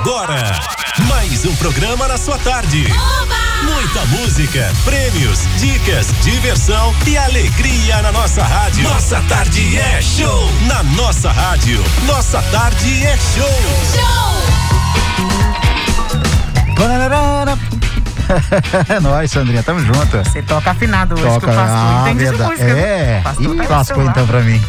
agora, 0.00 0.60
mais 1.08 1.44
um 1.44 1.54
programa 1.56 2.06
na 2.06 2.16
sua 2.16 2.38
tarde. 2.38 2.86
Muita 3.64 4.04
música, 4.06 4.72
prêmios, 4.84 5.40
dicas, 5.58 6.06
diversão 6.22 6.94
e 7.06 7.18
alegria 7.18 8.00
na 8.02 8.12
nossa 8.12 8.44
rádio. 8.44 8.84
Nossa 8.84 9.20
tarde 9.22 9.76
é 9.76 10.00
show. 10.00 10.50
Na 10.66 10.82
nossa 10.82 11.32
rádio, 11.32 11.82
nossa 12.06 12.40
tarde 12.42 13.04
é 13.04 13.16
show. 13.16 13.48
É 18.88 19.00
nóis, 19.00 19.30
Sandrinha, 19.30 19.62
tamo 19.62 19.80
junto. 19.80 20.16
Você 20.18 20.42
toca 20.42 20.70
afinado 20.70 21.14
hoje 21.14 21.24
Toca, 21.24 21.40
que 21.40 21.46
o 21.46 21.48
pastor 21.48 21.66
ah, 21.68 22.00
entende 22.02 22.18
de 22.18 22.24
verdade. 22.30 22.50
música. 22.50 22.70
É, 22.70 23.18
O 23.20 23.24
pastor 23.24 23.54
Ih, 23.54 23.58
tá 23.58 23.68
lascou 23.76 24.04
então 24.04 24.26
pra 24.26 24.40
mim. 24.40 24.60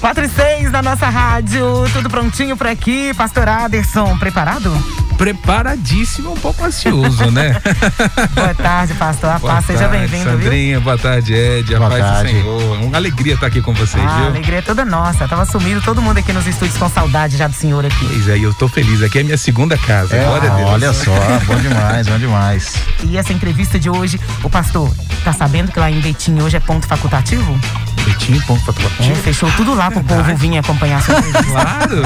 4 0.00 0.24
e 0.24 0.28
6 0.28 0.72
na 0.72 0.82
nossa 0.82 1.08
rádio, 1.08 1.66
tudo 1.92 2.10
prontinho 2.10 2.56
por 2.56 2.66
aqui. 2.66 3.12
Pastor 3.14 3.48
Aderson, 3.48 4.16
preparado? 4.18 4.70
Preparadíssimo, 5.16 6.32
um 6.32 6.36
pouco 6.36 6.64
ansioso, 6.64 7.30
né? 7.30 7.56
Boa 8.34 8.54
tarde, 8.54 8.94
pastor. 8.94 9.30
A 9.30 9.40
paz, 9.40 9.64
seja 9.66 9.88
bem-vindo, 9.88 10.24
viu? 10.30 10.42
Sandrinha, 10.42 10.80
boa 10.80 10.98
tarde, 10.98 11.32
Ed. 11.34 11.74
A 11.74 11.78
Boa 11.78 11.90
paz 11.90 12.02
tarde. 12.02 12.32
do 12.32 12.38
Senhor. 12.40 12.80
Uma 12.82 12.96
alegria 12.96 13.34
estar 13.34 13.46
aqui 13.46 13.60
com 13.62 13.72
vocês, 13.74 14.02
Ah, 14.04 14.08
a 14.14 14.16
viu? 14.18 14.26
alegria 14.26 14.58
é 14.58 14.62
toda 14.62 14.84
nossa. 14.84 15.26
Tava 15.28 15.46
sumido 15.46 15.80
todo 15.82 16.02
mundo 16.02 16.18
aqui 16.18 16.32
nos 16.32 16.46
estúdios 16.46 16.76
com 16.76 16.88
saudade 16.88 17.36
já 17.36 17.46
do 17.48 17.54
senhor 17.54 17.84
aqui. 17.86 18.06
Pois 18.06 18.28
é, 18.28 18.38
e 18.38 18.42
eu 18.42 18.52
tô 18.54 18.68
feliz. 18.68 19.02
Aqui 19.02 19.18
é 19.18 19.20
a 19.20 19.24
minha 19.24 19.38
segunda 19.38 19.78
casa. 19.78 20.16
É, 20.16 20.24
Glória 20.24 20.50
a 20.52 20.56
Deus. 20.56 20.68
olha 20.70 20.92
só, 20.92 21.12
bom 21.46 21.56
demais, 21.56 22.06
bom 22.08 22.18
demais. 22.18 22.74
E 23.04 23.16
essa 23.16 23.32
entrevista 23.32 23.78
de 23.78 23.88
hoje, 23.88 24.20
o 24.42 24.50
pastor, 24.50 24.90
tá 25.24 25.32
sabendo 25.32 25.70
que 25.72 25.78
lá 25.78 25.90
em 25.90 26.00
Betim 26.00 26.40
hoje 26.40 26.56
é 26.56 26.60
ponto 26.60 26.86
facultativo? 26.86 27.58
Betinho, 28.04 28.40
ponto 28.42 28.60
É, 28.60 28.64
facultativo. 28.72 29.14
fechou 29.22 29.50
tudo 29.52 29.74
lá 29.74 29.90
pro 29.90 30.04
povo 30.04 30.36
vir 30.36 30.58
acompanhar 30.58 30.98
a 30.98 31.00
sua 31.00 31.18
entrevista. 31.18 31.50
Claro. 31.52 32.02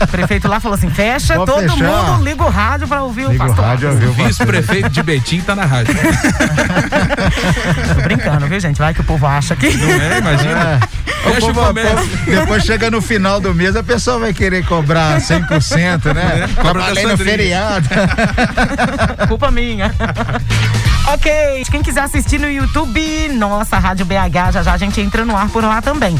O 0.00 0.06
prefeito 0.08 0.48
lá 0.48 0.58
falou 0.60 0.76
assim: 0.78 0.88
fecha, 0.88 1.34
Vou 1.36 1.44
todo 1.44 1.71
fechar. 1.76 2.02
mundo 2.12 2.24
liga 2.24 2.44
o 2.44 2.50
rádio 2.50 2.88
pra 2.88 3.02
ouvir 3.02 3.28
Liga 3.28 3.44
o 3.44 3.46
o 3.46 3.48
pastor. 3.48 3.64
rádio, 3.64 3.88
O 3.88 3.92
ouviu 3.92 4.10
o 4.10 4.12
vice-prefeito 4.12 4.90
de 4.90 5.02
Betim 5.02 5.40
tá 5.40 5.54
na 5.54 5.64
rádio. 5.64 5.94
Tô 7.94 8.00
brincando, 8.02 8.46
viu, 8.46 8.60
gente? 8.60 8.78
Vai 8.78 8.94
que 8.94 9.00
o 9.00 9.04
povo 9.04 9.26
acha 9.26 9.54
que. 9.56 9.70
Não 9.74 9.88
é? 9.88 10.18
Imagina. 10.18 10.80
O 11.24 11.30
Fecha 11.34 11.46
o 11.46 11.54
comércio. 11.54 12.10
Depois 12.26 12.64
chega 12.64 12.90
no 12.90 13.00
final 13.00 13.40
do 13.40 13.54
mês, 13.54 13.76
a 13.76 13.82
pessoa 13.82 14.18
vai 14.18 14.32
querer 14.34 14.64
cobrar 14.66 15.18
100%, 15.20 16.12
né? 16.14 16.48
Cobra 16.56 16.58
da 16.62 16.62
Trabalhei 16.72 17.02
no 17.04 17.10
Sandrinha. 17.10 17.36
feriado. 17.36 17.88
Culpa 19.28 19.50
minha. 19.50 19.94
ok, 21.06 21.64
quem 21.70 21.82
quiser 21.82 22.02
assistir 22.02 22.38
no 22.40 22.50
YouTube, 22.50 23.28
nossa 23.34 23.78
Rádio 23.78 24.04
BH, 24.04 24.52
já 24.52 24.62
já 24.62 24.72
a 24.72 24.76
gente 24.78 25.00
entra 25.00 25.24
no 25.24 25.36
ar 25.36 25.48
por 25.48 25.62
lá 25.62 25.80
também. 25.80 26.18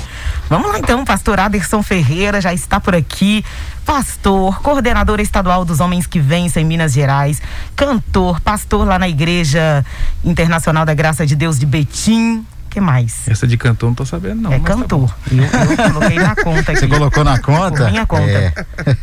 Vamos 0.48 0.70
lá 0.70 0.78
então, 0.78 1.04
pastor 1.04 1.40
Aderson 1.40 1.82
Ferreira 1.82 2.40
já 2.40 2.52
está 2.52 2.78
por 2.78 2.94
aqui. 2.94 3.44
Pastor, 3.84 4.60
coordenador 4.62 5.20
estadual 5.20 5.64
dos 5.64 5.80
Homens 5.80 6.06
que 6.06 6.20
Vencem 6.20 6.62
em 6.62 6.66
Minas 6.66 6.92
Gerais, 6.92 7.42
cantor, 7.74 8.40
pastor 8.40 8.86
lá 8.86 8.98
na 8.98 9.08
Igreja 9.08 9.84
Internacional 10.24 10.84
da 10.86 10.94
Graça 10.94 11.26
de 11.26 11.34
Deus 11.34 11.58
de 11.58 11.66
Betim. 11.66 12.46
Que 12.72 12.80
mais? 12.80 13.28
Essa 13.28 13.46
de 13.46 13.56
cantor 13.56 13.88
não 13.90 13.94
tô 13.94 14.04
sabendo, 14.04 14.40
não. 14.42 14.52
é 14.52 14.58
tá 14.58 14.64
cantor. 14.64 15.00
bom. 15.00 15.10
eu, 15.30 15.44
eu 15.70 15.92
coloquei 15.92 16.18
na 16.18 16.34
conta 16.36 16.72
aqui. 16.72 16.80
Você 16.80 16.88
colocou 16.88 17.24
na 17.24 17.38
conta? 17.38 17.84
Por 17.84 17.90
minha 17.90 18.06
conta. 18.06 18.22
É, 18.30 18.52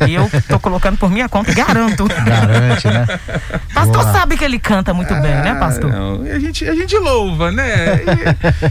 E 0.08 0.14
eu 0.14 0.30
tô 0.48 0.58
colocando 0.58 0.96
por 0.98 1.10
minha 1.10 1.28
conta, 1.28 1.52
garanto. 1.54 2.06
garante, 2.24 2.86
né? 2.88 3.06
Pastor 3.72 4.02
Boa. 4.02 4.12
sabe 4.12 4.36
que 4.36 4.44
ele 4.44 4.58
canta 4.58 4.92
muito 4.92 5.12
bem, 5.14 5.34
né, 5.34 5.54
pastor? 5.58 5.90
Ah, 5.90 5.96
não. 5.96 6.26
E 6.26 6.30
a, 6.30 6.38
gente, 6.38 6.68
a 6.68 6.74
gente 6.74 6.96
louva, 6.98 7.50
né? 7.50 8.00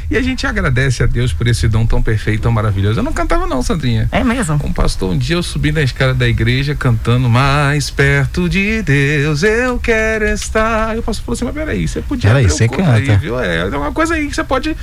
E, 0.09 0.13
e 0.13 0.17
a 0.17 0.21
gente 0.21 0.45
agradece 0.45 1.03
a 1.03 1.05
Deus 1.05 1.31
por 1.33 1.47
esse 1.47 1.67
dom 1.67 1.85
tão 1.85 2.01
perfeito, 2.01 2.41
tão 2.43 2.51
maravilhoso. 2.51 2.99
Eu 2.99 3.03
não 3.03 3.13
cantava, 3.13 3.47
não, 3.47 3.61
Sandrinha. 3.63 4.07
É 4.11 4.23
mesmo? 4.23 4.59
Um 4.63 4.73
pastor, 4.73 5.11
um 5.11 5.17
dia 5.17 5.35
eu 5.35 5.43
subi 5.43 5.71
na 5.71 5.81
escada 5.81 6.13
da 6.13 6.27
igreja 6.27 6.75
cantando 6.75 7.29
mais 7.29 7.89
perto 7.89 8.49
de 8.49 8.81
Deus, 8.83 9.43
eu 9.43 9.79
quero 9.79 10.25
estar. 10.25 10.95
E 10.95 10.99
o 10.99 11.03
pastor 11.03 11.25
falou 11.25 11.35
assim: 11.35 11.45
Mas 11.45 11.53
peraí, 11.53 11.87
você 11.87 12.01
podia. 12.01 12.29
Peraí, 12.29 12.49
você 12.49 12.67
canta. 12.67 12.91
Aí, 12.93 13.17
viu? 13.17 13.39
É, 13.39 13.59
é 13.59 13.77
uma 13.77 13.91
coisa 13.91 14.15
aí 14.15 14.27
que 14.27 14.35
você 14.35 14.43
pode 14.43 14.75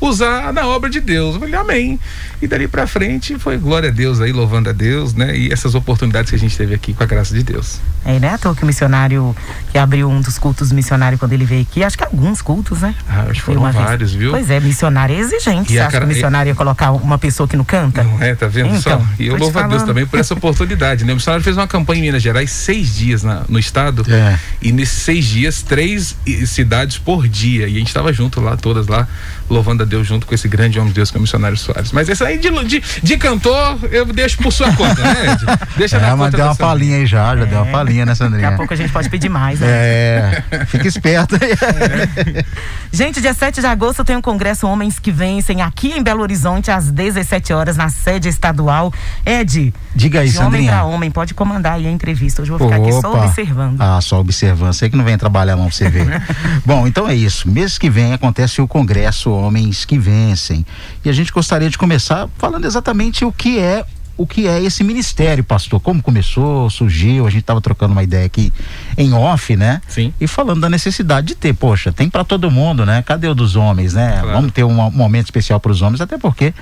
usar 0.00 0.52
na 0.52 0.66
obra 0.66 0.88
de 0.90 1.00
Deus. 1.00 1.34
Eu 1.34 1.40
falei: 1.40 1.54
Amém. 1.54 2.00
E 2.42 2.46
dali 2.46 2.68
pra 2.68 2.86
frente 2.86 3.38
foi 3.38 3.56
glória 3.56 3.88
a 3.88 3.92
Deus 3.92 4.20
aí, 4.20 4.30
louvando 4.32 4.68
a 4.68 4.72
Deus, 4.72 5.14
né? 5.14 5.34
E 5.36 5.50
essas 5.52 5.74
oportunidades 5.74 6.28
que 6.30 6.36
a 6.36 6.38
gente 6.38 6.56
teve 6.56 6.74
aqui 6.74 6.92
com 6.92 7.02
a 7.02 7.06
graça 7.06 7.34
de 7.34 7.42
Deus. 7.42 7.78
É, 8.04 8.18
né? 8.18 8.36
Toa 8.36 8.54
que 8.54 8.62
o 8.64 8.66
missionário 8.66 9.34
que 9.72 9.78
abriu 9.78 10.10
um 10.10 10.20
dos 10.20 10.36
cultos 10.38 10.70
missionários 10.70 11.18
quando 11.18 11.32
ele 11.32 11.44
veio 11.46 11.62
aqui, 11.62 11.82
acho 11.82 11.96
que 11.96 12.04
alguns 12.04 12.42
cultos, 12.42 12.80
né? 12.82 12.94
Ah, 13.08 13.22
acho 13.22 13.34
que 13.34 13.40
Foi 13.40 13.54
foram 13.54 13.62
uma 13.66 13.72
vez. 13.72 13.84
vários, 13.84 14.12
viu? 14.12 14.30
Pois 14.32 14.50
é, 14.50 14.60
missionário 14.60 15.14
é 15.16 15.18
exigente. 15.20 15.72
E 15.72 15.74
Você 15.76 15.78
a 15.80 15.82
acha 15.84 15.92
cara- 15.92 16.04
que 16.06 16.10
o 16.10 16.14
missionário 16.14 16.50
ia 16.50 16.54
colocar 16.54 16.90
uma 16.92 17.16
pessoa 17.16 17.48
que 17.48 17.56
não 17.56 17.64
canta? 17.64 18.02
Não 18.04 18.22
é, 18.22 18.34
tá 18.34 18.46
vendo 18.46 18.78
só? 18.78 18.90
Então, 18.90 19.08
E 19.18 19.26
eu 19.28 19.36
tô 19.38 19.44
louvo 19.44 19.58
a 19.58 19.66
Deus 19.68 19.82
também 19.84 20.04
por 20.06 20.18
essa 20.18 20.34
oportunidade, 20.34 21.04
né? 21.04 21.12
O 21.12 21.16
missionário 21.16 21.42
fez 21.42 21.56
uma 21.56 21.66
campanha 21.66 22.00
em 22.00 22.02
Minas 22.02 22.22
Gerais 22.22 22.50
seis 22.50 22.94
dias 22.94 23.22
na- 23.22 23.42
no 23.48 23.58
estado. 23.58 24.04
É. 24.12 24.38
E 24.60 24.70
nesses 24.70 24.98
seis 25.02 25.24
dias, 25.24 25.62
três 25.62 26.14
cidades 26.46 26.98
por 26.98 27.26
dia. 27.26 27.66
E 27.68 27.76
a 27.76 27.78
gente 27.78 27.88
estava 27.88 28.12
junto 28.12 28.38
lá, 28.40 28.54
todas 28.56 28.86
lá, 28.86 29.08
louvando 29.54 29.82
a 29.82 29.86
Deus 29.86 30.06
junto 30.06 30.26
com 30.26 30.34
esse 30.34 30.48
grande 30.48 30.78
homem 30.78 30.90
de 30.90 30.96
Deus 30.96 31.10
que 31.10 31.16
é 31.16 31.18
o 31.18 31.22
missionário 31.22 31.56
Soares. 31.56 31.92
Mas 31.92 32.08
esse 32.08 32.22
aí 32.24 32.38
de, 32.38 32.50
de, 32.64 32.82
de 33.02 33.16
cantor, 33.16 33.78
eu 33.90 34.04
deixo 34.06 34.38
por 34.38 34.52
sua 34.52 34.72
conta, 34.72 35.00
né, 35.00 35.32
Ed? 35.32 35.44
Deixa 35.76 35.98
na 35.98 36.08
É, 36.08 36.10
mas 36.10 36.18
conta 36.26 36.36
deu 36.36 36.46
uma 36.46 36.56
palhinha 36.56 36.96
aí 36.96 37.06
já, 37.06 37.36
já 37.36 37.44
deu 37.44 37.58
uma 37.62 37.70
palhinha, 37.70 38.04
né, 38.04 38.12
Daqui 38.12 38.18
Sandrinha? 38.18 38.48
a 38.48 38.52
pouco 38.52 38.72
a 38.74 38.76
gente 38.76 38.92
pode 38.92 39.08
pedir 39.08 39.28
mais, 39.28 39.60
né? 39.60 39.66
É, 39.68 40.42
fica 40.66 40.86
esperto 40.88 41.36
aí. 41.36 42.44
Gente, 42.92 43.20
dia 43.20 43.34
7 43.34 43.60
de 43.60 43.66
agosto 43.66 44.04
tem 44.04 44.16
um 44.16 44.22
congresso 44.22 44.66
Homens 44.68 44.98
que 45.00 45.10
Vencem 45.10 45.62
aqui 45.62 45.88
em 45.88 46.02
Belo 46.02 46.22
Horizonte 46.22 46.70
às 46.70 46.90
17 46.90 47.52
horas 47.52 47.76
na 47.76 47.88
sede 47.88 48.28
estadual. 48.28 48.92
Ed, 49.26 49.74
Diga 49.94 50.20
aí, 50.20 50.28
de 50.28 50.38
homem 50.38 50.50
Sandrinha. 50.50 50.72
pra 50.72 50.84
homem, 50.84 51.10
pode 51.10 51.34
comandar 51.34 51.74
aí 51.74 51.86
a 51.86 51.90
entrevista. 51.90 52.42
Hoje 52.42 52.52
eu 52.52 52.58
vou 52.58 52.68
ficar 52.68 52.80
aqui 52.80 52.92
só 52.92 53.10
Opa. 53.12 53.24
observando. 53.26 53.80
Ah, 53.80 54.00
só 54.00 54.20
observando. 54.20 54.72
Você 54.72 54.88
que 54.88 54.96
não 54.96 55.04
vem 55.04 55.18
trabalhar 55.18 55.56
não 55.56 55.66
pra 55.66 55.74
você 55.74 55.88
ver. 55.90 56.22
Bom, 56.64 56.86
então 56.86 57.08
é 57.08 57.14
isso. 57.14 57.48
Mês 57.50 57.78
que 57.78 57.90
vem 57.90 58.12
acontece 58.12 58.60
o 58.62 58.68
Congresso 58.68 59.30
Homens 59.30 59.43
que 59.86 59.98
Vencem. 59.98 60.64
E 61.04 61.10
a 61.10 61.12
gente 61.12 61.32
gostaria 61.32 61.70
de 61.70 61.78
começar 61.78 62.28
falando 62.38 62.64
exatamente 62.64 63.24
o 63.24 63.32
que 63.32 63.58
é 63.58 63.84
o 64.16 64.26
que 64.26 64.46
é 64.46 64.62
esse 64.62 64.84
ministério, 64.84 65.42
pastor? 65.42 65.80
Como 65.80 66.00
começou, 66.00 66.70
surgiu? 66.70 67.26
A 67.26 67.30
gente 67.30 67.40
estava 67.40 67.60
trocando 67.60 67.92
uma 67.92 68.02
ideia 68.02 68.26
aqui 68.26 68.52
em 68.96 69.12
off, 69.12 69.56
né? 69.56 69.80
Sim. 69.88 70.12
E 70.20 70.26
falando 70.26 70.60
da 70.60 70.70
necessidade 70.70 71.28
de 71.28 71.34
ter, 71.34 71.52
poxa, 71.54 71.92
tem 71.92 72.08
para 72.08 72.24
todo 72.24 72.50
mundo, 72.50 72.84
né? 72.84 73.02
Cadê 73.02 73.28
o 73.28 73.34
dos 73.34 73.56
homens, 73.56 73.94
né? 73.94 74.18
Claro. 74.20 74.36
Vamos 74.36 74.52
ter 74.52 74.64
um, 74.64 74.80
um 74.80 74.90
momento 74.90 75.26
especial 75.26 75.60
para 75.60 75.72
os 75.72 75.82
homens, 75.82 76.00
até 76.00 76.18
porque 76.18 76.54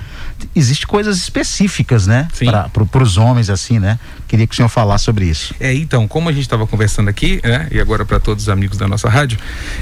existe 0.55 0.87
coisas 0.87 1.17
específicas, 1.17 2.07
né? 2.07 2.27
Sim. 2.33 2.47
Para 2.91 3.03
os 3.03 3.17
homens, 3.17 3.49
assim, 3.49 3.79
né? 3.79 3.99
Queria 4.27 4.47
que 4.47 4.53
o 4.53 4.55
senhor 4.55 4.69
falasse 4.69 5.05
sobre 5.05 5.25
isso. 5.25 5.53
É, 5.59 5.73
então, 5.73 6.07
como 6.07 6.27
a 6.27 6.31
gente 6.31 6.41
estava 6.41 6.65
conversando 6.65 7.07
aqui, 7.07 7.39
né, 7.43 7.67
e 7.71 7.79
agora 7.79 8.03
para 8.03 8.19
todos 8.19 8.45
os 8.45 8.49
amigos 8.49 8.77
da 8.77 8.87
nossa 8.87 9.07
rádio, 9.07 9.37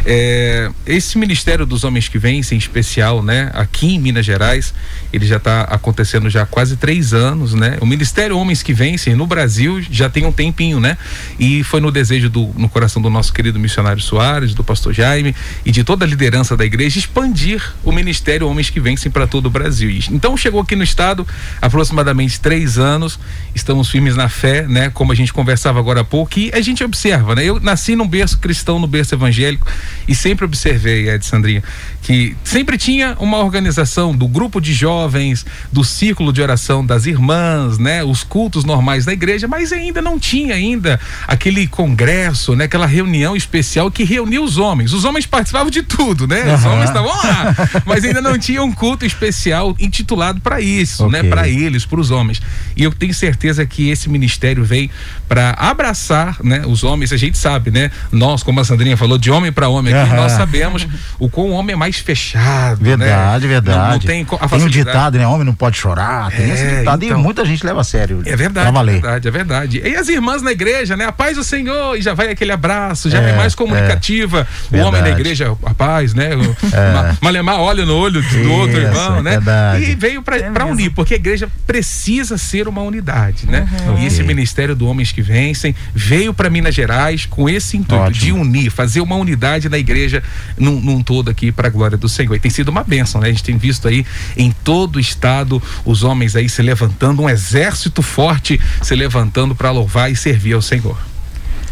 é, 0.06 0.70
esse 0.86 1.18
Ministério 1.18 1.66
dos 1.66 1.86
Homens 1.86 2.10
que 2.10 2.18
Vencem, 2.18 2.58
em 2.58 2.60
especial, 2.60 3.24
né, 3.24 3.50
aqui 3.54 3.96
em 3.96 4.00
Minas 4.00 4.26
Gerais, 4.26 4.74
ele 5.14 5.26
já 5.26 5.38
está 5.38 5.62
acontecendo 5.62 6.30
já 6.30 6.44
há 6.44 6.46
quase 6.46 6.76
três 6.76 7.14
anos, 7.14 7.54
né? 7.54 7.78
O 7.80 7.86
Ministério 7.86 8.38
Homens 8.38 8.62
que 8.62 8.74
Vencem 8.74 9.16
no 9.16 9.26
Brasil 9.26 9.82
já 9.90 10.10
tem 10.10 10.26
um 10.26 10.32
tempinho, 10.32 10.80
né? 10.80 10.98
E 11.40 11.64
foi 11.64 11.80
no 11.80 11.92
desejo 11.92 12.30
do, 12.30 12.41
no 12.56 12.68
coração 12.70 13.02
do 13.02 13.10
nosso 13.10 13.34
querido 13.34 13.60
missionário 13.60 14.02
Soares, 14.02 14.54
do 14.54 14.64
pastor 14.64 14.94
Jaime 14.94 15.36
e 15.66 15.72
de 15.72 15.84
toda 15.84 16.06
a 16.06 16.08
liderança 16.08 16.56
da 16.58 16.66
igreja 16.66 17.00
expandir 17.00 17.74
o 17.84 17.92
Ministério 17.92 18.48
Homens 18.48 18.70
que 18.70 18.80
Vencem 18.80 19.12
para 19.12 19.28
todo 19.28 19.46
o 19.48 19.50
Brasil. 19.50 19.90
Então 20.12 20.38
chegou 20.38 20.62
aqui 20.62 20.76
no 20.76 20.84
estado 20.84 21.28
aproximadamente 21.62 22.40
três 22.40 22.78
anos, 22.78 23.20
estamos 23.54 23.90
firmes 23.90 24.16
na 24.16 24.30
fé, 24.30 24.68
né? 24.68 24.90
Como 24.90 25.12
a 25.12 25.16
gente 25.16 25.34
conversava 25.34 25.80
agora 25.80 26.02
há 26.02 26.04
pouco, 26.04 26.40
e 26.40 26.52
a 26.54 26.62
gente 26.62 26.84
observa, 26.84 27.36
né? 27.36 27.44
Eu 27.44 27.60
nasci 27.60 27.96
num 27.96 28.08
berço 28.08 28.38
cristão, 28.38 28.80
no 28.80 28.88
berço 28.88 29.14
evangélico, 29.14 29.68
e 30.08 30.16
sempre 30.16 30.46
observei, 30.46 31.10
Ed 31.10 31.26
Sandrinha, 31.26 31.64
que 32.02 32.36
sempre 32.44 32.78
tinha 32.78 33.16
uma 33.20 33.38
organização 33.38 34.16
do 34.16 34.28
grupo 34.28 34.62
de 34.62 34.74
jovens, 34.74 35.46
do 35.72 35.84
círculo 35.84 36.32
de 36.32 36.42
oração 36.42 36.86
das 36.86 37.06
irmãs, 37.06 37.78
né? 37.78 38.04
Os 38.04 38.24
cultos 38.24 38.64
normais 38.64 39.06
da 39.06 39.14
igreja, 39.14 39.48
mas 39.48 39.72
ainda 39.72 40.02
não 40.02 40.20
tinha 40.20 40.56
ainda 40.56 41.00
aquele 41.28 41.68
congresso, 41.68 42.31
né? 42.56 42.66
Aquela 42.66 42.86
reunião 42.86 43.36
especial 43.36 43.92
que 43.92 44.04
reunia 44.04 44.42
os 44.42 44.58
homens. 44.58 44.94
Os 44.94 45.06
homens 45.06 45.26
participavam 45.26 45.70
de 45.70 45.84
tudo, 45.84 46.28
né? 46.28 46.54
Os 46.54 46.66
Aham. 46.66 46.74
homens 46.74 46.90
estavam 46.90 47.10
lá, 47.10 47.56
mas 47.86 48.04
ainda 48.04 48.22
não 48.22 48.38
tinha 48.38 48.64
um 48.64 48.72
culto 48.72 49.06
especial 49.06 49.76
intitulado 49.80 50.42
para 50.42 50.62
isso, 50.62 51.08
né? 51.10 51.20
Ok. 51.20 51.30
Para 51.30 51.48
eles, 51.48 51.86
para 51.86 52.00
os 52.00 52.12
homens. 52.12 52.42
E 52.76 52.84
eu 52.84 52.92
tenho 52.92 53.14
certeza 53.14 53.66
que 53.66 53.90
esse 53.90 54.10
ministério 54.10 54.64
veio 54.64 54.90
para 55.28 55.52
abraçar, 55.58 56.38
né, 56.44 56.64
os 56.66 56.84
homens. 56.84 57.14
A 57.14 57.18
gente 57.18 57.38
sabe, 57.38 57.72
né? 57.72 57.92
Nós, 58.12 58.44
como 58.44 58.60
a 58.60 58.66
Sandrinha 58.66 58.98
falou, 58.98 59.18
de 59.18 59.32
homem 59.32 59.52
para 59.52 59.68
homem 59.70 59.94
aqui, 59.94 60.14
nós 60.14 60.32
sabemos 60.34 60.88
o 61.20 61.30
quão 61.30 61.48
o 61.48 61.52
homem 61.52 61.74
é 61.74 61.78
mais 61.78 61.98
fechado. 61.98 62.84
Verdade, 62.84 63.48
né? 63.48 63.54
verdade. 63.54 63.78
Não, 63.78 63.92
não 63.92 64.00
tem, 64.00 64.28
a 64.40 64.48
tem 64.48 64.62
um 64.62 64.68
ditado, 64.68 65.18
né? 65.18 65.28
Homem 65.28 65.46
não 65.46 65.54
pode 65.54 65.78
chorar. 65.78 66.32
Tem 66.32 66.50
é, 66.50 66.54
esse 66.54 66.80
ditado 66.80 67.04
então, 67.04 67.20
e 67.20 67.24
muita 67.24 67.46
gente 67.46 67.66
leva 67.66 67.82
a 67.82 67.84
sério. 67.84 68.22
É 68.26 68.36
verdade, 68.36 68.68
é 68.68 68.84
verdade, 68.84 69.28
é 69.28 69.32
verdade. 69.32 69.82
E 69.84 69.96
as 69.96 70.08
irmãs 70.10 70.42
na 70.42 70.52
igreja, 70.52 70.96
né? 70.96 71.06
A 71.06 71.12
paz 71.12 71.36
do 71.38 71.44
Senhor, 71.44 71.98
e 71.98 72.02
já 72.02 72.14
vai 72.14 72.21
aquele 72.30 72.52
abraço, 72.52 73.10
já 73.10 73.22
é, 73.22 73.32
é 73.32 73.36
mais 73.36 73.56
comunicativa. 73.56 74.48
É, 74.72 74.78
o 74.78 74.86
homem 74.86 75.02
na 75.02 75.10
igreja, 75.10 75.56
a 75.66 75.74
paz, 75.74 76.14
né? 76.14 76.32
É. 76.72 77.16
Malemar 77.22 77.60
olha 77.60 77.86
no 77.86 77.96
olho 77.96 78.22
do 78.22 78.28
Isso, 78.28 78.50
outro 78.50 78.80
irmão, 78.80 79.22
né? 79.22 79.32
Verdade. 79.32 79.84
E 79.84 79.96
veio 79.96 80.22
para 80.22 80.38
é 80.38 80.64
unir, 80.64 80.92
porque 80.92 81.16
a 81.16 81.18
igreja 81.18 81.50
precisa 81.68 82.38
ser 82.38 82.68
uma 82.68 82.82
unidade, 82.82 83.46
né? 83.46 83.68
Uhum. 83.88 84.00
E 84.00 84.06
esse 84.06 84.24
ministério 84.24 84.76
do 84.76 84.88
Homens 84.88 85.12
que 85.12 85.22
Vencem 85.22 85.76
veio 85.94 86.34
para 86.34 86.50
Minas 86.50 86.74
Gerais 86.74 87.26
com 87.26 87.50
esse 87.50 87.78
intuito 87.78 88.04
Ótimo. 88.04 88.26
de 88.26 88.32
unir, 88.32 88.70
fazer 88.70 89.02
uma 89.02 89.16
unidade 89.16 89.68
na 89.68 89.78
igreja 89.78 90.24
num, 90.58 90.80
num 90.80 91.04
todo 91.04 91.30
aqui 91.30 91.52
para 91.52 91.68
a 91.68 91.72
glória 91.72 91.98
do 91.98 92.08
Senhor. 92.08 92.36
E 92.36 92.40
tem 92.40 92.52
sido 92.52 92.70
uma 92.70 92.84
bênção, 92.84 93.20
né? 93.20 93.28
A 93.28 93.32
gente 93.32 93.44
tem 93.44 93.58
visto 93.58 93.88
aí 93.88 94.06
em 94.38 94.52
todo 94.64 94.96
o 94.96 95.00
estado 95.00 95.62
os 95.84 96.04
homens 96.04 96.36
aí 96.36 96.48
se 96.48 96.62
levantando, 96.62 97.22
um 97.22 97.30
exército 97.30 98.02
forte 98.02 98.60
se 98.82 98.96
levantando 98.96 99.56
para 99.56 99.72
louvar 99.72 100.12
e 100.12 100.16
servir 100.16 100.54
ao 100.54 100.62
Senhor. 100.62 101.11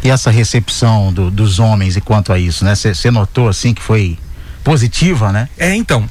E 0.04 0.10
essa 0.10 0.32
recepção 0.32 1.12
do, 1.12 1.30
dos 1.30 1.60
homens 1.60 1.98
e 1.98 2.02
quanto 2.02 2.32
a 2.32 2.40
isso, 2.40 2.64
né? 2.64 2.74
Você 2.76 3.12
notou 3.12 3.50
assim 3.50 3.74
que 3.74 3.82
foi 3.82 4.18
positiva, 4.64 5.32
né? 5.32 5.48
É, 5.58 5.74
então, 5.74 6.08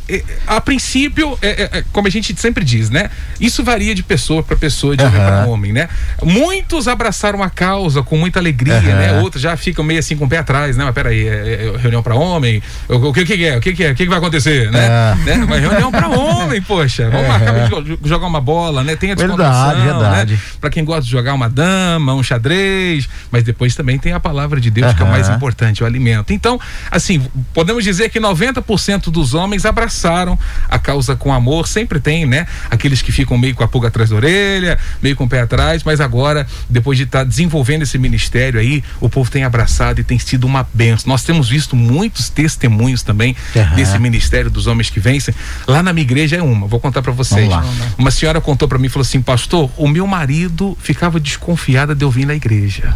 a 0.47 0.61
princípio, 0.61 1.39
é, 1.43 1.49
é, 1.49 1.79
é, 1.79 1.85
como 1.93 2.09
a 2.09 2.11
gente 2.11 2.35
sempre 2.41 2.65
diz, 2.65 2.91
né? 2.91 3.11
Isso 3.41 3.63
varia 3.63 3.95
de 3.95 4.03
pessoa 4.03 4.43
para 4.43 4.57
pessoa, 4.57 4.97
de 4.97 5.03
uhum. 5.05 5.09
homem 5.11 5.21
para 5.21 5.47
homem, 5.47 5.73
né? 5.73 5.89
Muitos 6.23 6.89
abraçaram 6.89 7.43
a 7.43 7.51
causa 7.51 8.03
com 8.03 8.17
muita 8.17 8.39
alegria, 8.39 8.75
uhum. 8.75 8.83
né? 8.83 9.21
Outros 9.21 9.43
já 9.43 9.57
ficam 9.57 9.85
meio 9.85 10.01
assim 10.01 10.17
com 10.17 10.25
o 10.25 10.29
pé 10.29 10.39
atrás, 10.39 10.77
né? 10.77 10.85
Mas 10.85 10.95
peraí, 10.95 11.29
é, 11.29 11.73
é 11.75 11.79
reunião 11.79 12.03
para 12.03 12.15
homem? 12.15 12.63
O, 12.89 13.13
que, 13.13 13.25
que 13.25 13.45
é? 13.45 13.57
O 13.57 13.61
que, 13.61 13.73
que 13.75 13.85
é? 13.85 13.93
O 13.93 13.95
que, 13.95 14.05
que 14.05 14.09
vai 14.09 14.19
acontecer, 14.19 14.71
né? 14.71 15.15
né? 15.25 15.47
Mas 15.49 15.61
reunião 15.61 15.91
para 15.91 16.09
homem, 16.09 16.63
poxa. 16.63 17.11
Vamos 17.11 17.29
marcar 17.29 17.83
de 17.83 17.99
jogar 18.05 18.27
uma 18.27 18.41
bola, 18.41 18.83
né? 18.83 18.97
Tem 18.97 19.13
a 19.13 19.15
verdade, 19.15 19.83
verdade. 19.83 20.33
Né? 20.35 20.41
Para 20.61 20.71
quem 20.71 20.85
gosta 20.85 21.03
de 21.03 21.11
jogar 21.11 21.35
uma 21.35 21.49
dama, 21.49 22.15
um 22.15 22.23
xadrez, 22.23 23.09
mas 23.31 23.45
depois 23.45 23.75
também 23.75 23.99
tem 23.99 24.13
a 24.13 24.21
palavra 24.21 24.61
de 24.61 24.71
Deus, 24.71 24.89
uhum. 24.89 24.97
que 24.97 25.03
é 25.03 25.05
o 25.05 25.09
mais 25.09 25.29
importante, 25.29 25.83
o 25.83 25.87
alimento. 25.87 26.33
Então, 26.33 26.59
assim, 26.91 27.27
podemos 27.53 27.85
dizer 27.85 28.09
que 28.09 28.19
90 28.19 28.38
90% 28.39 29.11
dos 29.11 29.35
homens 29.35 29.65
abraçaram 29.65 30.39
a 30.69 30.79
causa 30.79 31.17
com 31.17 31.33
amor. 31.33 31.67
Sempre 31.69 32.01
tem, 32.01 32.27
né? 32.27 32.47
Aqueles 32.71 33.03
que 33.03 33.13
ficam 33.13 33.37
meio 33.37 33.55
com 33.55 33.65
a 33.65 33.69
pulga 33.69 33.89
atrás 33.89 34.11
da 34.11 34.17
orelha, 34.17 34.79
meio 35.03 35.17
com 35.17 35.25
o 35.25 35.29
pé 35.29 35.41
atrás, 35.41 35.83
mas 35.83 36.01
agora, 36.01 36.47
depois 36.69 36.99
de 36.99 37.05
estar 37.05 37.21
tá 37.21 37.25
desenvolvendo 37.25 37.83
esse 37.83 37.99
ministério 37.99 38.61
aí, 38.61 38.83
o 39.01 39.09
povo 39.09 39.31
tem 39.31 39.45
abraçado 39.45 40.01
e 40.01 40.05
tem 40.05 40.19
sido 40.19 40.47
uma 40.47 40.67
benção. 40.73 41.09
Nós 41.09 41.23
temos 41.23 41.49
visto 41.49 41.77
muitos 41.77 42.29
testemunhos 42.29 43.03
também 43.03 43.37
uhum. 43.55 43.77
desse 43.77 43.99
ministério 43.99 44.51
dos 44.51 44.67
homens 44.67 44.91
que 44.91 45.01
vencem. 45.01 45.35
Lá 45.67 45.83
na 45.83 45.93
minha 45.93 46.05
igreja 46.05 46.37
é 46.37 46.43
uma, 46.43 46.67
vou 46.67 46.81
contar 46.81 47.03
para 47.03 47.13
vocês. 47.13 47.49
Uma 47.97 48.11
senhora 48.11 48.41
contou 48.41 48.69
para 48.69 48.79
mim, 48.79 48.89
falou 48.89 49.05
assim: 49.05 49.21
"Pastor, 49.21 49.71
o 49.77 49.89
meu 49.89 50.07
marido 50.07 50.77
ficava 50.81 51.19
desconfiada 51.19 51.95
de 51.95 52.05
eu 52.05 52.11
vir 52.11 52.27
na 52.27 52.35
igreja" 52.35 52.95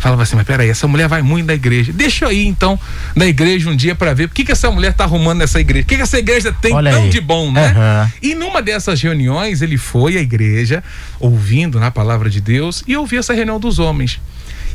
falava 0.00 0.22
assim, 0.22 0.34
mas 0.34 0.46
peraí, 0.46 0.70
essa 0.70 0.88
mulher 0.88 1.06
vai 1.06 1.20
muito 1.20 1.46
na 1.46 1.54
igreja. 1.54 1.92
Deixa 1.92 2.24
eu 2.24 2.32
ir 2.32 2.46
então 2.46 2.80
na 3.14 3.26
igreja 3.26 3.68
um 3.68 3.76
dia 3.76 3.94
para 3.94 4.14
ver 4.14 4.24
o 4.24 4.28
que, 4.30 4.44
que 4.44 4.50
essa 4.50 4.59
mulher 4.68 4.92
tá 4.92 5.04
arrumando 5.04 5.38
nessa 5.38 5.60
igreja. 5.60 5.84
O 5.84 5.86
que, 5.86 5.96
que 5.96 6.02
essa 6.02 6.18
igreja 6.18 6.52
tem 6.52 6.74
Olha 6.74 6.90
tão 6.90 7.04
aí. 7.04 7.08
de 7.08 7.20
bom, 7.20 7.52
né? 7.52 7.68
Uhum. 7.68 8.10
E 8.20 8.34
numa 8.34 8.60
dessas 8.60 9.00
reuniões, 9.00 9.62
ele 9.62 9.78
foi 9.78 10.16
à 10.16 10.20
igreja, 10.20 10.82
ouvindo 11.20 11.78
na 11.78 11.92
palavra 11.92 12.28
de 12.28 12.40
Deus, 12.40 12.82
e 12.86 12.96
ouviu 12.96 13.20
essa 13.20 13.32
reunião 13.32 13.60
dos 13.60 13.78
homens. 13.78 14.20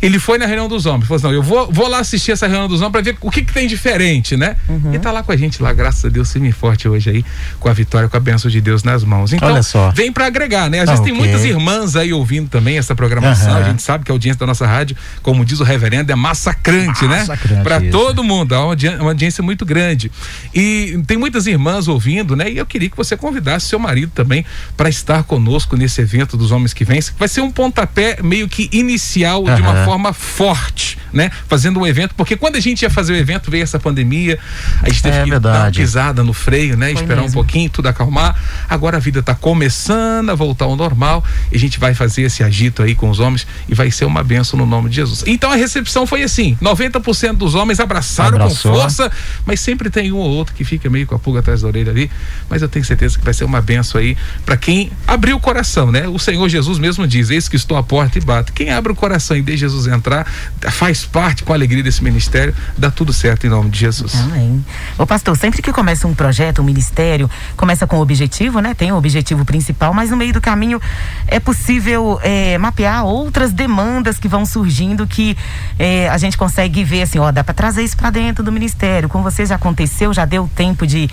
Ele 0.02 0.20
foi 0.20 0.38
na 0.38 0.46
reunião 0.46 0.68
dos 0.68 0.86
homens. 0.86 1.08
Falou 1.08 1.18
assim: 1.18 1.28
não, 1.28 1.34
eu 1.34 1.44
vou, 1.44 1.72
vou 1.72 1.88
lá 1.88 2.00
assistir 2.00 2.32
essa 2.32 2.48
reunião 2.48 2.68
dos 2.68 2.82
homens 2.82 2.92
para 2.92 3.02
ver 3.02 3.18
o 3.22 3.32
que, 3.32 3.44
que 3.44 3.54
tem 3.54 3.68
diferente, 3.68 4.36
né? 4.38 4.56
Uhum. 4.68 4.94
E 4.94 5.00
tá 5.00 5.12
lá 5.12 5.24
com 5.24 5.32
a 5.32 5.38
gente 5.38 5.62
lá, 5.62 5.74
graças 5.74 6.06
a 6.06 6.10
Deus, 6.10 6.32
firme 6.32 6.52
forte 6.52 6.88
hoje 6.88 7.10
aí, 7.10 7.26
com 7.60 7.70
a 7.70 7.74
vitória, 7.74 8.08
com 8.08 8.18
a 8.18 8.20
bênção 8.20 8.50
de 8.50 8.62
Deus 8.62 8.84
nas 8.84 9.04
mãos. 9.04 9.34
Então, 9.34 9.50
Olha 9.50 9.64
só. 9.64 9.92
vem 9.92 10.12
para 10.12 10.26
agregar, 10.26 10.70
né? 10.70 10.80
Às 10.80 10.90
vezes 10.90 11.02
okay. 11.02 11.12
tem 11.12 11.22
muitas 11.22 11.44
irmãs 11.46 11.96
aí 11.96 12.14
ouvindo 12.14 12.50
também 12.50 12.78
essa 12.78 12.96
programação. 12.96 13.54
Uhum. 13.54 13.58
A 13.58 13.64
gente 13.64 13.82
sabe 13.82 14.04
que 14.04 14.12
a 14.12 14.14
audiência 14.14 14.40
da 14.40 14.46
nossa 14.46 14.66
rádio, 14.66 14.96
como 15.22 15.46
diz 15.46 15.60
o 15.60 15.64
reverendo, 15.64 16.12
é 16.12 16.16
massacrante, 16.16 17.08
né? 17.08 17.20
massacrante 17.20 17.56
né? 17.56 17.64
Para 17.64 17.82
todo 17.82 18.24
mundo. 18.24 18.54
É 18.54 18.58
uma 18.58 18.68
audiência, 18.68 19.02
uma 19.02 19.12
audiência 19.12 19.44
muito 19.44 19.66
grande. 19.66 20.12
E 20.54 21.00
tem 21.08 21.18
muitas 21.18 21.48
irmãs 21.48 21.88
ouvindo, 21.88 22.36
né? 22.36 22.52
E 22.52 22.58
eu 22.58 22.66
queria 22.66 22.90
que 22.90 22.98
você 22.98 23.16
convidasse 23.18 23.68
seu 23.68 23.80
marido 23.80 24.12
também 24.14 24.46
para 24.76 24.90
estar 24.90 25.24
conosco 25.24 25.76
nesse 25.76 26.02
evento 26.02 26.38
dos 26.38 26.52
homens 26.52 26.74
que 26.74 26.84
vêm. 26.84 27.00
Vai 27.18 27.28
ser 27.28 27.42
um 27.42 27.52
pontapé 27.52 28.18
meio 28.24 28.48
que 28.48 28.70
inicial 28.72 29.44
uhum. 29.44 29.56
de 29.56 29.62
uma 29.62 29.85
forma 29.86 30.14
forte 30.14 30.98
né? 31.16 31.32
Fazendo 31.48 31.80
um 31.80 31.88
evento, 31.88 32.14
porque 32.16 32.36
quando 32.36 32.58
a 32.58 32.60
gente 32.60 32.82
ia 32.82 32.90
fazer 32.90 33.14
o 33.14 33.16
evento, 33.16 33.50
veio 33.50 33.64
essa 33.64 33.80
pandemia, 33.80 34.38
a 34.82 34.90
gente 34.90 35.02
teve 35.02 35.18
é, 35.18 35.24
que 35.24 35.30
verdade. 35.30 35.58
dar 35.58 35.66
uma 35.66 35.72
pisada 35.72 36.24
no 36.24 36.34
freio, 36.34 36.76
né? 36.76 36.88
Foi 36.88 37.02
Esperar 37.02 37.22
mesmo. 37.22 37.30
um 37.30 37.34
pouquinho, 37.34 37.70
tudo 37.70 37.88
acalmar. 37.88 38.36
Agora 38.70 38.98
a 38.98 39.00
vida 39.00 39.22
está 39.22 39.34
começando 39.34 40.30
a 40.30 40.36
voltar 40.36 40.66
ao 40.66 40.76
normal 40.76 41.24
e 41.52 41.56
a 41.56 41.60
gente 41.60 41.80
vai 41.80 41.94
fazer 41.94 42.24
esse 42.24 42.44
agito 42.44 42.84
aí 42.84 42.94
com 42.94 43.10
os 43.10 43.20
homens 43.20 43.48
e 43.70 43.74
vai 43.74 43.90
ser 43.92 44.06
uma 44.06 44.24
benção 44.24 44.60
no 44.60 44.66
nome 44.66 44.90
de 44.90 44.98
Jesus. 44.98 45.24
Então 45.26 45.52
a 45.52 45.56
recepção 45.56 46.06
foi 46.06 46.24
assim: 46.24 46.58
90% 46.62 47.34
dos 47.34 47.56
homens 47.56 47.80
abraçaram 47.80 48.36
Abraçou. 48.36 48.74
com 48.74 48.80
força, 48.80 49.12
mas 49.46 49.62
sempre 49.62 49.90
tem 49.90 50.12
um 50.12 50.18
ou 50.18 50.30
outro 50.30 50.54
que 50.54 50.66
fica 50.66 50.90
meio 50.90 51.08
com 51.08 51.16
a 51.16 51.20
pulga 51.20 51.40
atrás 51.40 51.62
da 51.62 51.68
orelha 51.68 51.92
ali. 51.92 52.12
Mas 52.50 52.62
eu 52.62 52.68
tenho 52.68 52.84
certeza 52.84 53.18
que 53.18 53.24
vai 53.24 53.34
ser 53.34 53.46
uma 53.46 53.62
benção 53.62 54.02
aí 54.02 54.18
para 54.46 54.58
quem 54.58 54.92
abriu 55.08 55.38
o 55.38 55.40
coração, 55.40 55.92
né? 55.94 56.08
O 56.10 56.20
Senhor 56.20 56.48
Jesus 56.50 56.78
mesmo 56.78 57.08
diz: 57.08 57.30
Eis 57.30 57.48
que 57.48 57.56
estou 57.56 57.78
à 57.78 57.84
porta 57.84 58.18
e 58.18 58.22
bato. 58.22 58.52
Quem 58.52 58.70
abre 58.70 58.92
o 58.92 58.96
coração 58.96 59.38
e 59.38 59.42
deixa 59.42 59.66
Jesus 59.66 59.75
entrar, 59.88 60.26
faz 60.72 61.06
parte 61.06 61.44
com 61.44 61.54
alegria 61.54 61.84
desse 61.84 62.04
ministério, 62.04 62.54
dá 62.78 62.90
tudo 62.90 63.12
certo 63.12 63.46
em 63.46 63.50
nome 63.50 63.70
de 63.70 63.80
Jesus. 63.80 64.16
Amém. 64.16 64.64
Ô 64.98 65.06
pastor, 65.06 65.36
sempre 65.38 65.62
que 65.62 65.72
começa 65.72 66.08
um 66.08 66.14
projeto, 66.14 66.62
um 66.62 66.66
ministério, 66.66 67.30
começa 67.58 67.86
com 67.86 67.98
um 67.98 68.02
objetivo, 68.02 68.60
né? 68.60 68.74
Tem 68.74 68.92
o 68.92 68.96
objetivo 68.96 69.44
principal, 69.44 69.94
mas 69.94 70.10
no 70.10 70.18
meio 70.18 70.34
do 70.34 70.42
caminho 70.42 70.82
é 71.28 71.40
possível 71.40 72.20
é, 72.24 72.58
mapear 72.58 73.06
outras 73.06 73.52
demandas 73.52 74.18
que 74.18 74.28
vão 74.28 74.46
surgindo 74.46 75.06
que 75.06 75.38
é, 75.78 76.10
a 76.10 76.18
gente 76.18 76.38
consegue 76.38 76.84
ver 76.84 77.04
assim, 77.04 77.20
ó, 77.20 77.32
dá 77.32 77.44
para 77.44 77.54
trazer 77.54 77.84
isso 77.84 77.98
para 77.98 78.10
dentro 78.10 78.44
do 78.44 78.52
ministério. 78.52 79.10
Com 79.10 79.22
vocês 79.22 79.50
já 79.50 79.56
aconteceu, 79.56 80.14
já 80.14 80.26
deu 80.26 80.50
tempo 80.56 80.88
de, 80.88 81.10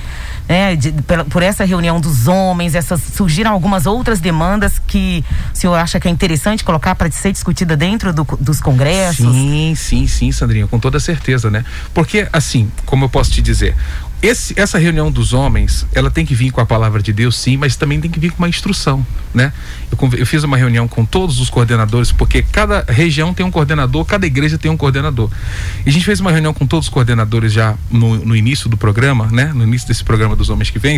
né, 0.49 0.77
de, 0.77 0.93
por, 0.93 1.25
por 1.25 1.43
essa 1.43 1.65
reunião 1.65 2.01
dos 2.01 2.29
homens, 2.29 2.75
essas 2.75 3.01
surgiram 3.01 3.53
algumas 3.53 3.87
outras 3.87 4.21
demandas 4.21 4.81
que 4.87 5.25
o 5.53 5.57
senhor 5.57 5.75
acha 5.75 5.99
que 5.99 6.09
é 6.09 6.11
interessante 6.11 6.65
colocar 6.65 6.95
para 6.95 7.11
ser 7.11 7.33
discutida 7.33 7.77
dentro 7.77 8.13
do, 8.13 8.25
dos 8.53 8.61
congressos? 8.61 9.33
Sim, 9.33 9.75
sim, 9.77 10.07
sim, 10.07 10.33
Sandrinha, 10.33 10.67
com 10.67 10.79
toda 10.79 11.01
certeza, 11.01 11.51
né? 11.51 11.65
Porque, 11.93 12.29
assim, 12.33 12.71
como 12.87 13.05
eu 13.05 13.09
posso 13.09 13.31
te 13.31 13.43
dizer, 13.43 13.75
esse, 14.23 14.59
essa 14.59 14.79
reunião 14.79 15.11
dos 15.11 15.33
homens, 15.33 15.85
ela 15.93 16.09
tem 16.09 16.25
que 16.25 16.33
vir 16.33 16.53
com 16.53 16.61
a 16.61 16.67
palavra 16.67 17.03
de 17.03 17.13
Deus, 17.13 17.37
sim, 17.37 17.57
mas 17.57 17.75
também 17.75 18.01
tem 18.01 18.09
que 18.09 18.21
vir 18.21 18.31
com 18.31 18.39
uma 18.39 18.49
instrução, 18.49 19.05
né? 19.35 19.53
Eu, 19.91 20.19
eu, 20.19 20.25
fiz 20.25 20.45
uma 20.45 20.57
reunião 20.57 20.87
com 20.87 21.05
todos 21.05 21.41
os 21.41 21.51
coordenadores, 21.51 22.13
porque 22.13 22.41
cada 22.41 22.85
região 22.89 23.35
tem 23.35 23.45
um 23.45 23.51
coordenador, 23.51 24.05
cada 24.05 24.25
igreja 24.25 24.57
tem 24.57 24.71
um 24.71 24.77
coordenador. 24.77 25.29
E 25.85 25.91
a 25.91 25.93
gente 25.93 26.05
fez 26.05 26.21
uma 26.21 26.31
reunião 26.31 26.55
com 26.55 26.65
todos 26.67 26.87
os 26.87 26.93
coordenadores 26.93 27.53
já 27.53 27.75
no, 27.91 28.25
no 28.25 28.37
início 28.37 28.71
do 28.71 28.77
programa, 28.77 29.27
né? 29.27 29.53
No 29.53 29.65
início 29.65 29.89
desse 29.89 30.05
programa 30.05 30.37
dos 30.37 30.51
homens 30.51 30.71
que 30.71 30.79
vêm 30.79 30.97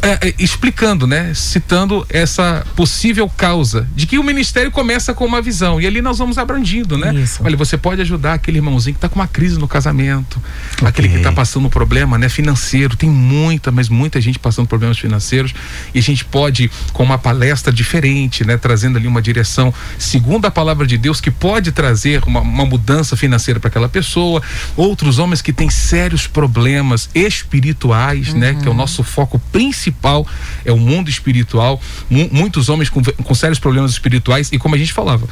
é, 0.00 0.28
é, 0.28 0.34
explicando, 0.38 1.06
né, 1.06 1.32
citando 1.34 2.06
essa 2.08 2.64
possível 2.76 3.28
causa 3.28 3.86
de 3.94 4.06
que 4.06 4.18
o 4.18 4.24
ministério 4.24 4.70
começa 4.70 5.12
com 5.12 5.24
uma 5.24 5.42
visão 5.42 5.80
e 5.80 5.86
ali 5.86 6.00
nós 6.00 6.18
vamos 6.18 6.38
abrangindo, 6.38 6.96
né? 6.96 7.14
Isso. 7.14 7.42
Olha, 7.44 7.56
você 7.56 7.76
pode 7.76 8.00
ajudar 8.00 8.34
aquele 8.34 8.58
irmãozinho 8.58 8.94
que 8.94 8.98
está 8.98 9.08
com 9.08 9.16
uma 9.16 9.26
crise 9.26 9.58
no 9.58 9.68
casamento, 9.68 10.40
okay. 10.76 10.88
aquele 10.88 11.08
que 11.08 11.16
está 11.16 11.32
passando 11.32 11.66
um 11.66 11.70
problema, 11.70 12.16
né, 12.16 12.28
financeiro. 12.28 12.96
Tem 12.96 13.10
muita, 13.10 13.70
mas 13.70 13.88
muita 13.88 14.20
gente 14.20 14.38
passando 14.38 14.66
problemas 14.66 14.98
financeiros 14.98 15.52
e 15.94 15.98
a 15.98 16.02
gente 16.02 16.24
pode 16.24 16.70
com 16.92 17.02
uma 17.02 17.18
palestra 17.18 17.72
diferente, 17.72 18.46
né, 18.46 18.56
trazendo 18.56 18.96
ali 18.98 19.06
uma 19.06 19.20
direção 19.20 19.74
segundo 19.98 20.46
a 20.46 20.50
palavra 20.50 20.86
de 20.86 20.96
Deus 20.96 21.20
que 21.20 21.30
pode 21.30 21.72
trazer 21.72 22.22
uma, 22.26 22.40
uma 22.40 22.64
mudança 22.64 23.16
financeira 23.16 23.58
para 23.60 23.68
aquela 23.68 23.88
pessoa. 23.88 24.40
Outros 24.76 25.18
homens 25.18 25.42
que 25.42 25.52
têm 25.52 25.68
sérios 25.68 26.26
problemas 26.26 27.10
espirituais, 27.14 28.32
uhum. 28.32 28.38
né, 28.38 28.54
que 28.54 28.66
é 28.66 28.70
o 28.70 28.74
nosso 28.74 29.02
foco 29.02 29.38
principal 29.50 29.71
principal 29.72 30.26
é 30.64 30.70
o 30.70 30.76
mundo 30.76 31.08
espiritual. 31.08 31.80
muitos 32.10 32.68
homens 32.68 32.90
com, 32.90 33.02
com 33.02 33.34
sérios 33.34 33.58
problemas 33.58 33.90
espirituais, 33.90 34.50
e 34.52 34.58
como 34.58 34.74
a 34.74 34.78
gente 34.78 34.92
falava, 34.92 35.26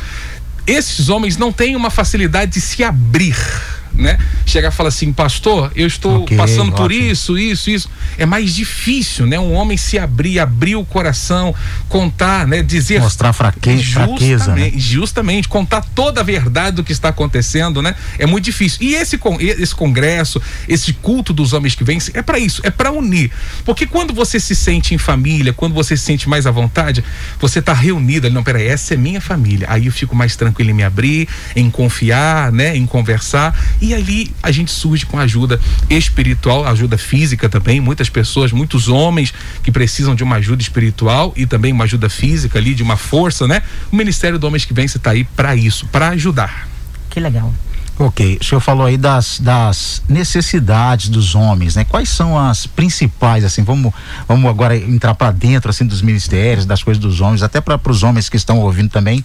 esses 0.66 1.08
homens 1.08 1.36
não 1.36 1.52
têm 1.52 1.76
uma 1.76 1.90
facilidade 1.90 2.52
de 2.52 2.60
se 2.60 2.82
abrir 2.82 3.36
né? 3.94 4.18
Chegar 4.46 4.68
e 4.68 4.72
falar 4.72 4.88
assim, 4.88 5.12
pastor, 5.12 5.70
eu 5.74 5.86
estou 5.86 6.22
okay, 6.22 6.36
passando 6.36 6.72
por 6.72 6.92
isso, 6.92 7.38
isso, 7.38 7.70
isso. 7.70 7.90
É 8.18 8.26
mais 8.26 8.54
difícil, 8.54 9.26
né? 9.26 9.38
Um 9.38 9.52
homem 9.52 9.76
se 9.76 9.98
abrir, 9.98 10.38
abrir 10.38 10.76
o 10.76 10.84
coração, 10.84 11.54
contar, 11.88 12.46
né? 12.46 12.62
Dizer. 12.62 13.00
Mostrar 13.00 13.32
fraque 13.32 13.76
justamente, 13.78 14.18
fraqueza. 14.18 14.54
Né? 14.54 14.72
Justamente, 14.76 15.48
contar 15.48 15.82
toda 15.94 16.20
a 16.20 16.24
verdade 16.24 16.76
do 16.76 16.84
que 16.84 16.92
está 16.92 17.08
acontecendo, 17.08 17.82
né? 17.82 17.94
É 18.18 18.26
muito 18.26 18.44
difícil. 18.44 18.78
E 18.82 18.94
esse, 18.94 19.18
esse 19.40 19.74
congresso, 19.74 20.40
esse 20.68 20.92
culto 20.92 21.32
dos 21.32 21.52
homens 21.52 21.74
que 21.74 21.84
vencem, 21.84 22.12
é 22.16 22.22
para 22.22 22.38
isso, 22.38 22.60
é 22.64 22.70
para 22.70 22.90
unir. 22.90 23.30
Porque 23.64 23.86
quando 23.86 24.12
você 24.12 24.40
se 24.40 24.54
sente 24.54 24.94
em 24.94 24.98
família, 24.98 25.52
quando 25.52 25.74
você 25.74 25.96
se 25.96 26.04
sente 26.04 26.28
mais 26.28 26.46
à 26.46 26.50
vontade, 26.50 27.04
você 27.40 27.58
está 27.58 27.72
reunido. 27.72 28.30
Não, 28.30 28.42
peraí, 28.42 28.66
essa 28.66 28.94
é 28.94 28.96
minha 28.96 29.20
família. 29.20 29.66
Aí 29.70 29.86
eu 29.86 29.92
fico 29.92 30.14
mais 30.14 30.36
tranquilo 30.36 30.70
em 30.70 30.74
me 30.74 30.82
abrir, 30.82 31.28
em 31.54 31.70
confiar, 31.70 32.52
né? 32.52 32.76
Em 32.76 32.86
conversar. 32.86 33.58
E 33.80 33.89
ali 33.94 34.32
a 34.42 34.50
gente 34.50 34.70
surge 34.70 35.06
com 35.06 35.18
ajuda 35.18 35.60
espiritual, 35.88 36.66
ajuda 36.66 36.96
física 36.98 37.48
também. 37.48 37.80
Muitas 37.80 38.08
pessoas, 38.08 38.52
muitos 38.52 38.88
homens 38.88 39.32
que 39.62 39.70
precisam 39.70 40.14
de 40.14 40.22
uma 40.22 40.36
ajuda 40.36 40.62
espiritual 40.62 41.32
e 41.36 41.46
também 41.46 41.72
uma 41.72 41.84
ajuda 41.84 42.08
física 42.08 42.58
ali, 42.58 42.74
de 42.74 42.82
uma 42.82 42.96
força, 42.96 43.46
né? 43.46 43.62
O 43.90 43.96
Ministério 43.96 44.38
do 44.38 44.46
Homens 44.46 44.64
que 44.64 44.74
Vence 44.74 44.96
está 44.96 45.10
aí 45.10 45.24
para 45.24 45.54
isso, 45.54 45.86
para 45.86 46.10
ajudar. 46.10 46.68
Que 47.08 47.20
legal. 47.20 47.52
Ok, 47.98 48.38
o 48.40 48.44
senhor 48.44 48.60
falou 48.62 48.86
aí 48.86 48.96
das, 48.96 49.38
das 49.40 50.02
necessidades 50.08 51.10
dos 51.10 51.34
homens, 51.34 51.76
né? 51.76 51.84
Quais 51.84 52.08
são 52.08 52.38
as 52.38 52.66
principais, 52.66 53.44
assim, 53.44 53.62
vamos, 53.62 53.92
vamos 54.26 54.48
agora 54.48 54.74
entrar 54.74 55.14
para 55.14 55.30
dentro, 55.30 55.68
assim, 55.68 55.84
dos 55.84 56.00
ministérios, 56.00 56.64
das 56.64 56.82
coisas 56.82 56.98
dos 56.98 57.20
homens, 57.20 57.42
até 57.42 57.60
para 57.60 57.78
os 57.90 58.02
homens 58.02 58.30
que 58.30 58.38
estão 58.38 58.58
ouvindo 58.60 58.88
também, 58.88 59.22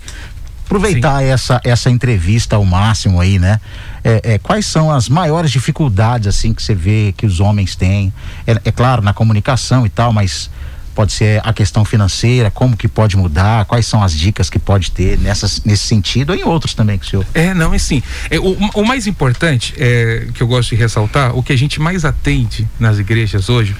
aproveitar 0.65 1.24
essa, 1.24 1.62
essa 1.63 1.89
entrevista 1.89 2.57
ao 2.57 2.65
máximo 2.65 3.22
aí, 3.22 3.39
né? 3.39 3.62
É, 4.07 4.35
é, 4.35 4.38
quais 4.38 4.67
são 4.67 4.91
as 4.91 5.09
maiores 5.09 5.50
dificuldades, 5.50 6.27
assim, 6.27 6.53
que 6.53 6.62
você 6.62 6.75
vê 6.75 7.12
que 7.17 7.25
os 7.25 7.39
homens 7.39 7.75
têm? 7.75 8.13
É, 8.45 8.51
é 8.65 8.71
claro, 8.71 9.01
na 9.01 9.13
comunicação 9.13 9.83
e 9.83 9.89
tal, 9.89 10.13
mas 10.13 10.47
pode 10.93 11.12
ser 11.12 11.41
a 11.43 11.51
questão 11.51 11.83
financeira, 11.83 12.50
como 12.50 12.77
que 12.77 12.88
pode 12.88 13.17
mudar, 13.17 13.65
quais 13.65 13.85
são 13.85 14.01
as 14.01 14.13
dicas 14.13 14.50
que 14.50 14.57
pode 14.57 14.91
ter 14.91 15.17
nessas, 15.19 15.62
nesse 15.65 15.88
sentido 15.88 16.29
ou 16.29 16.35
em 16.35 16.43
outros 16.43 16.74
também 16.74 16.97
que 16.97 17.05
o 17.05 17.09
senhor. 17.09 17.25
É, 17.33 17.53
não, 17.53 17.74
é 17.74 17.77
sim. 17.77 18.01
É, 18.29 18.39
o, 18.39 18.55
o 18.75 18.85
mais 18.85 19.07
importante 19.07 19.74
é, 19.77 20.27
que 20.33 20.41
eu 20.41 20.47
gosto 20.47 20.69
de 20.69 20.75
ressaltar, 20.75 21.35
o 21.35 21.43
que 21.43 21.51
a 21.51 21.57
gente 21.57 21.81
mais 21.81 22.05
atende 22.05 22.67
nas 22.79 22.97
igrejas 22.97 23.50
hoje 23.50 23.75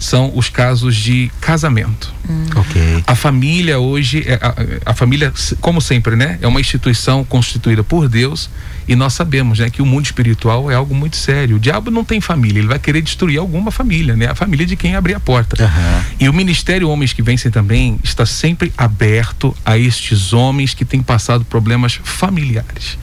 são 0.00 0.32
os 0.34 0.48
casos 0.48 0.96
de 0.96 1.30
casamento. 1.42 2.12
Hum. 2.28 2.46
Ok. 2.56 3.04
A 3.06 3.14
família 3.14 3.78
hoje, 3.78 4.24
é, 4.26 4.34
a, 4.34 4.90
a, 4.92 4.94
família, 4.94 5.30
como 5.60 5.78
sempre, 5.78 6.16
né? 6.16 6.38
É 6.40 6.48
uma 6.48 6.58
instituição 6.58 7.22
constituída 7.22 7.84
por 7.84 8.08
Deus 8.08 8.48
e 8.88 8.96
nós 8.96 9.12
sabemos, 9.12 9.58
né? 9.58 9.68
Que 9.68 9.82
o 9.82 9.86
mundo 9.86 10.06
espiritual 10.06 10.70
é 10.70 10.74
algo 10.74 10.94
muito 10.94 11.16
sério. 11.16 11.56
O 11.56 11.58
diabo 11.60 11.90
não 11.90 12.02
tem 12.02 12.18
família, 12.18 12.60
ele 12.60 12.66
vai 12.66 12.78
querer 12.78 13.02
destruir 13.02 13.38
alguma 13.38 13.70
família, 13.70 14.16
né? 14.16 14.26
A 14.26 14.34
família 14.34 14.64
de 14.64 14.74
quem 14.74 14.96
abrir 14.96 15.14
a 15.14 15.20
porta. 15.20 15.62
Uhum. 15.62 16.04
E 16.18 16.28
o 16.30 16.32
Ministério 16.32 16.88
Homens 16.88 17.12
que 17.12 17.22
Vencem 17.22 17.50
também 17.50 18.00
está 18.02 18.24
sempre 18.24 18.72
aberto 18.78 19.54
a 19.66 19.76
estes 19.76 20.32
homens 20.32 20.72
que 20.72 20.84
têm 20.84 21.02
passado 21.02 21.44
problemas 21.44 22.00
familiares. 22.02 22.96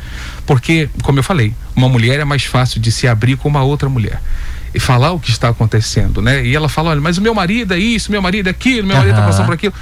Porque, 0.48 0.90
como 1.04 1.20
eu 1.20 1.24
falei, 1.24 1.54
uma 1.76 1.88
mulher 1.88 2.20
é 2.20 2.26
mais 2.26 2.44
fácil 2.44 2.82
de 2.82 2.92
se 2.92 3.08
abrir 3.08 3.38
com 3.38 3.48
uma 3.48 3.62
outra 3.62 3.88
mulher 3.88 4.20
e 4.74 4.80
falar 4.80 5.12
o 5.12 5.20
que 5.20 5.30
está 5.30 5.50
acontecendo, 5.50 6.22
né? 6.22 6.46
E 6.46 6.56
ela 6.56 6.70
fala, 6.70 6.92
olha, 6.92 7.02
mas 7.02 7.18
o 7.18 7.22
meu 7.22 7.34
marido 7.34 7.74
é 7.74 7.80
isso, 7.80 8.12
meu 8.12 8.22
marido 8.22 8.48
é 8.48 8.52
aquilo, 8.52 8.88
meu 8.88 8.96
uhum. 8.96 9.02
marido 9.02 9.16
está 9.16 9.26
passando 9.26 9.46
por 9.46 9.56
aquilo. 9.56 9.74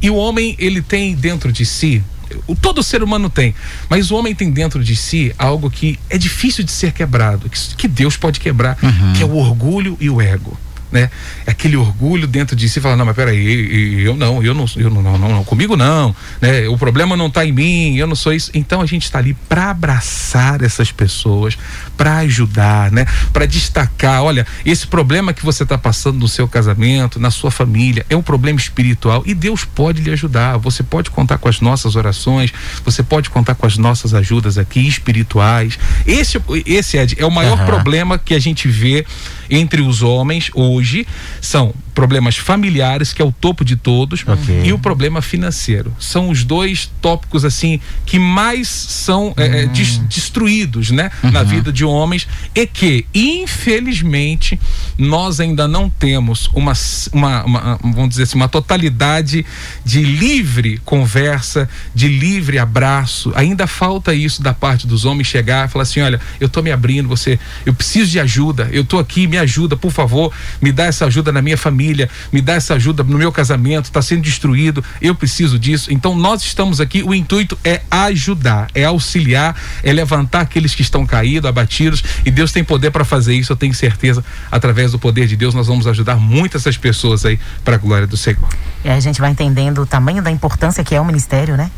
E 0.00 0.10
o 0.10 0.16
homem, 0.16 0.54
ele 0.58 0.82
tem 0.82 1.14
dentro 1.14 1.52
de 1.52 1.64
si, 1.64 2.02
o, 2.46 2.54
todo 2.54 2.82
ser 2.82 3.02
humano 3.02 3.28
tem, 3.30 3.54
mas 3.88 4.10
o 4.10 4.16
homem 4.16 4.34
tem 4.34 4.50
dentro 4.50 4.82
de 4.82 4.96
si 4.96 5.34
algo 5.38 5.70
que 5.70 5.98
é 6.08 6.18
difícil 6.18 6.64
de 6.64 6.72
ser 6.72 6.92
quebrado, 6.92 7.48
que, 7.48 7.58
que 7.76 7.88
Deus 7.88 8.16
pode 8.16 8.40
quebrar, 8.40 8.76
uhum. 8.82 9.12
que 9.14 9.22
é 9.22 9.26
o 9.26 9.36
orgulho 9.36 9.96
e 10.00 10.08
o 10.10 10.20
ego 10.20 10.58
né? 10.94 11.10
É 11.44 11.50
aquele 11.50 11.76
orgulho 11.76 12.26
dentro 12.28 12.54
de 12.54 12.68
si, 12.68 12.80
falar, 12.80 12.96
não, 12.96 13.04
mas 13.04 13.16
peraí, 13.16 14.00
eu 14.04 14.16
não, 14.16 14.40
eu 14.42 14.54
não, 14.54 14.64
eu 14.76 14.88
não, 14.88 15.02
não, 15.02 15.18
não, 15.18 15.28
não 15.28 15.44
comigo 15.44 15.76
não, 15.76 16.14
né? 16.40 16.68
O 16.68 16.78
problema 16.78 17.16
não 17.16 17.26
está 17.26 17.44
em 17.44 17.50
mim, 17.50 17.96
eu 17.96 18.06
não 18.06 18.14
sou 18.14 18.32
isso. 18.32 18.50
Então 18.54 18.80
a 18.80 18.86
gente 18.86 19.02
está 19.02 19.18
ali 19.18 19.34
para 19.48 19.70
abraçar 19.70 20.62
essas 20.62 20.92
pessoas, 20.92 21.58
para 21.96 22.18
ajudar, 22.18 22.92
né? 22.92 23.06
Para 23.32 23.44
destacar, 23.44 24.22
olha, 24.22 24.46
esse 24.64 24.86
problema 24.86 25.32
que 25.34 25.44
você 25.44 25.64
está 25.64 25.76
passando 25.76 26.20
no 26.20 26.28
seu 26.28 26.46
casamento, 26.46 27.18
na 27.18 27.32
sua 27.32 27.50
família, 27.50 28.06
é 28.08 28.16
um 28.16 28.22
problema 28.22 28.58
espiritual 28.58 29.24
e 29.26 29.34
Deus 29.34 29.64
pode 29.64 30.00
lhe 30.00 30.12
ajudar. 30.12 30.56
Você 30.58 30.84
pode 30.84 31.10
contar 31.10 31.38
com 31.38 31.48
as 31.48 31.60
nossas 31.60 31.96
orações, 31.96 32.52
você 32.84 33.02
pode 33.02 33.30
contar 33.30 33.56
com 33.56 33.66
as 33.66 33.76
nossas 33.76 34.14
ajudas 34.14 34.56
aqui 34.58 34.86
espirituais. 34.86 35.76
Esse, 36.06 36.40
esse 36.64 36.96
Ed, 36.96 37.16
é 37.18 37.26
o 37.26 37.30
maior 37.32 37.58
uhum. 37.58 37.66
problema 37.66 38.16
que 38.16 38.32
a 38.32 38.38
gente 38.38 38.68
vê 38.68 39.04
entre 39.50 39.82
os 39.82 40.02
homens 40.02 40.50
hoje 40.54 41.06
são 41.40 41.74
problemas 41.94 42.36
familiares, 42.36 43.12
que 43.12 43.22
é 43.22 43.24
o 43.24 43.32
topo 43.32 43.64
de 43.64 43.76
todos, 43.76 44.24
okay. 44.26 44.64
e 44.64 44.72
o 44.72 44.78
problema 44.78 45.22
financeiro. 45.22 45.94
São 45.98 46.28
os 46.28 46.44
dois 46.44 46.90
tópicos 47.00 47.44
assim 47.44 47.80
que 48.04 48.18
mais 48.18 48.68
são 48.68 49.32
é, 49.36 49.64
hum. 49.64 49.72
des, 49.72 49.98
destruídos, 49.98 50.90
né, 50.90 51.10
uhum. 51.22 51.30
na 51.30 51.42
vida 51.42 51.72
de 51.72 51.84
homens 51.84 52.26
e 52.54 52.66
que, 52.66 53.06
infelizmente, 53.14 54.58
nós 54.98 55.38
ainda 55.40 55.68
não 55.68 55.88
temos 55.88 56.50
uma, 56.52 56.72
uma, 57.12 57.44
uma, 57.44 57.78
vamos 57.82 58.10
dizer 58.10 58.24
assim, 58.24 58.36
uma 58.36 58.48
totalidade 58.48 59.46
de 59.84 60.02
livre 60.02 60.78
conversa, 60.84 61.68
de 61.94 62.08
livre 62.08 62.58
abraço. 62.58 63.32
Ainda 63.36 63.66
falta 63.66 64.12
isso 64.14 64.42
da 64.42 64.52
parte 64.52 64.86
dos 64.86 65.04
homens 65.04 65.28
chegar 65.28 65.68
e 65.68 65.70
falar 65.70 65.82
assim, 65.82 66.00
olha, 66.00 66.20
eu 66.40 66.48
tô 66.48 66.60
me 66.60 66.72
abrindo, 66.72 67.08
você, 67.08 67.38
eu 67.64 67.72
preciso 67.72 68.10
de 68.10 68.18
ajuda, 68.18 68.68
eu 68.72 68.84
tô 68.84 68.98
aqui, 68.98 69.26
me 69.26 69.38
ajuda, 69.38 69.76
por 69.76 69.92
favor, 69.92 70.32
me 70.60 70.72
dá 70.72 70.84
essa 70.84 71.06
ajuda 71.06 71.30
na 71.30 71.40
minha 71.40 71.56
família 71.56 71.83
família, 71.84 72.08
me 72.32 72.40
dá 72.40 72.54
essa 72.54 72.74
ajuda 72.74 73.02
no 73.04 73.18
meu 73.18 73.30
casamento, 73.30 73.86
está 73.86 74.00
sendo 74.00 74.22
destruído, 74.22 74.82
eu 75.02 75.14
preciso 75.14 75.58
disso. 75.58 75.92
Então 75.92 76.16
nós 76.16 76.42
estamos 76.42 76.80
aqui, 76.80 77.02
o 77.02 77.14
intuito 77.14 77.58
é 77.62 77.82
ajudar, 77.90 78.68
é 78.74 78.84
auxiliar, 78.84 79.54
é 79.82 79.92
levantar 79.92 80.40
aqueles 80.40 80.74
que 80.74 80.82
estão 80.82 81.06
caídos, 81.06 81.48
abatidos, 81.48 82.02
e 82.24 82.30
Deus 82.30 82.52
tem 82.52 82.64
poder 82.64 82.90
para 82.90 83.04
fazer 83.04 83.34
isso, 83.34 83.52
eu 83.52 83.56
tenho 83.56 83.74
certeza, 83.74 84.24
através 84.50 84.92
do 84.92 84.98
poder 84.98 85.26
de 85.26 85.36
Deus, 85.36 85.54
nós 85.54 85.66
vamos 85.66 85.86
ajudar 85.86 86.16
muitas 86.16 86.62
essas 86.62 86.78
pessoas 86.78 87.26
aí 87.26 87.38
para 87.62 87.74
a 87.74 87.78
glória 87.78 88.06
do 88.06 88.16
Senhor. 88.16 88.48
E 88.84 88.88
a 88.88 88.98
gente 89.00 89.20
vai 89.20 89.30
entendendo 89.30 89.82
o 89.82 89.86
tamanho 89.86 90.22
da 90.22 90.30
importância 90.30 90.82
que 90.82 90.94
é 90.94 91.00
o 91.00 91.04
ministério, 91.04 91.56
né? 91.56 91.70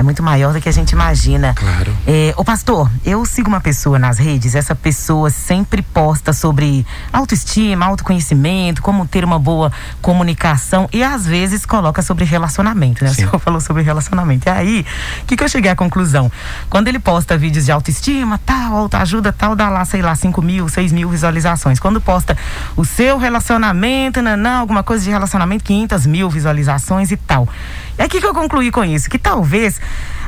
É 0.00 0.02
muito 0.02 0.22
maior 0.22 0.54
do 0.54 0.60
que 0.60 0.68
a 0.68 0.72
gente 0.72 0.92
imagina. 0.92 1.52
Claro. 1.54 1.94
É, 2.06 2.32
ô 2.34 2.42
pastor, 2.42 2.90
eu 3.04 3.24
sigo 3.26 3.48
uma 3.48 3.60
pessoa 3.60 3.98
nas 3.98 4.18
redes, 4.18 4.54
essa 4.54 4.74
pessoa 4.74 5.28
sempre 5.28 5.82
posta 5.82 6.32
sobre 6.32 6.86
autoestima, 7.12 7.84
autoconhecimento, 7.84 8.80
como 8.80 9.06
ter 9.06 9.26
uma 9.26 9.38
boa 9.38 9.70
comunicação 10.00 10.88
e 10.90 11.02
às 11.02 11.26
vezes 11.26 11.66
coloca 11.66 12.00
sobre 12.00 12.24
relacionamento, 12.24 13.04
né? 13.04 13.10
Sim. 13.10 13.24
O 13.24 13.28
senhor 13.28 13.38
falou 13.40 13.60
sobre 13.60 13.82
relacionamento. 13.82 14.48
E 14.48 14.50
aí, 14.50 14.86
o 15.22 15.26
que, 15.26 15.36
que 15.36 15.44
eu 15.44 15.48
cheguei 15.50 15.70
à 15.70 15.76
conclusão? 15.76 16.32
Quando 16.70 16.88
ele 16.88 16.98
posta 16.98 17.36
vídeos 17.36 17.66
de 17.66 17.72
autoestima, 17.72 18.38
tal, 18.38 18.76
autoajuda, 18.76 19.34
tal, 19.34 19.54
dá 19.54 19.68
lá, 19.68 19.84
sei 19.84 20.00
lá, 20.00 20.14
5 20.14 20.40
mil, 20.40 20.66
6 20.66 20.92
mil 20.92 21.10
visualizações. 21.10 21.78
Quando 21.78 22.00
posta 22.00 22.36
o 22.74 22.86
seu 22.86 23.18
relacionamento, 23.18 24.22
não, 24.22 24.60
alguma 24.60 24.82
coisa 24.82 25.04
de 25.04 25.10
relacionamento, 25.10 25.62
500 25.62 26.06
mil 26.06 26.30
visualizações 26.30 27.10
e 27.10 27.18
tal. 27.18 27.46
É 28.00 28.04
aqui 28.04 28.18
que 28.18 28.26
eu 28.26 28.32
concluí 28.32 28.70
com 28.70 28.82
isso, 28.82 29.10
que 29.10 29.18
talvez 29.18 29.78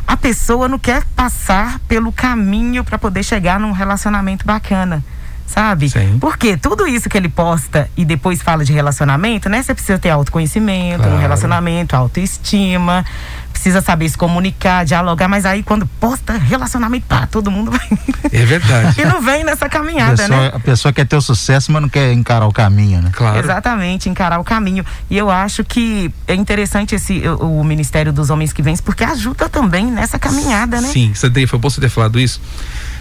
a 0.06 0.14
pessoa 0.14 0.68
não 0.68 0.78
quer 0.78 1.04
passar 1.16 1.78
pelo 1.88 2.12
caminho 2.12 2.84
para 2.84 2.98
poder 2.98 3.22
chegar 3.22 3.58
num 3.58 3.72
relacionamento 3.72 4.44
bacana 4.44 5.02
sabe? 5.46 5.90
Sim. 5.90 6.18
Porque 6.18 6.56
tudo 6.56 6.86
isso 6.86 7.08
que 7.10 7.16
ele 7.16 7.28
posta 7.28 7.88
e 7.96 8.04
depois 8.04 8.40
fala 8.40 8.64
de 8.64 8.72
relacionamento, 8.72 9.48
né? 9.50 9.62
Você 9.62 9.74
precisa 9.74 9.98
ter 9.98 10.08
autoconhecimento, 10.08 11.02
claro. 11.02 11.14
um 11.14 11.18
relacionamento, 11.18 11.94
autoestima, 11.94 13.04
precisa 13.52 13.80
saber 13.80 14.09
se 14.09 14.16
comunicar, 14.16 14.85
dialogar, 14.85 15.28
mas 15.28 15.47
aí 15.47 15.62
quando 15.62 15.87
posta 15.87 16.32
relacionamento, 16.35 17.06
pá, 17.06 17.26
todo 17.26 17.50
mundo 17.50 17.71
vai. 17.71 17.88
É 18.32 18.44
verdade. 18.44 18.99
e 19.00 19.04
não 19.04 19.21
vem 19.21 19.44
nessa 19.44 19.68
caminhada, 19.68 20.14
a 20.14 20.16
pessoa, 20.16 20.40
né? 20.40 20.50
A 20.54 20.61
pessoa 20.61 20.92
quer 20.92 21.06
ter 21.06 21.16
o 21.16 21.21
sucesso, 21.21 21.71
mas 21.71 21.82
não 21.82 21.88
quer 21.88 22.12
encarar 22.12 22.47
o 22.47 22.52
caminho, 22.52 23.00
né? 23.00 23.11
Claro. 23.12 23.38
Exatamente, 23.38 24.09
encarar 24.09 24.40
o 24.40 24.44
caminho. 24.44 24.85
E 25.09 25.16
eu 25.16 25.30
acho 25.30 25.62
que 25.64 26.12
é 26.26 26.35
interessante 26.35 26.94
esse 26.94 27.23
o, 27.28 27.61
o 27.61 27.64
Ministério 27.64 28.12
dos 28.12 28.30
Homens 28.30 28.52
que 28.52 28.62
Vem, 28.62 28.76
porque 28.78 29.04
ajuda 29.04 29.49
também 29.49 29.87
nessa 29.87 30.18
caminhada, 30.18 30.80
né? 30.80 30.88
Sim, 30.88 31.12
você 31.14 31.28
tem, 31.28 31.47
foi 31.47 31.59
bom 31.59 31.68
você 31.68 31.80
ter 31.80 31.88
falado 31.88 32.18
isso 32.18 32.40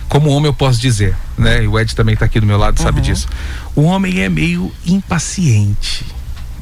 como 0.10 0.30
homem 0.30 0.48
eu 0.48 0.54
posso 0.54 0.78
dizer, 0.78 1.16
né? 1.38 1.64
E 1.64 1.68
o 1.70 1.80
Ed 1.80 1.96
também 1.96 2.16
está 2.16 2.26
aqui 2.26 2.38
do 2.38 2.46
meu 2.46 2.58
lado, 2.58 2.82
sabe 2.82 2.98
uhum. 2.98 3.04
disso. 3.04 3.30
O 3.74 3.84
homem 3.84 4.20
é 4.20 4.28
meio 4.28 4.70
impaciente 4.86 6.06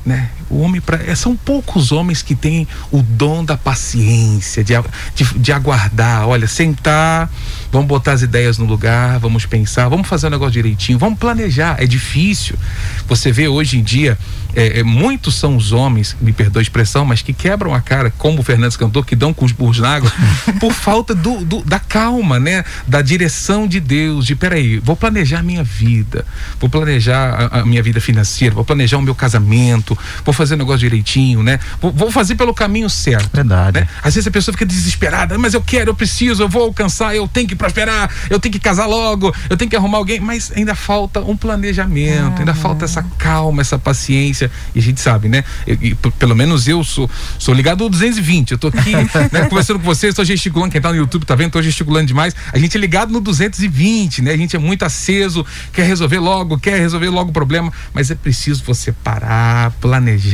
né? 0.06 0.30
O 0.50 0.62
homem 0.62 0.82
pra, 0.82 0.98
é, 1.04 1.16
são 1.16 1.36
poucos 1.36 1.92
homens 1.92 2.22
que 2.22 2.36
têm 2.36 2.68
o 2.92 3.02
dom 3.02 3.44
da 3.44 3.58
paciência, 3.58 4.64
de, 4.64 4.74
de, 5.16 5.40
de, 5.40 5.52
aguardar, 5.52 6.28
olha, 6.28 6.48
sentar, 6.48 7.30
vamos 7.72 7.88
botar 7.88 8.14
as 8.14 8.22
ideias 8.22 8.58
no 8.58 8.66
lugar, 8.66 9.20
vamos 9.20 9.46
pensar, 9.46 9.88
vamos 9.90 10.08
fazer 10.08 10.28
o 10.28 10.30
negócio 10.30 10.54
direitinho, 10.54 10.98
vamos 10.98 11.20
planejar. 11.20 11.76
É 11.80 11.86
difícil. 11.86 12.58
Você 13.08 13.32
vê 13.32 13.48
hoje 13.48 13.78
em 13.78 13.84
dia 13.84 14.18
é, 14.56 14.80
é, 14.80 14.84
muitos 14.84 15.36
são 15.36 15.56
os 15.56 15.72
homens, 15.72 16.16
me 16.20 16.34
perdoa 16.34 16.60
a 16.60 16.64
expressão, 16.64 17.06
mas 17.06 17.22
que 17.22 17.34
quebram 17.34 17.74
a 17.74 17.82
cara, 17.82 18.12
como 18.18 18.40
o 18.40 18.44
Fernandes 18.44 18.76
cantou, 18.76 19.04
que 19.04 19.16
dão 19.16 19.34
com 19.34 19.46
os 19.46 19.52
burros 19.52 19.80
na 19.80 19.96
água, 19.96 20.12
por 20.60 20.74
falta 20.74 21.14
do, 21.14 21.46
do, 21.46 21.64
da 21.64 21.80
calma, 21.80 22.40
né? 22.40 22.64
Da 22.88 23.02
direção 23.02 23.68
de 23.68 23.80
Deus, 23.80 24.26
de 24.26 24.36
peraí, 24.36 24.80
vou 24.80 24.96
planejar 24.96 25.40
a 25.40 25.44
minha 25.44 25.64
vida, 25.64 26.26
vou 26.60 26.70
planejar 26.70 27.50
a, 27.52 27.60
a 27.60 27.66
minha 27.66 27.84
vida 27.84 28.02
financeira, 28.02 28.56
vou 28.56 28.66
planejar 28.66 28.98
o 28.98 29.02
meu 29.02 29.14
casamento, 29.14 29.98
vou 30.26 30.34
fazer 30.40 30.56
o 30.56 30.58
negócio 30.58 30.80
direitinho, 30.80 31.44
né? 31.44 31.60
Vou, 31.82 31.92
vou 31.92 32.10
fazer 32.10 32.36
pelo 32.36 32.54
caminho 32.54 32.90
certo. 32.90 33.30
Verdade. 33.34 33.82
Né? 33.82 33.88
Às 34.02 34.16
vezes 34.16 34.28
a 34.28 34.32
pessoa 34.32 34.54
fica 34.54 34.66
desesperada, 34.66 35.38
mas 35.38 35.54
eu 35.54 35.62
quero, 35.62 35.92
eu 35.92 35.96
preciso, 35.96 36.44
eu 36.44 36.48
vou 36.48 36.64
alcançar, 36.64 37.14
eu 37.14 37.28
tenho 37.28 37.48
que 37.48 37.56
prosperar, 37.56 38.10
eu 38.30 38.40
tenho 38.40 38.54
que 38.54 38.60
casar 38.60 38.86
logo, 38.86 39.36
eu 39.50 39.58
tenho 39.58 39.70
que 39.70 39.76
arrumar 39.76 39.98
alguém, 39.98 40.20
mas 40.22 40.52
ainda 40.56 40.74
falta 40.76 41.20
um 41.20 41.36
planejamento, 41.36 42.36
uhum. 42.36 42.40
ainda 42.40 42.54
falta 42.54 42.86
essa 42.86 43.04
calma, 43.18 43.62
essa 43.62 43.78
paciência. 43.78 44.50
E 44.74 44.80
a 44.80 44.82
gente 44.82 45.02
sabe, 45.02 45.28
né? 45.28 45.44
Eu, 45.68 45.78
pelo 46.18 46.36
menos 46.36 46.68
eu 46.68 46.84
sou, 46.84 47.10
sou 47.38 47.54
ligado 47.54 47.84
ao 47.84 47.90
220. 47.90 48.52
Eu 48.52 48.58
tô 48.58 48.68
aqui 48.70 48.94
né, 49.32 49.46
conversando 49.50 49.80
com 49.80 49.86
vocês, 49.86 50.12
estou 50.12 50.24
gesticulando. 50.24 50.72
Quem 50.72 50.80
tá 50.80 50.90
no 50.90 50.96
YouTube 50.96 51.26
tá 51.26 51.36
vendo? 51.36 51.52
Tô 51.52 51.62
gesticulando 51.62 52.08
demais. 52.08 52.34
A 52.54 52.58
gente 52.58 52.78
é 52.78 52.80
ligado 52.80 53.12
no 53.12 53.20
220, 53.20 54.22
né? 54.22 54.32
A 54.32 54.38
gente 54.38 54.56
é 54.56 54.60
muito 54.60 54.84
aceso, 54.84 55.46
quer 55.74 55.84
resolver 55.84 56.20
logo, 56.20 56.58
quer 56.58 56.80
resolver 56.80 57.10
logo 57.10 57.32
o 57.32 57.34
problema, 57.34 57.72
mas 57.94 58.10
é 58.10 58.16
preciso 58.16 58.64
você 58.64 58.92
parar, 58.92 59.72
planejar, 59.82 60.29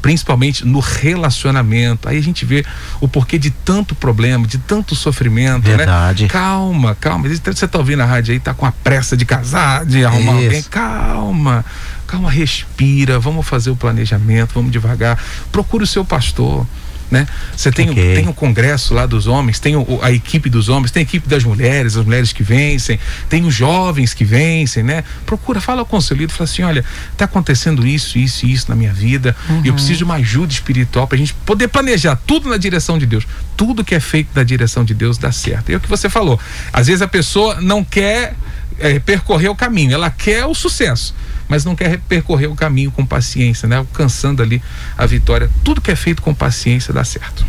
principalmente 0.00 0.66
no 0.66 0.80
relacionamento. 0.80 2.08
Aí 2.08 2.18
a 2.18 2.22
gente 2.22 2.44
vê 2.44 2.64
o 3.00 3.08
porquê 3.08 3.38
de 3.38 3.50
tanto 3.50 3.94
problema, 3.94 4.46
de 4.46 4.58
tanto 4.58 4.94
sofrimento, 4.94 5.68
né? 5.68 5.76
Verdade. 5.76 6.24
né? 6.24 6.28
Calma, 6.28 6.94
calma. 6.94 7.28
Você 7.28 7.68
tá 7.68 7.78
ouvindo 7.78 8.02
a 8.02 8.06
rádio 8.06 8.32
aí, 8.32 8.40
tá 8.40 8.54
com 8.54 8.66
a 8.66 8.72
pressa 8.72 9.16
de 9.16 9.24
casar, 9.24 9.84
de 9.84 10.04
arrumar 10.04 10.34
Isso. 10.34 10.44
alguém. 10.44 10.62
Calma 10.62 11.64
calma, 12.08 12.30
respira, 12.30 13.20
vamos 13.20 13.46
fazer 13.46 13.70
o 13.70 13.76
planejamento, 13.76 14.54
vamos 14.54 14.72
devagar. 14.72 15.22
Procure 15.52 15.84
o 15.84 15.86
seu 15.86 16.04
pastor. 16.04 16.66
Né? 17.10 17.26
Você 17.56 17.72
tem, 17.72 17.88
okay. 17.88 18.16
tem 18.16 18.28
o 18.28 18.34
congresso 18.34 18.92
lá 18.92 19.06
dos 19.06 19.26
homens, 19.26 19.58
tem 19.58 19.74
o, 19.76 19.98
a 20.02 20.12
equipe 20.12 20.50
dos 20.50 20.68
homens, 20.68 20.90
tem 20.90 21.00
a 21.00 21.04
equipe 21.04 21.26
das 21.26 21.42
mulheres, 21.42 21.96
as 21.96 22.04
mulheres 22.04 22.32
que 22.34 22.42
vencem, 22.42 23.00
tem 23.30 23.46
os 23.46 23.54
jovens 23.54 24.12
que 24.12 24.24
vencem, 24.24 24.82
né? 24.82 25.02
Procura, 25.24 25.58
fala 25.58 25.84
com 25.86 25.96
o 25.96 26.02
seu 26.02 26.14
líder, 26.14 26.32
fala 26.32 26.44
assim, 26.44 26.62
olha, 26.62 26.84
tá 27.16 27.24
acontecendo 27.24 27.86
isso, 27.86 28.18
isso 28.18 28.44
e 28.44 28.52
isso 28.52 28.66
na 28.68 28.76
minha 28.76 28.92
vida, 28.92 29.34
uhum. 29.48 29.62
e 29.64 29.68
eu 29.68 29.74
preciso 29.74 29.98
de 29.98 30.04
uma 30.04 30.16
ajuda 30.16 30.52
espiritual 30.52 31.06
para 31.06 31.16
a 31.16 31.18
gente 31.18 31.32
poder 31.46 31.68
planejar 31.68 32.16
tudo 32.26 32.50
na 32.50 32.58
direção 32.58 32.98
de 32.98 33.06
Deus. 33.06 33.26
Tudo 33.56 33.82
que 33.82 33.94
é 33.94 34.00
feito 34.00 34.34
da 34.34 34.42
direção 34.42 34.84
de 34.84 34.92
Deus 34.92 35.16
dá 35.16 35.32
certo. 35.32 35.70
E 35.70 35.74
é 35.74 35.76
o 35.78 35.80
que 35.80 35.88
você 35.88 36.10
falou. 36.10 36.38
Às 36.72 36.88
vezes 36.88 37.00
a 37.00 37.08
pessoa 37.08 37.60
não 37.60 37.82
quer 37.82 38.34
é, 38.78 38.98
percorrer 38.98 39.48
o 39.48 39.54
caminho, 39.54 39.94
ela 39.94 40.10
quer 40.10 40.44
o 40.44 40.54
sucesso 40.54 41.14
mas 41.48 41.64
não 41.64 41.74
quer 41.74 41.98
percorrer 42.00 42.46
o 42.46 42.54
caminho 42.54 42.90
com 42.90 43.04
paciência, 43.04 43.68
né? 43.68 43.76
Alcançando 43.76 44.42
ali 44.42 44.62
a 44.96 45.06
vitória. 45.06 45.50
Tudo 45.64 45.80
que 45.80 45.90
é 45.90 45.96
feito 45.96 46.22
com 46.22 46.34
paciência 46.34 46.92
dá 46.92 47.04
certo. 47.04 47.44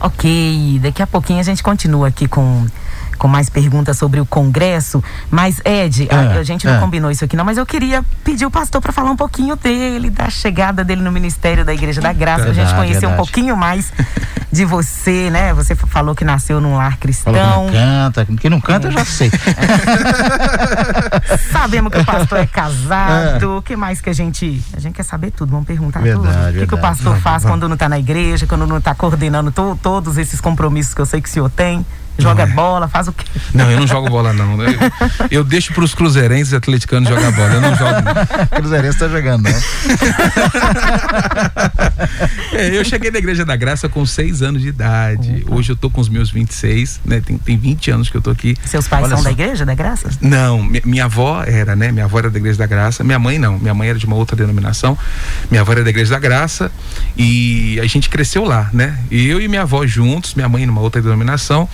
Ok, 0.00 0.78
daqui 0.82 1.02
a 1.02 1.06
pouquinho 1.06 1.40
a 1.40 1.42
gente 1.42 1.62
continua 1.62 2.08
aqui 2.08 2.28
com 2.28 2.66
com 3.18 3.28
mais 3.28 3.50
perguntas 3.50 3.98
sobre 3.98 4.20
o 4.20 4.26
Congresso. 4.26 5.02
Mas, 5.30 5.60
Ed, 5.64 6.08
é, 6.10 6.14
a, 6.14 6.38
a, 6.38 6.42
gente 6.42 6.66
não 6.66 6.76
é. 6.76 6.78
combinou 6.78 7.10
isso 7.10 7.24
aqui, 7.24 7.36
não, 7.36 7.44
mas 7.44 7.58
eu 7.58 7.66
queria 7.66 8.02
pedir 8.24 8.46
o 8.46 8.50
pastor 8.50 8.80
para 8.80 8.92
falar 8.92 9.10
um 9.10 9.16
pouquinho 9.16 9.56
dele, 9.56 10.08
da 10.08 10.30
chegada 10.30 10.84
dele 10.84 11.02
no 11.02 11.12
Ministério 11.12 11.64
da 11.64 11.74
Igreja 11.74 12.00
da 12.00 12.12
Graça, 12.12 12.44
verdade, 12.44 12.60
a 12.60 12.64
gente 12.64 12.76
conhecer 12.76 13.00
verdade. 13.00 13.20
um 13.20 13.24
pouquinho 13.24 13.56
mais 13.56 13.92
de 14.50 14.64
você, 14.64 15.28
né? 15.30 15.52
Você 15.52 15.74
falou 15.74 16.14
que 16.14 16.24
nasceu 16.24 16.60
num 16.60 16.76
lar 16.76 16.96
cristão. 16.96 17.34
Falou 17.34 17.66
que 17.66 17.72
não 17.72 17.72
canta, 17.72 18.24
que 18.24 18.50
não 18.50 18.60
canta, 18.60 18.86
é. 18.86 18.88
eu 18.88 18.92
já 18.92 19.04
sei. 19.04 19.30
Sabemos 21.52 21.92
que 21.92 21.98
o 21.98 22.04
pastor 22.04 22.38
é 22.38 22.46
casado. 22.46 23.58
O 23.58 23.62
que 23.62 23.76
mais 23.76 24.00
que 24.00 24.08
a 24.08 24.12
gente. 24.12 24.62
A 24.74 24.80
gente 24.80 24.94
quer 24.94 25.02
saber 25.02 25.30
tudo, 25.30 25.50
vamos 25.50 25.66
perguntar 25.66 26.00
verdade, 26.00 26.28
tudo. 26.28 26.56
O 26.56 26.60
que, 26.60 26.66
que 26.66 26.74
o 26.74 26.78
pastor 26.78 27.16
faz 27.18 27.44
quando 27.44 27.68
não 27.68 27.74
está 27.74 27.88
na 27.88 27.98
igreja, 27.98 28.46
quando 28.46 28.66
não 28.66 28.78
está 28.78 28.94
coordenando 28.94 29.50
to, 29.50 29.78
todos 29.82 30.16
esses 30.16 30.40
compromissos 30.40 30.94
que 30.94 31.00
eu 31.00 31.06
sei 31.06 31.20
que 31.20 31.28
o 31.28 31.32
senhor 31.32 31.50
tem? 31.50 31.84
Joga 32.18 32.44
não, 32.46 32.52
é. 32.52 32.54
bola, 32.56 32.88
faz 32.88 33.06
o 33.06 33.12
quê? 33.12 33.24
Não, 33.54 33.70
eu 33.70 33.78
não 33.78 33.86
jogo 33.86 34.10
bola, 34.10 34.32
não. 34.32 34.60
Eu, 34.60 34.78
eu 35.30 35.44
deixo 35.44 35.72
para 35.72 35.84
os 35.84 35.94
cruzeirenses 35.94 36.52
e 36.52 36.56
atleticanos 36.56 37.08
jogar 37.08 37.30
bola. 37.30 37.54
Eu 37.54 37.60
não 37.60 37.76
jogo. 37.76 37.92
Cruzeirense 38.56 38.98
tá 38.98 39.08
jogando, 39.08 39.44
não. 39.44 39.50
é, 42.52 42.76
eu 42.76 42.84
cheguei 42.84 43.12
na 43.12 43.18
Igreja 43.18 43.44
da 43.44 43.54
Graça 43.54 43.88
com 43.88 44.04
seis 44.04 44.42
anos 44.42 44.62
de 44.62 44.68
idade. 44.68 45.44
Opa. 45.46 45.54
Hoje 45.54 45.70
eu 45.70 45.76
tô 45.76 45.88
com 45.88 46.00
os 46.00 46.08
meus 46.08 46.28
26, 46.30 47.02
né? 47.04 47.20
Tem, 47.24 47.38
tem 47.38 47.56
20 47.56 47.90
anos 47.92 48.10
que 48.10 48.16
eu 48.16 48.20
tô 48.20 48.30
aqui. 48.30 48.56
Seus 48.64 48.88
pais 48.88 49.04
Olha 49.04 49.10
são 49.10 49.18
só. 49.18 49.24
da 49.24 49.30
Igreja 49.30 49.64
da 49.64 49.74
Graça? 49.74 50.10
Não, 50.20 50.60
minha, 50.60 50.82
minha, 50.84 51.04
avó 51.04 51.44
era, 51.46 51.76
né? 51.76 51.92
Minha 51.92 52.06
avó 52.06 52.18
era 52.18 52.30
da 52.30 52.38
Igreja 52.38 52.58
da 52.58 52.66
Graça. 52.66 53.04
Minha 53.04 53.20
mãe 53.20 53.38
não. 53.38 53.58
Minha 53.60 53.74
mãe 53.74 53.90
era 53.90 53.98
de 53.98 54.06
uma 54.06 54.16
outra 54.16 54.34
denominação. 54.34 54.98
Minha 55.48 55.60
avó 55.60 55.70
era 55.70 55.84
da 55.84 55.90
Igreja 55.90 56.10
da 56.10 56.18
Graça. 56.18 56.72
E 57.16 57.78
a 57.80 57.86
gente 57.86 58.10
cresceu 58.10 58.44
lá, 58.44 58.68
né? 58.72 58.98
Eu 59.08 59.40
e 59.40 59.46
minha 59.46 59.62
avó 59.62 59.86
juntos, 59.86 60.34
minha 60.34 60.48
mãe 60.48 60.66
numa 60.66 60.80
outra 60.80 61.00
denominação. 61.00 61.68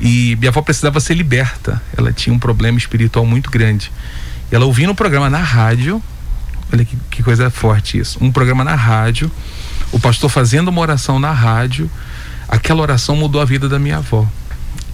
E 0.00 0.36
minha 0.36 0.50
avó 0.50 0.62
precisava 0.62 1.00
ser 1.00 1.14
liberta. 1.14 1.82
Ela 1.96 2.12
tinha 2.12 2.34
um 2.34 2.38
problema 2.38 2.78
espiritual 2.78 3.26
muito 3.26 3.50
grande. 3.50 3.90
E 4.50 4.54
ela 4.54 4.64
ouvindo 4.64 4.92
um 4.92 4.94
programa 4.94 5.28
na 5.28 5.38
rádio, 5.38 6.02
olha 6.72 6.84
que, 6.84 6.96
que 7.10 7.22
coisa 7.22 7.50
forte 7.50 7.98
isso. 7.98 8.18
Um 8.20 8.30
programa 8.30 8.64
na 8.64 8.74
rádio, 8.74 9.30
o 9.92 9.98
pastor 9.98 10.30
fazendo 10.30 10.68
uma 10.68 10.80
oração 10.80 11.18
na 11.18 11.32
rádio, 11.32 11.90
aquela 12.48 12.80
oração 12.80 13.16
mudou 13.16 13.40
a 13.40 13.44
vida 13.44 13.68
da 13.68 13.78
minha 13.78 13.98
avó. 13.98 14.26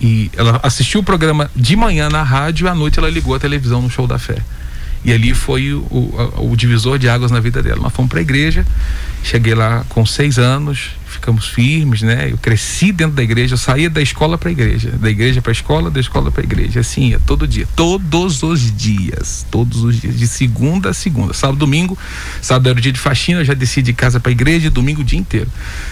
E 0.01 0.31
ela 0.37 0.61
assistiu 0.63 1.01
o 1.01 1.05
programa 1.05 1.51
de 1.55 1.77
manhã 1.77 2.09
na 2.09 2.23
rádio 2.23 2.67
e 2.67 2.69
à 2.69 2.75
noite 2.75 2.99
ela 2.99 3.09
ligou 3.09 3.35
a 3.35 3.39
televisão 3.39 3.81
no 3.81 3.91
show 3.91 4.07
da 4.07 4.19
fé. 4.19 4.39
E 5.05 5.13
ali 5.13 5.35
foi 5.35 5.73
o, 5.73 5.81
o, 5.91 6.51
o 6.53 6.57
divisor 6.57 6.99
de 6.99 7.09
águas 7.09 7.31
na 7.31 7.39
vida 7.39 7.63
dela. 7.63 7.81
Nós 7.81 7.93
fomos 7.93 8.09
para 8.09 8.21
a 8.21 8.23
igreja, 8.23 8.67
cheguei 9.23 9.55
lá 9.55 9.85
com 9.89 10.05
seis 10.07 10.39
anos, 10.39 10.91
ficamos 11.15 11.49
firmes, 11.49 12.03
né? 12.03 12.29
Eu 12.31 12.39
cresci 12.39 12.93
dentro 12.93 13.15
da 13.15 13.23
igreja, 13.23 13.55
eu 13.55 13.59
saía 13.59 13.91
da 13.91 14.03
escola 14.03 14.37
para 14.37 14.49
a 14.49 14.53
igreja, 14.53 14.91
da 14.91 15.11
igreja 15.11 15.41
para 15.41 15.51
a 15.51 15.53
escola, 15.53 15.91
da 15.91 16.01
escola 16.01 16.31
para 16.31 16.43
a 16.43 16.45
igreja, 16.45 16.81
assim, 16.81 17.09
ia 17.09 17.19
todo 17.19 17.47
dia, 17.47 17.67
todos 17.75 18.43
os 18.43 18.75
dias, 18.77 19.47
todos 19.51 19.83
os 19.83 20.01
dias, 20.01 20.19
de 20.19 20.27
segunda 20.27 20.91
a 20.91 20.95
segunda, 20.95 21.33
sábado, 21.33 21.59
domingo, 21.59 21.99
sábado 22.41 22.69
era 22.69 22.79
o 22.79 22.83
dia 22.83 22.93
de 22.93 23.01
faxina, 23.01 23.41
eu 23.41 23.45
já 23.45 23.55
desci 23.55 23.83
de 23.83 23.93
casa 23.93 24.21
para 24.21 24.31
a 24.31 24.33
igreja, 24.33 24.71
domingo 24.71 25.01
o 25.01 25.05
dia 25.05 25.19
inteiro. 25.19 25.51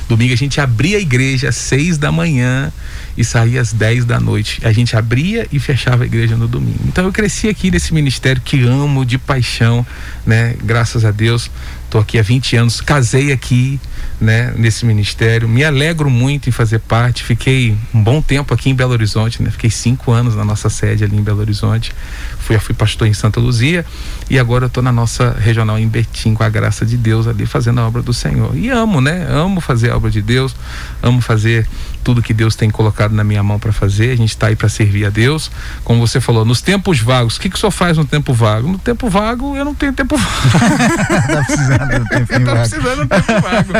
Domingo 0.09 0.33
a 0.33 0.37
gente 0.37 0.61
abria 0.61 0.99
a 0.99 1.01
igreja 1.01 1.49
às 1.49 1.57
seis 1.57 1.99
da 1.99 2.13
manhã 2.13 2.73
e 3.17 3.25
saía 3.25 3.61
às 3.61 3.73
10 3.73 4.05
da 4.05 4.19
noite. 4.19 4.61
A 4.65 4.73
gente 4.73 4.97
abria 4.97 5.47
e 5.53 5.59
fechava 5.59 6.05
a 6.05 6.07
igreja 6.07 6.37
no 6.37 6.49
domingo. 6.49 6.81
Então 6.87 7.05
eu 7.05 7.13
cresci 7.13 7.49
aqui 7.49 7.71
nesse 7.71 7.93
ministério 7.93 8.41
que 8.43 8.63
amo 8.65 9.05
de 9.05 9.19
paixão, 9.19 9.87
né? 10.27 10.55
Graças 10.65 11.05
a 11.05 11.11
Deus. 11.11 11.51
Estou 11.93 12.01
aqui 12.01 12.19
há 12.19 12.23
20 12.23 12.57
anos, 12.57 12.81
casei 12.81 13.33
aqui, 13.33 13.79
né, 14.19 14.55
nesse 14.57 14.87
ministério. 14.87 15.47
Me 15.47 15.63
alegro 15.63 16.09
muito 16.09 16.49
em 16.49 16.51
fazer 16.51 16.79
parte. 16.79 17.23
Fiquei 17.23 17.77
um 17.93 18.03
bom 18.03 18.23
tempo 18.23 18.55
aqui 18.55 18.71
em 18.71 18.75
Belo 18.75 18.93
Horizonte, 18.93 19.43
né? 19.43 19.51
Fiquei 19.51 19.69
cinco 19.69 20.11
anos 20.11 20.35
na 20.35 20.43
nossa 20.43 20.71
sede 20.71 21.05
ali 21.05 21.15
em 21.15 21.23
Belo 21.23 21.41
Horizonte. 21.41 21.93
Fui, 22.39 22.59
fui 22.59 22.75
pastor 22.75 23.09
em 23.09 23.13
Santa 23.13 23.39
Luzia 23.39 23.85
e 24.31 24.39
agora 24.39 24.69
estou 24.69 24.83
na 24.83 24.91
nossa 24.91 25.33
regional 25.39 25.79
em 25.79 25.87
Betim, 25.87 26.33
com 26.33 26.43
a 26.43 26.49
graça 26.49 26.87
de 26.87 26.97
Deus 26.97 27.27
ali 27.27 27.45
fazendo 27.45 27.83
a 27.83 27.87
obra 27.87 28.01
do 28.01 28.15
Senhor. 28.15 28.57
E 28.57 28.71
amo, 28.71 29.03
né? 29.03 29.27
Amo 29.29 29.61
fazer 29.61 29.91
a 29.91 29.97
obra 29.99 30.11
de 30.11 30.23
Deus, 30.23 30.57
amo 31.03 31.21
fazer 31.21 31.69
tudo 32.03 32.23
que 32.23 32.35
Deus 32.35 32.55
tem 32.55 32.71
colocado 32.71 33.13
na 33.13 33.25
minha 33.25 33.43
mão 33.43 33.59
para 33.59 33.73
fazer. 33.73 34.11
A 34.11 34.17
gente 34.17 34.31
está 34.31 34.49
aí 34.49 34.57
para 34.57 34.69
servir 34.69 35.07
a 35.07 35.11
Deus. 35.11 35.51
Como 35.85 36.07
você 36.07 36.21
falou, 36.21 36.45
nos 36.45 36.61
tempos 36.61 37.01
vagos, 37.01 37.37
o 37.37 37.41
que, 37.41 37.49
que 37.49 37.57
o 37.57 37.59
senhor 37.59 37.71
faz 37.71 37.97
no 37.97 38.05
tempo 38.05 38.33
vago? 38.33 38.69
No 38.69 38.79
tempo 38.79 39.09
vago, 39.09 39.57
eu 39.57 39.65
não 39.65 39.75
tenho 39.75 39.93
tempo 39.93 40.17
vago. 40.17 40.59
tá 41.33 41.45
precisando 41.45 42.03
um 42.03 42.05
tempo 42.27 42.45
vago. 42.45 42.59
precisando 42.59 42.97
de 42.97 43.03
um 43.03 43.09
tempo 43.09 43.41
vago. 43.41 43.73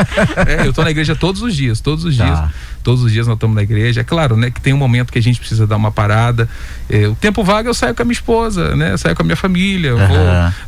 É, 0.49 0.65
eu 0.65 0.69
estou 0.69 0.83
na 0.83 0.91
igreja 0.91 1.15
todos 1.15 1.41
os 1.41 1.55
dias, 1.55 1.79
todos 1.79 2.05
os 2.05 2.17
tá. 2.17 2.25
dias. 2.25 2.49
Todos 2.83 3.03
os 3.03 3.11
dias 3.11 3.27
nós 3.27 3.35
estamos 3.35 3.55
na 3.55 3.63
igreja. 3.63 4.01
É 4.01 4.03
claro, 4.03 4.35
né, 4.35 4.51
que 4.51 4.61
tem 4.61 4.73
um 4.73 4.77
momento 4.77 5.11
que 5.11 5.19
a 5.19 5.21
gente 5.21 5.39
precisa 5.39 5.65
dar 5.65 5.77
uma 5.77 5.91
parada. 5.91 6.47
É, 6.89 7.07
o 7.07 7.15
tempo 7.15 7.43
vago 7.43 7.69
eu 7.69 7.73
saio 7.73 7.95
com 7.95 8.01
a 8.01 8.05
minha 8.05 8.13
esposa, 8.13 8.75
né? 8.75 8.93
Eu 8.93 8.97
saio 8.97 9.15
com 9.15 9.21
a 9.21 9.25
minha 9.25 9.35
família. 9.35 9.89
Eu, 9.89 9.97
uhum. 9.97 10.07
vou, 10.07 10.17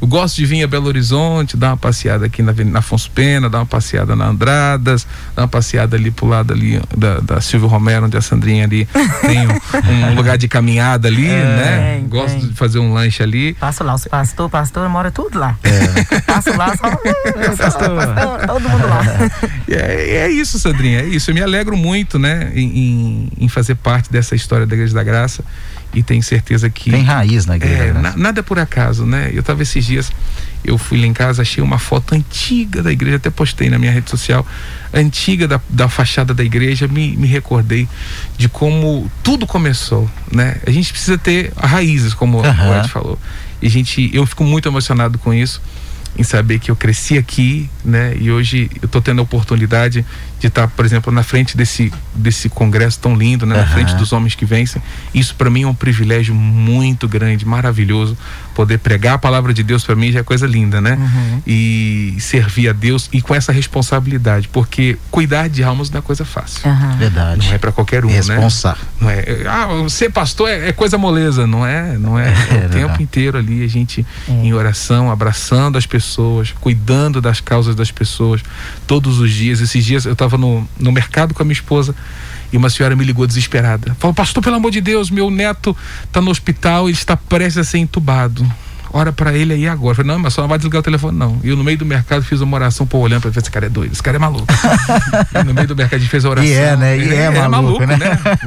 eu 0.02 0.08
gosto 0.08 0.36
de 0.36 0.46
vir 0.46 0.64
a 0.64 0.68
Belo 0.68 0.88
Horizonte, 0.88 1.58
dar 1.58 1.72
uma 1.72 1.78
passeada 1.78 2.26
aqui 2.26 2.42
na, 2.42 2.54
na 2.54 2.80
Afonso 2.80 3.12
Pena, 3.12 3.50
dar 3.50 3.60
uma 3.60 3.66
passeada 3.66 4.16
na 4.16 4.28
Andradas, 4.28 5.06
dar 5.36 5.44
uma 5.44 5.48
passeada 5.48 5.96
ali 5.96 6.12
pro 6.12 6.26
lado 6.28 6.54
ali 6.54 6.82
da, 6.96 7.20
da 7.20 7.42
Silvio 7.42 7.68
Romero, 7.68 8.06
onde 8.06 8.18
a 8.18 8.22
Sandrinha 8.22 8.64
ali 8.64 8.88
tem 9.22 9.48
um, 9.48 10.12
um 10.12 10.16
lugar 10.16 10.38
de 10.38 10.48
caminhada 10.48 11.08
ali, 11.08 11.28
é, 11.28 11.44
né? 11.44 11.96
Tem, 11.96 12.08
Gosto 12.08 12.40
tem. 12.40 12.48
de 12.48 12.54
fazer 12.54 12.80
um 12.80 12.94
lanche 12.94 13.22
ali. 13.22 13.54
Passo 13.54 13.84
lá, 13.84 13.96
os 13.96 14.06
pastor, 14.06 14.50
pastor 14.50 14.90
mora 14.90 15.12
tudo 15.12 15.40
lá. 15.40 15.58
É. 15.64 16.22
Passo 16.26 16.56
lá, 16.56 16.76
só, 16.76 16.90
pastor. 17.58 17.96
pastor, 17.96 18.48
todo 18.48 18.70
mundo 18.70 18.88
lá. 18.88 19.02
É, 19.70 20.26
é 20.26 20.32
isso, 20.32 20.60
Sandrinha, 20.60 21.02
é 21.02 21.06
isso. 21.06 21.32
Eu 21.32 21.36
me 21.36 21.42
alegro 21.42 21.76
muito, 21.76 22.05
né, 22.20 22.52
em, 22.56 23.30
em 23.38 23.48
fazer 23.48 23.76
parte 23.76 24.12
dessa 24.12 24.36
história 24.36 24.66
da 24.66 24.76
Igreja 24.76 24.94
da 24.94 25.04
Graça 25.04 25.44
e 25.96 26.04
tenho 26.04 26.22
certeza 26.22 26.70
que. 26.70 26.92
Tem 26.92 27.04
raiz 27.04 27.46
na 27.46 27.56
igreja. 27.56 27.84
É, 27.84 27.94
na, 27.94 28.16
nada 28.18 28.42
é 28.42 28.44
por 28.44 28.60
acaso, 28.60 29.06
né? 29.06 29.32
Eu 29.34 29.40
estava 29.40 29.64
esses 29.64 29.86
dias, 29.86 30.12
eu 30.64 30.78
fui 30.78 31.00
lá 31.00 31.08
em 31.08 31.14
casa, 31.14 31.42
achei 31.42 31.64
uma 31.64 31.80
foto 31.80 32.14
antiga 32.14 32.84
da 32.84 32.92
igreja, 32.92 33.16
até 33.16 33.30
postei 33.30 33.70
na 33.70 33.80
minha 33.80 33.92
rede 33.92 34.10
social, 34.10 34.46
antiga 34.94 35.48
da, 35.48 35.62
da 35.70 35.88
fachada 35.88 36.34
da 36.34 36.44
igreja, 36.44 36.88
me, 36.88 37.16
me 37.16 37.28
recordei 37.28 37.88
de 38.38 38.50
como 38.50 39.10
tudo 39.24 39.48
começou, 39.48 40.10
né? 40.32 40.58
A 40.68 40.72
gente 40.72 40.92
precisa 40.92 41.18
ter 41.18 41.54
raízes, 41.56 42.14
como 42.14 42.40
uhum. 42.40 42.70
o 42.70 42.80
Ed 42.80 42.90
falou. 42.90 43.18
E 43.62 43.70
gente, 43.70 44.12
eu 44.14 44.26
fico 44.26 44.44
muito 44.44 44.68
emocionado 44.68 45.18
com 45.18 45.34
isso 45.34 45.62
em 46.18 46.24
saber 46.24 46.60
que 46.60 46.72
eu 46.72 46.76
cresci 46.76 47.18
aqui, 47.18 47.70
né? 47.84 48.16
E 48.20 48.32
hoje 48.32 48.70
eu 48.82 48.86
estou 48.86 49.02
tendo 49.02 49.20
a 49.20 49.24
oportunidade 49.24 50.06
de 50.40 50.48
estar, 50.48 50.68
por 50.68 50.86
exemplo, 50.86 51.12
na 51.12 51.24
frente 51.24 51.58
desse, 51.58 51.92
desse 52.14 52.50
congresso 52.50 53.00
tão 53.00 53.16
lindo, 53.16 53.46
né? 53.46 53.56
Na 53.58 53.68
frente 53.68 53.94
dos 53.96 54.14
homens 54.14 54.36
que 54.36 54.46
vencem. 54.46 54.82
Isso 55.14 55.36
para 55.36 55.50
mim 55.50 55.64
é 55.64 55.68
um 55.68 55.74
privilégio 55.74 56.34
muito 56.36 57.08
grande, 57.08 57.46
maravilhoso. 57.46 58.18
Poder 58.54 58.78
pregar 58.80 59.16
a 59.16 59.18
palavra 59.18 59.54
de 59.54 59.64
Deus 59.64 59.84
para 59.84 59.96
mim 59.96 60.12
já 60.12 60.20
é 60.20 60.24
coisa 60.24 60.48
linda, 60.48 60.80
né? 60.80 60.98
Uhum. 61.00 61.42
E 61.46 62.16
servir 62.20 62.70
a 62.70 62.74
Deus 62.74 63.10
e 63.12 63.22
com 63.22 63.36
essa 63.36 63.52
responsabilidade, 63.52 64.48
porque 64.48 64.98
cuidar 65.12 65.50
de 65.50 65.64
almas 65.64 65.90
não 65.90 66.00
é 66.00 66.02
coisa 66.02 66.24
fácil. 66.24 66.68
Aham. 66.70 66.96
Verdade. 66.98 67.46
Não 67.48 67.54
é 67.54 67.58
para 67.58 67.72
qualquer 67.72 68.06
um, 68.06 68.10
Responsar. 68.10 68.78
né? 68.78 68.86
Não 69.02 69.10
é, 69.10 69.26
ah, 69.48 69.90
ser 69.90 70.10
pastor 70.12 70.50
é, 70.50 70.70
é 70.70 70.72
coisa 70.72 70.98
moleza, 70.98 71.46
não 71.46 71.66
é? 71.66 71.98
Não 71.98 72.18
é, 72.18 72.30
É 72.30 72.32
é 72.32 72.58
o 72.58 72.62
tempo 72.62 72.70
verdade. 72.70 73.04
inteiro 73.04 73.38
ali 73.38 73.64
a 73.64 73.68
gente 73.68 74.06
É. 74.28 74.32
em 74.32 74.54
oração, 74.54 75.12
abraçando 75.12 75.78
as 75.78 75.86
pessoas, 75.86 76.05
cuidando 76.60 77.22
das 77.22 77.40
causas 77.40 77.76
das 77.76 77.92
pessoas, 77.92 78.42
todos 78.88 79.20
os 79.20 79.32
dias. 79.32 79.62
Esses 79.62 79.84
dias 79.84 80.06
eu 80.06 80.14
estava 80.14 80.38
no, 80.38 80.68
no 80.80 80.92
mercado 80.92 81.34
com 81.34 81.42
a 81.42 81.46
minha 81.46 81.54
esposa 81.54 81.96
e 82.52 82.58
uma 82.58 82.70
senhora 82.70 82.96
me 82.96 83.04
ligou 83.04 83.26
desesperada. 83.26 83.96
Falou, 84.00 84.14
pastor, 84.14 84.44
pelo 84.44 84.56
amor 84.56 84.72
de 84.72 84.82
Deus, 84.82 85.10
meu 85.10 85.30
neto 85.30 85.76
está 86.04 86.22
no 86.22 86.32
hospital, 86.32 86.88
ele 86.88 86.98
está 86.98 87.18
prestes 87.18 87.58
a 87.58 87.64
ser 87.64 87.80
entubado. 87.80 88.46
Ora 88.96 89.12
para 89.12 89.34
ele 89.34 89.52
aí 89.52 89.68
agora. 89.68 89.92
Eu 89.92 89.96
falei, 89.96 90.10
não, 90.14 90.20
mas 90.20 90.34
só 90.34 90.42
não 90.42 90.48
vai 90.48 90.58
desligar 90.58 90.80
o 90.80 90.84
telefone, 90.84 91.18
não. 91.18 91.38
E 91.44 91.50
eu, 91.50 91.58
no 91.58 91.66
meio 91.66 91.78
do 91.78 91.86
mercado, 91.86 92.24
fiz 92.24 92.40
uma 92.40 92.56
oração, 92.56 92.88
pô, 92.88 93.00
olhando 93.00 93.24
para 93.24 93.30
ver 93.30 93.42
esse 93.42 93.52
cara 93.52 93.66
é 93.66 93.70
doido, 93.70 93.92
esse 93.92 94.02
cara 94.02 94.16
é 94.16 94.20
maluco. 94.20 94.48
e 95.36 95.44
no 95.44 95.54
meio 95.54 95.68
do 95.68 95.76
mercado, 95.76 95.98
a 95.98 96.00
gente 96.00 96.10
fez 96.10 96.24
a 96.24 96.30
oração. 96.30 96.50
E 96.50 96.54
é, 96.54 96.78
né? 96.78 96.98
E 96.98 97.14
é 97.14 97.46
maluco, 97.50 97.86
né? 97.86 97.98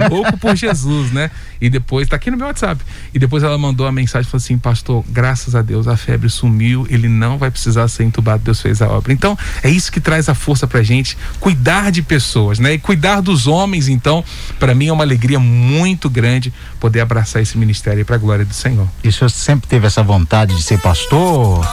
Louco 0.09 0.39
por 0.39 0.57
Jesus, 0.57 1.13
né? 1.13 1.31
E 1.61 1.69
depois, 1.69 2.09
tá 2.09 2.17
aqui 2.17 2.31
no 2.31 2.39
meu 2.39 2.47
WhatsApp. 2.47 2.83
E 3.13 3.19
depois 3.19 3.43
ela 3.43 3.59
mandou 3.59 3.87
a 3.87 3.93
mensagem 3.93 4.27
falou 4.31 4.43
assim: 4.43 4.57
Pastor, 4.57 5.05
graças 5.11 5.55
a 5.55 5.61
Deus 5.61 5.87
a 5.87 5.99
febre 5.99 6.31
sumiu, 6.31 6.87
ele 6.89 7.09
não 7.09 7.37
vai 7.37 7.51
precisar 7.51 7.87
ser 7.89 8.05
entubado, 8.05 8.43
Deus 8.43 8.63
fez 8.63 8.81
a 8.81 8.89
obra. 8.89 9.13
Então, 9.13 9.37
é 9.63 9.69
isso 9.69 9.93
que 9.93 10.01
traz 10.01 10.31
a 10.31 10.35
força 10.35 10.67
pra 10.67 10.83
gente, 10.83 11.19
cuidar 11.41 11.93
de 11.93 12.01
pessoas, 12.01 12.59
né? 12.59 12.73
E 12.73 12.79
cuidar 12.79 13.21
dos 13.21 13.47
homens, 13.47 13.87
então, 13.87 14.25
para 14.59 14.75
mim 14.75 14.87
é 14.87 14.93
uma 14.93 15.05
alegria 15.05 15.39
muito 15.39 16.09
grande 16.09 16.55
poder 16.81 17.01
abraçar 17.01 17.43
esse 17.43 17.59
ministério 17.59 17.99
aí 17.99 18.05
pra 18.05 18.17
glória 18.17 18.47
do 18.47 18.55
Senhor. 18.55 18.89
E 19.05 19.09
o 19.09 19.13
senhor 19.13 19.29
sempre 19.29 19.69
teve 19.69 19.87
essa 19.87 20.03
vontade 20.03 20.38
de 20.47 20.63
ser 20.63 20.79
pastor? 20.79 21.67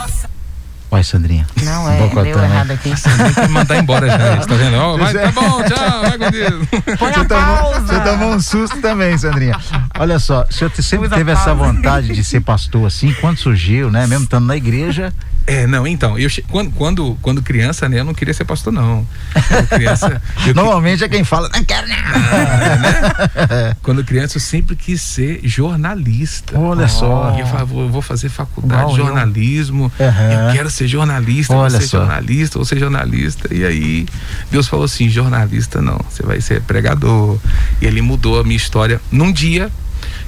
Olha, 0.92 1.04
Sandrinha. 1.04 1.46
Não, 1.64 1.92
é, 1.92 1.98
Bocotão, 1.98 2.24
deu 2.24 2.40
errado 2.42 2.72
aqui. 2.72 2.94
Tem 2.94 3.34
que 3.46 3.52
mandar 3.52 3.78
embora 3.78 4.08
já, 4.08 4.36
você 4.38 4.48
tá 4.48 4.56
vendo? 4.56 4.78
Ó, 4.78 4.98
vai, 4.98 5.14
tá 5.14 5.32
bom, 5.32 5.64
tchau, 5.64 6.02
vai 6.02 6.18
com 6.18 6.32
Deus. 6.32 6.68
Põe 6.98 7.10
a 7.10 7.14
Você 7.14 7.26
tomou, 7.26 7.58
pausa. 7.58 7.82
você 7.82 8.00
tomou 8.00 8.30
um 8.34 8.40
susto 8.40 8.82
também, 8.82 9.18
Sandrinha. 9.18 9.60
Olha 10.00 10.20
só, 10.20 10.46
o 10.50 10.54
senhor 10.54 10.72
sempre 10.82 11.08
Usa 11.08 11.16
teve 11.16 11.32
essa 11.32 11.54
vontade 11.54 12.14
de 12.14 12.24
ser 12.24 12.42
pastor 12.42 12.88
assim, 12.88 13.14
quando 13.20 13.38
surgiu, 13.38 13.92
né? 13.92 14.08
Mesmo 14.08 14.24
estando 14.24 14.46
na 14.46 14.56
igreja. 14.56 15.12
É, 15.48 15.68
não, 15.68 15.86
então, 15.86 16.18
eu 16.18 16.28
quando, 16.50 16.72
quando, 16.72 17.18
quando 17.22 17.42
criança, 17.42 17.88
né, 17.88 18.00
eu 18.00 18.04
não 18.04 18.14
queria 18.16 18.34
ser 18.34 18.46
pastor, 18.46 18.74
não. 18.74 19.06
Quando 19.48 19.68
criança, 19.68 20.22
eu 20.40 20.44
que- 20.44 20.54
Normalmente 20.54 21.04
é 21.04 21.08
quem 21.10 21.24
fala, 21.24 21.50
não 21.54 21.64
quero 21.64 21.88
não. 21.88 21.96
quando 23.84 24.04
criança 24.04 24.38
eu 24.38 24.42
sempre 24.42 24.76
quis 24.76 25.02
ser 25.02 25.40
jornalista. 25.44 26.58
Olha 26.58 26.88
só. 26.88 27.36
Eu 27.38 27.46
falava, 27.46 27.66
vou, 27.66 27.90
vou 27.90 28.02
fazer 28.02 28.30
faculdade 28.30 28.94
de 28.94 29.00
eu. 29.00 29.06
jornalismo, 29.06 29.92
Aham. 30.00 30.48
eu 30.50 30.54
quero 30.54 30.70
ser 30.70 30.88
jornalista, 30.88 31.54
Olha 31.54 31.70
vou 31.70 31.80
ser 31.82 31.88
só. 31.88 31.98
jornalista, 32.00 32.58
vou 32.58 32.66
ser 32.66 32.80
jornalista. 32.80 33.54
E 33.54 33.64
aí 33.66 34.06
Deus 34.52 34.68
falou 34.68 34.86
assim, 34.86 35.10
jornalista 35.10 35.82
não, 35.82 36.00
você 36.10 36.24
vai 36.24 36.42
ser 36.42 36.62
pregador. 36.62 37.38
E 37.82 37.86
ele 37.86 38.02
mudou 38.02 38.40
a 38.40 38.44
minha 38.44 38.58
história 38.58 39.00
num 39.12 39.32
dia 39.32 39.70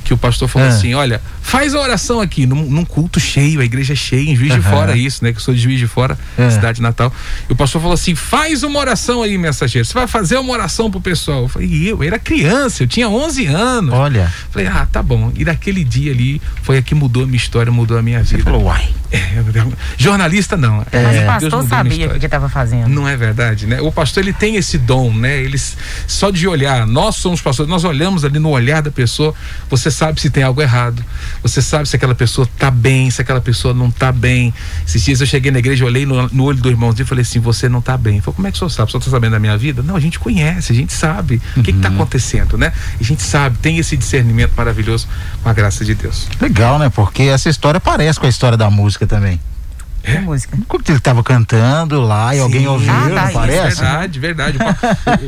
que 0.04 0.14
o 0.14 0.18
pastor 0.18 0.48
falou 0.48 0.68
Ah. 0.68 0.72
assim, 0.72 0.94
olha, 0.94 1.22
faz 1.42 1.74
a 1.76 1.80
oração 1.80 2.22
aqui, 2.22 2.46
num, 2.46 2.64
num 2.70 2.86
culto 2.86 3.20
cheio, 3.20 3.60
a 3.62 3.66
igreja 3.66 3.94
é 3.94 3.96
cheia, 3.96 4.30
em 4.30 4.36
Juiz 4.36 4.54
de. 4.54 4.62
Fora, 4.62 4.96
isso, 4.98 5.24
né? 5.24 5.32
Que 5.32 5.38
eu 5.38 5.42
sou 5.42 5.54
de 5.54 5.60
Juiz 5.62 5.80
de 5.80 5.88
Fora, 5.88 6.18
É. 6.38 6.50
cidade 6.50 6.82
natal. 6.82 7.14
E 7.50 7.54
o 7.54 7.56
pastor 7.56 7.82
falou 7.82 7.94
assim, 7.94 8.16
faz 8.16 8.64
uma 8.64 8.80
oração 8.80 9.22
aí, 9.24 9.38
mensageiro, 9.38 9.86
você 9.86 9.94
vai 9.94 10.08
fazer 10.08 10.38
uma 10.38 10.52
oração 10.54 10.90
pro 10.92 11.00
pessoal. 11.02 11.44
Eu 11.44 11.48
falei, 11.48 11.68
e 11.68 11.88
eu, 11.90 11.98
eu 11.98 12.04
era 12.04 12.18
criança, 12.20 12.84
eu 12.84 12.88
tinha 12.88 13.10
11 13.10 13.46
anos. 13.48 13.94
Olha, 13.94 14.32
Falei, 14.52 14.68
ah, 14.68 14.88
tá 14.92 15.02
bom. 15.04 15.32
E 15.36 15.44
daquele 15.46 15.84
dia 15.84 16.12
ali 16.12 16.42
foi 16.64 16.78
a 16.78 16.82
que 16.82 16.96
mudou 16.96 17.24
a 17.24 17.26
minha 17.26 17.38
história, 17.38 17.72
mudou 17.72 17.98
a 17.98 18.02
minha 18.02 18.24
você 18.24 18.38
vida. 18.38 18.50
falou, 18.50 18.64
uai. 18.66 18.88
É, 19.10 19.42
jornalista 19.98 20.58
não. 20.58 20.78
Mas 20.92 20.94
É, 20.94 21.08
o 21.08 21.12
Deus 21.12 21.26
pastor 21.26 21.64
minha 21.64 21.70
sabia 21.70 22.08
o 22.16 22.20
que 22.20 22.26
estava 22.26 22.50
fazendo. 22.50 22.88
Não 22.90 23.08
é 23.08 23.16
verdade, 23.16 23.66
né? 23.66 23.80
O 23.82 23.92
pastor 23.92 24.22
ele 24.24 24.34
tem 24.34 24.56
esse 24.58 24.78
dom, 24.78 25.14
né? 25.14 25.38
Eles 25.38 25.78
só 26.08 26.30
de 26.30 26.48
olhar, 26.48 26.86
nós 26.86 27.16
somos 27.16 27.42
pastores, 27.42 27.70
nós 27.70 27.84
olhamos 27.84 28.26
ali 28.26 28.40
no 28.40 28.50
olhar 28.50 28.82
da 28.82 28.92
pessoa, 28.92 29.34
você 29.70 29.90
sabe 29.90 30.20
se 30.20 30.30
tem 30.30 30.44
algo 30.44 30.62
errado. 30.62 31.04
Você 31.42 31.62
sabe 31.62 31.88
se 31.88 31.96
aquela 31.96 32.16
pessoa 32.16 32.48
tá 32.58 32.70
bem, 32.70 33.10
se 33.10 33.22
aquela 33.22 33.42
pessoa 33.42 33.74
não 33.74 33.90
tá 33.90 34.12
bem. 34.12 34.54
Esses 34.86 35.04
dias 35.04 35.22
eu 35.22 35.28
cheguei 35.28 35.52
na 35.52 35.60
igreja, 35.60 35.86
olhei 35.86 36.06
no, 36.06 36.28
no 36.30 36.44
olho 36.44 36.60
do 36.60 36.70
irmãozinho 36.70 37.06
e 37.06 37.08
falei 37.08 37.22
assim: 37.22 37.40
"Você 37.40 37.70
não 37.70 37.82
tá 37.82 37.98
bem". 37.98 38.20
Falou: 38.22 38.36
"Como 38.36 38.48
é 38.48 38.52
que 38.52 38.58
o 38.58 38.60
senhor 38.60 38.70
sabe? 38.70 38.90
O 38.90 38.92
senhor 38.92 39.04
tá 39.04 39.12
sabendo 39.12 39.32
da 39.32 39.40
minha 39.40 39.58
vida?" 39.58 39.82
Não, 39.82 39.96
a 39.96 40.00
gente 40.00 40.20
conhece, 40.20 40.72
a 40.72 40.76
gente 40.76 40.94
sabe 40.94 41.42
o 41.56 41.64
que 41.64 41.72
que 41.74 41.80
tá 41.80 41.90
acontecendo, 41.90 42.58
né? 42.58 42.74
A 43.00 43.04
gente 43.04 43.22
sabe, 43.22 43.58
tem 43.58 43.78
esse 43.78 43.96
discernimento 43.96 44.54
maravilhoso 44.56 45.08
com 45.42 45.50
a 45.50 45.54
graça 45.54 45.86
de 45.86 45.96
Deus. 45.96 46.28
Legal, 46.42 46.80
né? 46.80 46.90
Porque 46.90 47.24
essa 47.24 47.50
história 47.50 47.80
parece 47.80 48.20
com 48.20 48.26
a 48.26 48.30
história 48.30 48.58
da 48.58 48.70
música 48.70 49.06
também. 49.06 49.40
Que 50.12 50.20
música. 50.20 50.58
Como 50.68 50.84
que 50.84 50.92
ele 50.92 50.98
estava 51.00 51.22
cantando 51.24 52.00
lá 52.02 52.36
e 52.36 52.40
alguém 52.40 52.62
Sim. 52.62 52.68
ouviu, 52.68 52.92
Ah, 52.92 53.02
tá, 53.02 53.10
não 53.10 53.24
isso, 53.26 53.34
parece? 53.34 53.82
Verdade, 53.82 54.20
verdade. 54.20 54.58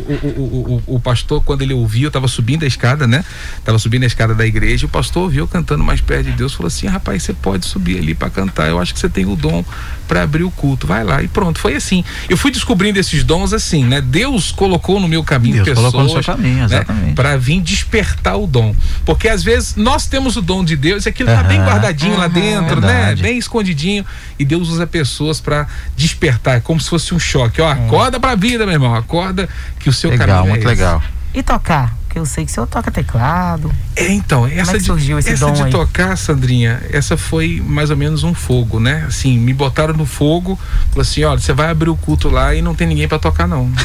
O, 0.09 0.13
o- 0.13 0.83
o- 0.87 0.95
o- 0.95 0.99
pastor, 0.99 1.43
quando 1.43 1.61
ele 1.61 1.73
ouviu, 1.73 2.03
eu 2.07 2.11
tava 2.11 2.27
subindo 2.27 2.63
a 2.63 2.67
escada, 2.67 3.05
né? 3.07 3.23
Tava 3.63 3.77
subindo 3.79 4.03
a 4.03 4.07
escada 4.07 4.33
da 4.35 4.45
igreja, 4.45 4.85
e 4.85 4.87
o 4.87 4.89
pastor 4.89 5.23
ouviu 5.23 5.47
cantando 5.47 5.83
mais 5.83 6.01
perto 6.01 6.25
de 6.25 6.31
Deus, 6.33 6.53
falou 6.53 6.67
assim: 6.67 6.87
rapaz, 6.87 7.23
você 7.23 7.33
pode 7.33 7.65
subir 7.65 7.97
ali 7.99 8.13
para 8.15 8.29
cantar. 8.29 8.67
Eu 8.69 8.79
acho 8.79 8.93
que 8.93 8.99
você 8.99 9.09
tem 9.09 9.25
o 9.25 9.35
dom 9.35 9.63
para 10.09 10.23
abrir 10.23 10.43
o 10.43 10.49
culto. 10.51 10.87
Vai 10.87 11.03
lá. 11.03 11.21
E 11.21 11.27
pronto, 11.27 11.59
foi 11.59 11.75
assim. 11.75 12.03
Eu 12.27 12.35
fui 12.35 12.51
descobrindo 12.51 12.99
esses 12.99 13.23
dons 13.23 13.53
assim, 13.53 13.85
né? 13.85 14.01
Deus 14.01 14.51
colocou 14.51 14.99
no 14.99 15.07
meu 15.07 15.23
caminho 15.23 15.63
Deus 15.63 15.69
pessoas. 15.69 15.91
colocou 15.93 16.03
no 16.17 16.23
seu 16.23 16.35
caminho, 16.35 16.65
exatamente. 16.65 17.13
Para 17.13 17.37
vir 17.37 17.61
despertar 17.61 18.35
o 18.37 18.47
dom. 18.47 18.75
Porque 19.05 19.29
às 19.29 19.43
vezes 19.43 19.75
nós 19.75 20.07
temos 20.07 20.35
o 20.35 20.41
dom 20.41 20.65
de 20.65 20.75
Deus 20.75 21.05
e 21.05 21.09
aquilo 21.09 21.29
tá 21.29 21.43
bem 21.43 21.59
guardadinho 21.59 22.17
lá 22.17 22.25
Aham. 22.25 22.33
dentro, 22.33 22.81
né? 22.81 22.87
Verdade. 22.95 23.21
Bem 23.21 23.37
escondidinho. 23.37 24.03
E 24.39 24.43
Deus 24.43 24.67
usa 24.69 24.87
pessoas 24.87 25.39
para 25.39 25.67
despertar. 25.95 26.57
É 26.57 26.59
como 26.59 26.81
se 26.81 26.89
fosse 26.89 27.13
um 27.13 27.19
choque. 27.19 27.61
Ó, 27.61 27.69
acorda 27.69 28.19
pra 28.19 28.33
vida, 28.33 28.65
meu 28.65 28.73
irmão. 28.73 28.95
Acorda 28.95 29.47
que 29.79 29.87
o 29.89 29.93
seu 29.93 30.09
Legal, 30.09 30.27
caminho 30.27 30.45
é 30.45 30.49
muito 30.49 30.59
esse. 30.61 30.67
legal. 30.67 31.03
E 31.35 31.43
tocar? 31.43 31.95
Porque 32.09 32.17
eu 32.17 32.25
sei 32.25 32.43
que 32.43 32.49
o 32.49 32.53
senhor 32.55 32.65
toca 32.65 32.89
teclado. 32.89 33.71
É, 33.95 34.07
então, 34.11 34.47
essa, 34.47 34.71
é 34.71 34.73
que 34.73 34.79
de, 34.79 34.85
surgiu 34.85 35.19
esse 35.19 35.29
essa 35.29 35.51
de 35.51 35.61
aí? 35.61 35.71
tocar, 35.71 36.17
Sandrinha, 36.17 36.81
essa 36.91 37.15
foi 37.15 37.61
mais 37.63 37.91
ou 37.91 37.97
menos 37.97 38.23
um 38.23 38.33
fogo, 38.33 38.79
né? 38.79 39.05
Assim, 39.07 39.37
me 39.37 39.53
botaram 39.53 39.93
no 39.93 40.07
fogo, 40.07 40.59
falou 40.89 41.03
assim, 41.03 41.23
olha, 41.23 41.39
você 41.39 41.53
vai 41.53 41.69
abrir 41.69 41.91
o 41.91 41.95
culto 41.95 42.27
lá 42.27 42.55
e 42.55 42.63
não 42.63 42.73
tem 42.73 42.87
ninguém 42.87 43.07
pra 43.07 43.19
tocar, 43.19 43.47
não. 43.47 43.71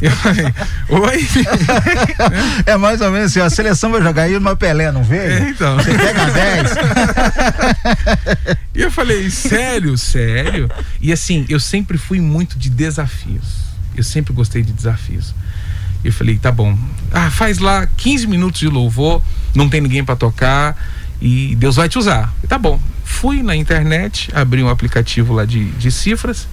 Eu 0.00 0.10
falei, 0.12 0.46
oi? 0.88 1.28
É 2.64 2.76
mais 2.78 3.02
ou 3.02 3.10
menos 3.10 3.30
assim, 3.30 3.40
ó, 3.40 3.44
a 3.44 3.50
seleção 3.50 3.90
vai 3.92 4.00
jogar 4.00 4.22
aí 4.22 4.32
numa 4.32 4.56
Pelé, 4.56 4.90
não 4.90 5.02
É, 5.02 5.04
veio? 5.04 5.48
então. 5.50 5.76
Você 5.76 5.92
pega 5.98 6.24
10. 6.30 6.70
E 8.74 8.80
eu 8.80 8.90
falei, 8.90 9.28
sério, 9.28 9.98
sério? 9.98 10.70
E 10.98 11.12
assim, 11.12 11.44
eu 11.48 11.60
sempre 11.60 11.98
fui 11.98 12.20
muito 12.20 12.58
de 12.58 12.70
desafios. 12.70 13.63
Eu 13.96 14.04
sempre 14.04 14.32
gostei 14.32 14.62
de 14.62 14.72
desafios. 14.72 15.34
Eu 16.04 16.12
falei, 16.12 16.38
tá 16.38 16.52
bom. 16.52 16.78
Ah, 17.10 17.30
faz 17.30 17.58
lá 17.58 17.86
15 17.86 18.26
minutos 18.26 18.60
de 18.60 18.68
louvor, 18.68 19.22
não 19.54 19.68
tem 19.68 19.80
ninguém 19.80 20.04
para 20.04 20.16
tocar 20.16 20.76
e 21.20 21.54
Deus 21.56 21.76
vai 21.76 21.88
te 21.88 21.98
usar. 21.98 22.32
Tá 22.48 22.58
bom. 22.58 22.78
Fui 23.04 23.42
na 23.42 23.56
internet, 23.56 24.30
abri 24.34 24.62
um 24.62 24.68
aplicativo 24.68 25.32
lá 25.32 25.44
de, 25.44 25.70
de 25.72 25.90
cifras, 25.90 26.46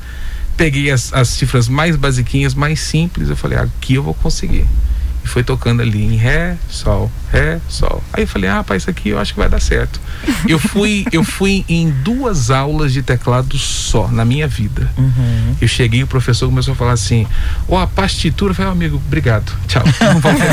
peguei 0.56 0.92
as, 0.92 1.12
as 1.14 1.30
cifras 1.30 1.68
mais 1.68 1.96
basiquinhas, 1.96 2.54
mais 2.54 2.80
simples, 2.80 3.30
eu 3.30 3.36
falei, 3.36 3.58
aqui 3.58 3.96
eu 3.96 4.04
vou 4.04 4.14
conseguir. 4.14 4.66
E 5.24 5.28
foi 5.28 5.44
tocando 5.44 5.82
ali 5.82 6.04
em 6.04 6.16
Ré, 6.16 6.56
Sol, 6.70 7.12
Ré, 7.32 7.60
Sol. 7.70 8.04
Aí 8.12 8.24
eu 8.24 8.28
falei, 8.28 8.50
ah, 8.50 8.56
rapaz, 8.56 8.84
isso 8.84 8.90
aqui 8.90 9.10
eu 9.10 9.20
acho 9.20 9.34
que 9.34 9.40
vai 9.40 9.48
dar 9.50 9.60
certo. 9.62 10.00
Eu 10.48 10.58
fui, 10.58 11.06
eu 11.12 11.24
fui 11.24 11.64
em 11.70 11.90
duas 11.90 12.50
aulas 12.50 12.92
de 12.92 13.04
teclado 13.04 13.58
só 13.58 14.08
na 14.08 14.26
minha 14.26 14.48
vida. 14.48 14.90
Uhum. 14.98 15.56
Eu 15.62 15.68
cheguei 15.68 16.00
e 16.00 16.04
o 16.04 16.08
professor 16.08 16.48
começou 16.48 16.74
a 16.74 16.76
falar 16.78 16.94
assim: 16.94 17.28
Ó, 17.68 17.80
a 17.80 17.88
partitura. 17.88 18.52
Eu 18.52 18.56
falei, 18.56 18.70
"Ó, 18.70 18.72
amigo, 18.74 19.02
obrigado. 19.06 19.52
Tchau. 19.68 19.84
Não 20.14 20.22
fazer. 20.22 20.48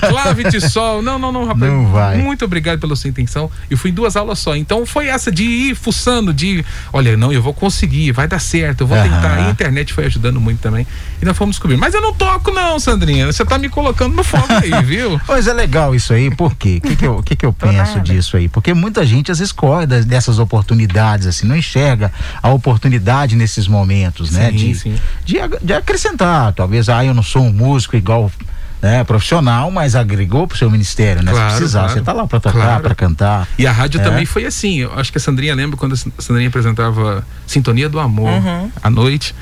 Clave 0.08 0.44
de 0.44 0.60
sol. 0.60 1.02
Não, 1.02 1.18
não, 1.18 1.32
não, 1.32 1.44
rapaz. 1.46 1.70
Não 1.70 1.86
vai. 1.86 2.16
Muito 2.18 2.44
obrigado 2.44 2.78
pela 2.78 2.94
sua 2.96 3.08
intenção. 3.08 3.50
Eu 3.70 3.76
fui 3.76 3.90
em 3.90 3.94
duas 3.94 4.16
aulas 4.16 4.38
só. 4.38 4.54
Então 4.56 4.84
foi 4.86 5.06
essa 5.06 5.30
de 5.32 5.44
ir 5.44 5.74
fuçando, 5.74 6.32
de 6.32 6.64
olha, 6.92 7.16
não, 7.16 7.32
eu 7.32 7.42
vou 7.42 7.54
conseguir, 7.54 8.12
vai 8.12 8.28
dar 8.28 8.38
certo, 8.38 8.82
eu 8.82 8.86
vou 8.86 8.96
Aham. 8.96 9.08
tentar. 9.08 9.40
E 9.40 9.46
a 9.46 9.50
internet 9.50 9.92
foi 9.92 10.06
ajudando 10.06 10.40
muito 10.40 10.60
também. 10.60 10.86
E 11.20 11.24
nós 11.24 11.36
fomos 11.36 11.56
descobrir. 11.56 11.76
Mas 11.76 11.94
eu 11.94 12.00
não 12.00 12.12
toco, 12.12 12.50
não, 12.50 12.78
Sandrinha. 12.98 13.26
Você 13.26 13.44
tá 13.44 13.58
me 13.58 13.68
colocando 13.68 14.14
no 14.14 14.24
fogo 14.24 14.46
aí, 14.50 14.70
viu? 14.84 15.20
Mas 15.28 15.46
é 15.46 15.52
legal 15.52 15.94
isso 15.94 16.12
aí, 16.12 16.34
por 16.34 16.54
quê? 16.56 16.80
O 16.82 16.88
que, 16.88 16.96
que, 16.96 17.06
eu, 17.06 17.22
que, 17.22 17.36
que 17.36 17.46
eu 17.46 17.52
penso 17.52 17.76
nada. 17.76 18.00
disso 18.00 18.36
aí? 18.36 18.48
Porque 18.48 18.74
muita 18.74 19.04
gente 19.06 19.30
às 19.30 19.38
vezes 19.38 19.52
corre 19.52 19.86
das- 19.86 20.04
dessas 20.04 20.38
oportunidades, 20.38 21.26
assim, 21.26 21.46
não 21.46 21.56
enxerga 21.56 22.12
a 22.42 22.48
oportunidade 22.50 23.36
nesses 23.36 23.66
momentos, 23.68 24.30
né? 24.30 24.50
Sim, 24.50 24.56
De, 24.56 24.74
sim. 24.74 24.94
De, 25.24 25.36
de 25.62 25.72
acrescentar, 25.72 26.52
talvez, 26.52 26.88
ah, 26.88 27.04
eu 27.04 27.14
não 27.14 27.22
sou 27.22 27.42
um 27.42 27.52
músico 27.52 27.96
igual 27.96 28.30
né, 28.80 29.02
profissional, 29.02 29.70
mas 29.72 29.96
agregou 29.96 30.46
pro 30.46 30.56
seu 30.56 30.70
ministério, 30.70 31.20
né? 31.22 31.32
Claro, 31.32 31.50
Se 31.50 31.56
precisar, 31.56 31.80
claro. 31.80 31.94
você 31.94 32.00
tá 32.00 32.12
lá 32.12 32.26
para 32.28 32.38
tocar, 32.40 32.58
Claro. 32.60 32.82
para 32.82 32.94
cantar. 32.94 33.48
E 33.58 33.66
a 33.66 33.72
rádio 33.72 34.00
É. 34.00 34.04
também 34.04 34.24
foi 34.24 34.44
assim. 34.44 34.78
Eu 34.78 34.92
acho 34.96 35.10
que 35.10 35.18
a 35.18 35.20
Sandrinha 35.20 35.52
lembra 35.54 35.76
quando 35.76 35.94
a 35.94 36.22
Sandrinha 36.22 36.48
apresentava 36.48 37.26
Sintonia 37.44 37.88
do 37.88 37.98
Amor 37.98 38.30
Uhum. 38.30 38.70
à 38.80 38.88
noite. 38.88 39.34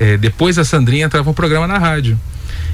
É, 0.00 0.16
depois 0.16 0.58
a 0.58 0.64
Sandrinha 0.64 1.04
entrava 1.04 1.28
um 1.28 1.34
programa 1.34 1.66
na 1.68 1.76
rádio. 1.76 2.18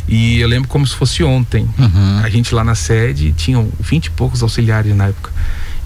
E 0.09 0.40
eu 0.40 0.49
lembro 0.49 0.68
como 0.68 0.87
se 0.87 0.94
fosse 0.94 1.23
ontem. 1.23 1.68
Uhum. 1.79 2.21
A 2.25 2.31
gente 2.31 2.55
lá 2.55 2.64
na 2.64 2.75
sede 2.75 3.33
tinham 3.33 3.68
vinte 3.79 4.07
e 4.07 4.11
poucos 4.11 4.42
auxiliares 4.42 4.97
na 4.97 5.09
época. 5.09 5.31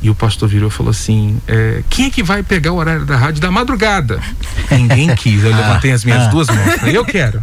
E 0.00 0.10
o 0.10 0.14
pastor 0.14 0.48
virou 0.48 0.68
e 0.68 0.72
falou 0.72 0.90
assim: 0.90 1.40
é, 1.46 1.82
quem 1.90 2.06
é 2.06 2.10
que 2.10 2.22
vai 2.22 2.42
pegar 2.42 2.72
o 2.72 2.76
horário 2.76 3.04
da 3.04 3.16
rádio 3.16 3.40
da 3.40 3.50
madrugada? 3.50 4.20
Ninguém 4.70 5.14
quis. 5.14 5.44
Eu 5.44 5.54
levantei 5.54 5.92
as 5.92 6.04
minhas 6.04 6.22
ah. 6.22 6.26
duas 6.28 6.48
mãos. 6.48 6.82
Eu 6.92 7.04
quero. 7.04 7.42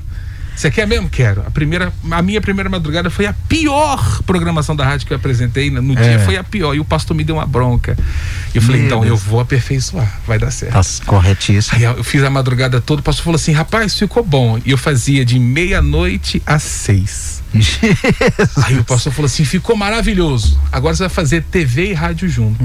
Você 0.59 0.69
quer 0.69 0.85
mesmo? 0.85 1.07
Quero. 1.07 1.41
A, 1.47 1.51
primeira, 1.51 1.93
a 2.11 2.21
minha 2.21 2.41
primeira 2.41 2.69
madrugada 2.69 3.09
foi 3.09 3.25
a 3.25 3.31
pior 3.47 4.21
programação 4.23 4.75
da 4.75 4.83
rádio 4.83 5.07
que 5.07 5.13
eu 5.13 5.15
apresentei. 5.17 5.69
No 5.69 5.97
É. 5.97 6.01
dia 6.01 6.19
foi 6.19 6.35
a 6.35 6.43
pior. 6.43 6.75
E 6.75 6.81
o 6.81 6.83
pastor 6.83 7.15
me 7.15 7.23
deu 7.23 7.37
uma 7.37 7.45
bronca. 7.45 7.97
E 8.53 8.57
eu 8.57 8.61
falei, 8.61 8.81
Meu 8.81 8.87
então, 8.87 8.99
Deus. 8.99 9.21
eu 9.21 9.25
vou 9.29 9.39
aperfeiçoar. 9.39 10.19
Vai 10.27 10.37
dar 10.37 10.51
certo. 10.51 10.73
Tá 10.73 11.05
corretíssimo. 11.05 11.77
Aí 11.77 11.83
eu 11.85 12.03
fiz 12.03 12.21
a 12.25 12.29
madrugada 12.29 12.81
toda, 12.81 12.99
o 12.99 13.03
pastor 13.03 13.23
falou 13.23 13.37
assim, 13.37 13.53
rapaz, 13.53 13.97
ficou 13.97 14.21
bom. 14.21 14.59
E 14.65 14.71
eu 14.71 14.77
fazia 14.77 15.23
de 15.23 15.39
meia-noite 15.39 16.43
às 16.45 16.63
seis. 16.63 17.41
Aí 18.63 18.77
o 18.77 18.83
pastor 18.83 19.11
falou 19.11 19.25
assim, 19.25 19.43
ficou 19.43 19.75
maravilhoso. 19.75 20.59
Agora 20.71 20.95
você 20.95 21.03
vai 21.03 21.09
fazer 21.09 21.43
TV 21.43 21.91
e 21.91 21.93
rádio 21.93 22.29
junto. 22.29 22.63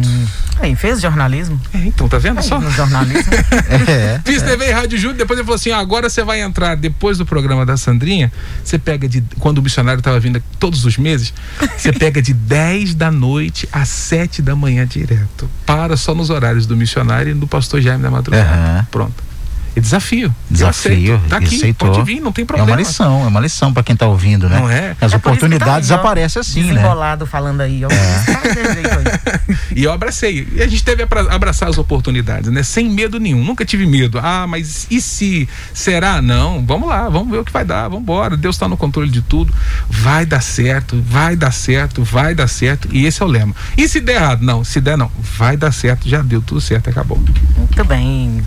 Aí, 0.61 0.77
fez 0.77 1.01
jornalismo? 1.01 1.61
É, 1.73 1.79
então, 1.79 2.09
tá 2.09 2.19
vendo 2.19 2.39
Aí, 2.39 2.45
só? 2.45 2.61
jornalismo. 2.71 3.33
é. 3.89 4.21
Fiz 4.25 4.43
TV 4.43 4.69
e 4.69 4.73
rádio 4.73 4.99
junto, 4.99 5.15
depois 5.17 5.39
ele 5.39 5.45
falou 5.45 5.57
assim: 5.57 5.71
ó, 5.71 5.79
agora 5.79 6.09
você 6.09 6.23
vai 6.23 6.41
entrar 6.41 6.77
depois 6.77 7.19
do 7.19 7.27
programa 7.27 7.65
da 7.65 7.77
Sandrinha. 7.77 8.33
Você 8.63 8.79
pega 8.79 9.09
de. 9.09 9.23
Quando 9.39 9.59
o 9.59 9.63
missionário 9.63 10.01
estava 10.01 10.21
vindo 10.21 10.43
todos 10.59 10.85
os 10.85 10.97
meses, 10.99 11.33
você 11.77 11.93
pega 11.93 12.21
de 12.21 12.35
10 12.35 12.95
da 12.95 13.11
noite 13.11 13.69
às 13.73 13.89
7 13.89 14.43
da 14.43 14.55
manhã 14.55 14.87
direto. 14.87 15.49
Para 15.67 15.97
só 15.97 16.15
nos 16.15 16.31
horários 16.31 16.67
do 16.67 16.77
missionário 16.77 17.33
e 17.33 17.35
do 17.35 17.47
pastor 17.47 17.81
Jaime 17.81 18.03
da 18.03 18.11
madrugada. 18.11 18.49
Aham. 18.49 18.87
Pronto. 18.91 19.34
É 19.77 19.81
desafio. 19.81 20.35
Desafio. 20.51 21.21
Tá 21.29 21.39
aqui, 21.39 21.57
aceitou. 21.57 21.91
pode 21.93 22.05
vir, 22.05 22.21
não 22.21 22.31
tem 22.33 22.43
É 22.43 22.47
problema. 22.47 22.71
uma 22.71 22.77
lição, 22.77 23.25
é 23.25 23.27
uma 23.27 23.41
lição 23.41 23.73
para 23.73 23.83
quem 23.83 23.97
tá 23.97 24.07
ouvindo, 24.07 24.49
né? 24.49 24.59
Não 24.59 24.71
é? 24.71 24.91
As 25.01 25.03
É 25.03 25.09
que 25.09 25.17
oportunidades 25.17 25.89
tá 25.89 25.97
aparecem 25.97 26.41
assim, 26.41 26.73
né? 26.73 26.83
Falando 27.27 27.61
aí, 27.61 27.85
ó. 27.85 27.89
Tá 27.89 27.95
aí. 27.97 29.55
E 29.75 29.83
eu 29.83 29.93
abracei. 29.93 30.47
E 30.55 30.63
a 30.63 30.69
gente 30.69 30.85
teve 30.85 31.03
a 31.03 31.07
abraçar 31.35 31.69
as 31.69 31.79
oportunidades, 31.79 32.51
né? 32.53 32.63
Sem 32.63 32.89
medo 32.89 33.19
nenhum. 33.19 33.43
Nunca 33.43 33.65
tive 33.65 33.87
medo. 33.87 34.19
Ah, 34.23 34.47
mas 34.47 34.87
e 34.91 35.01
se? 35.01 35.49
Será? 35.73 36.23
Não. 36.23 36.65
Vamos 36.65 36.89
lá, 36.89 37.09
vamos 37.09 37.31
ver 37.31 37.39
o 37.39 37.45
que 37.45 37.53
vai 37.53 37.65
dar. 37.65 37.85
Vamos 37.89 38.03
embora. 38.03 38.37
Deus 38.37 38.55
está 38.55 38.69
no 38.69 38.77
controle 38.77 39.11
de 39.11 39.23
tudo. 39.23 39.53
Vai 39.91 40.25
dar 40.25 40.41
certo, 40.41 41.03
vai 41.07 41.35
dar 41.35 41.51
certo, 41.53 42.05
vai 42.05 42.35
dar 42.35 42.47
certo. 42.49 42.89
E 42.93 43.05
esse 43.07 43.21
é 43.21 43.25
o 43.25 43.29
lema. 43.29 43.55
E 43.77 43.89
se 43.89 44.01
der 44.01 44.17
errado? 44.17 44.43
Não. 44.43 44.63
Se 44.63 44.81
der, 44.81 44.97
não. 44.97 45.11
Vai 45.37 45.57
dar 45.57 45.73
certo. 45.73 46.09
Já 46.09 46.23
deu 46.23 46.41
tudo 46.41 46.61
certo, 46.61 46.89
acabou. 46.91 47.19
Muito 47.57 47.85
bem. 47.85 48.43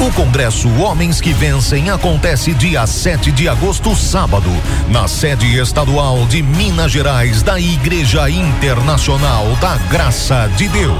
O 0.00 0.10
Congresso 0.12 0.66
Homens 0.80 1.20
que 1.20 1.32
Vencem 1.34 1.90
acontece 1.90 2.54
dia 2.54 2.86
7 2.86 3.30
de 3.30 3.46
agosto, 3.46 3.94
sábado, 3.94 4.50
na 4.88 5.06
sede 5.06 5.58
estadual 5.58 6.24
de 6.24 6.42
Minas 6.42 6.90
Gerais 6.90 7.42
da 7.42 7.60
Igreja 7.60 8.30
Internacional 8.30 9.44
da 9.60 9.76
Graça 9.90 10.50
de 10.56 10.68
Deus. 10.68 10.96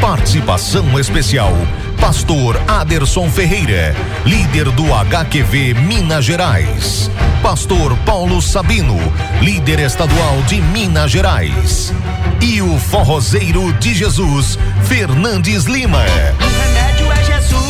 Participação 0.00 0.98
especial: 1.00 1.52
Pastor 2.00 2.60
Aderson 2.66 3.30
Ferreira, 3.30 3.94
líder 4.24 4.70
do 4.70 4.92
HQV 4.92 5.74
Minas 5.74 6.24
Gerais. 6.24 7.10
Pastor 7.42 7.94
Paulo 7.98 8.40
Sabino, 8.40 8.98
líder 9.42 9.80
estadual 9.80 10.40
de 10.48 10.62
Minas 10.62 11.10
Gerais. 11.10 11.92
E 12.40 12.62
o 12.62 12.78
forrozeiro 12.78 13.72
de 13.74 13.94
Jesus, 13.94 14.58
Fernandes 14.84 15.64
Lima. 15.64 15.98
O 15.98 16.62
remédio 16.62 17.12
é 17.12 17.24
Jesus, 17.24 17.60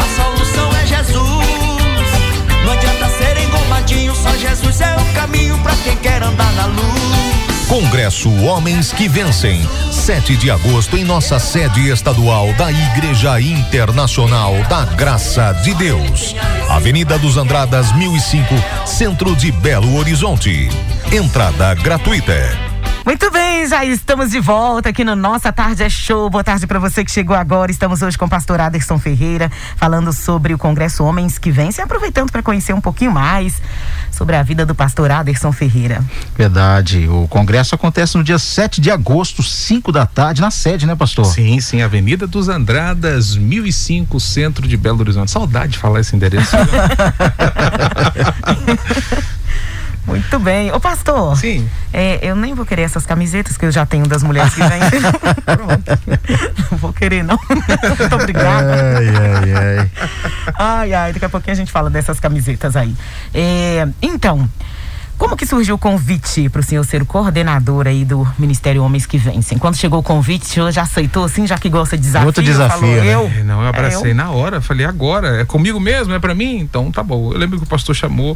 a 0.00 0.22
solução 0.22 0.76
é 0.76 0.86
Jesus. 0.86 2.64
Não 2.64 2.72
adianta 2.72 3.08
ser 3.10 3.36
engomadinho, 3.38 4.14
só 4.14 4.30
Jesus 4.36 4.80
é 4.80 4.96
o 4.96 5.14
caminho 5.14 5.58
pra 5.58 5.74
quem 5.84 5.96
quer 5.96 6.22
andar 6.22 6.52
na 6.54 6.66
luz. 6.66 7.31
Congresso 7.72 8.30
Homens 8.44 8.92
que 8.92 9.08
Vencem, 9.08 9.66
7 9.90 10.36
de 10.36 10.50
agosto 10.50 10.94
em 10.94 11.04
nossa 11.04 11.38
sede 11.38 11.88
estadual 11.88 12.52
da 12.52 12.70
Igreja 12.70 13.40
Internacional 13.40 14.52
da 14.68 14.84
Graça 14.84 15.52
de 15.64 15.72
Deus. 15.72 16.36
Avenida 16.68 17.18
dos 17.18 17.38
Andradas 17.38 17.90
1005, 17.96 18.46
Centro 18.84 19.34
de 19.34 19.50
Belo 19.50 19.96
Horizonte. 19.96 20.68
Entrada 21.10 21.72
gratuita. 21.72 22.71
Muito 23.04 23.32
bem, 23.32 23.66
já 23.66 23.84
estamos 23.84 24.30
de 24.30 24.38
volta 24.38 24.90
aqui 24.90 25.02
no 25.02 25.16
Nossa 25.16 25.52
Tarde 25.52 25.82
é 25.82 25.88
Show. 25.88 26.30
Boa 26.30 26.44
tarde 26.44 26.68
para 26.68 26.78
você 26.78 27.04
que 27.04 27.10
chegou 27.10 27.34
agora. 27.34 27.72
Estamos 27.72 28.00
hoje 28.00 28.16
com 28.16 28.26
o 28.26 28.28
pastor 28.28 28.60
Aderson 28.60 28.96
Ferreira, 28.96 29.50
falando 29.76 30.12
sobre 30.12 30.54
o 30.54 30.58
Congresso 30.58 31.02
Homens 31.02 31.36
que 31.36 31.50
Vencem, 31.50 31.84
aproveitando 31.84 32.30
para 32.30 32.44
conhecer 32.44 32.72
um 32.72 32.80
pouquinho 32.80 33.10
mais 33.10 33.60
sobre 34.12 34.36
a 34.36 34.42
vida 34.44 34.64
do 34.64 34.72
pastor 34.72 35.10
Aderson 35.10 35.50
Ferreira. 35.50 36.00
Verdade. 36.36 37.08
O 37.08 37.26
congresso 37.26 37.74
acontece 37.74 38.16
no 38.16 38.22
dia 38.22 38.38
7 38.38 38.80
de 38.80 38.88
agosto, 38.88 39.42
5 39.42 39.90
da 39.90 40.06
tarde, 40.06 40.40
na 40.40 40.52
sede, 40.52 40.86
né, 40.86 40.94
pastor? 40.94 41.24
Sim, 41.24 41.58
sim. 41.58 41.82
Avenida 41.82 42.28
dos 42.28 42.48
Andradas, 42.48 43.34
1005, 43.34 44.20
Centro 44.20 44.68
de 44.68 44.76
Belo 44.76 45.00
Horizonte. 45.00 45.32
Saudade 45.32 45.72
de 45.72 45.78
falar 45.78 45.98
esse 45.98 46.14
endereço. 46.14 46.56
Muito 50.06 50.38
bem. 50.40 50.72
Ô, 50.72 50.80
pastor. 50.80 51.36
Sim. 51.36 51.68
É, 51.92 52.18
eu 52.22 52.34
nem 52.34 52.54
vou 52.54 52.66
querer 52.66 52.82
essas 52.82 53.06
camisetas 53.06 53.56
que 53.56 53.64
eu 53.64 53.70
já 53.70 53.86
tenho 53.86 54.06
das 54.06 54.22
mulheres 54.22 54.52
que 54.54 54.60
vêm. 54.60 54.80
Pronto. 55.44 56.00
Não 56.70 56.78
vou 56.78 56.92
querer, 56.92 57.22
não. 57.22 57.38
Muito 57.48 58.14
obrigada. 58.14 58.98
Ai, 58.98 59.08
ai, 59.08 59.78
ai. 59.78 59.90
Ai, 60.58 60.94
ai, 60.94 61.12
daqui 61.12 61.24
a 61.24 61.28
pouquinho 61.28 61.52
a 61.52 61.56
gente 61.56 61.70
fala 61.70 61.88
dessas 61.88 62.18
camisetas 62.18 62.76
aí. 62.76 62.94
É, 63.32 63.86
então, 64.00 64.48
como 65.22 65.36
que 65.36 65.46
surgiu 65.46 65.76
o 65.76 65.78
convite 65.78 66.48
para 66.48 66.60
o 66.60 66.64
senhor 66.64 66.84
ser 66.84 67.00
o 67.00 67.06
coordenador 67.06 67.86
aí 67.86 68.04
do 68.04 68.26
Ministério 68.36 68.82
Homens 68.82 69.06
que 69.06 69.16
Vencem? 69.16 69.56
Quando 69.56 69.76
chegou 69.76 70.00
o 70.00 70.02
convite, 70.02 70.42
o 70.42 70.48
senhor 70.48 70.72
já 70.72 70.82
aceitou, 70.82 71.22
assim, 71.24 71.46
já 71.46 71.56
que 71.56 71.68
gosta 71.68 71.96
de 71.96 72.02
desafio? 72.02 72.26
Outro 72.26 72.42
desafio, 72.42 72.80
falou, 72.80 72.96
né? 72.96 73.14
eu? 73.14 73.32
É, 73.38 73.42
não, 73.44 73.62
eu 73.62 73.68
abracei 73.68 74.08
É, 74.08 74.10
eu? 74.10 74.16
na 74.16 74.30
hora, 74.32 74.60
falei 74.60 74.84
agora, 74.84 75.40
é 75.40 75.44
comigo 75.44 75.78
mesmo, 75.78 76.12
é 76.12 76.18
pra 76.18 76.34
mim? 76.34 76.58
Então 76.58 76.90
tá 76.90 77.04
bom. 77.04 77.32
Eu 77.32 77.38
lembro 77.38 77.56
que 77.56 77.62
o 77.64 77.68
pastor 77.68 77.94
chamou, 77.94 78.32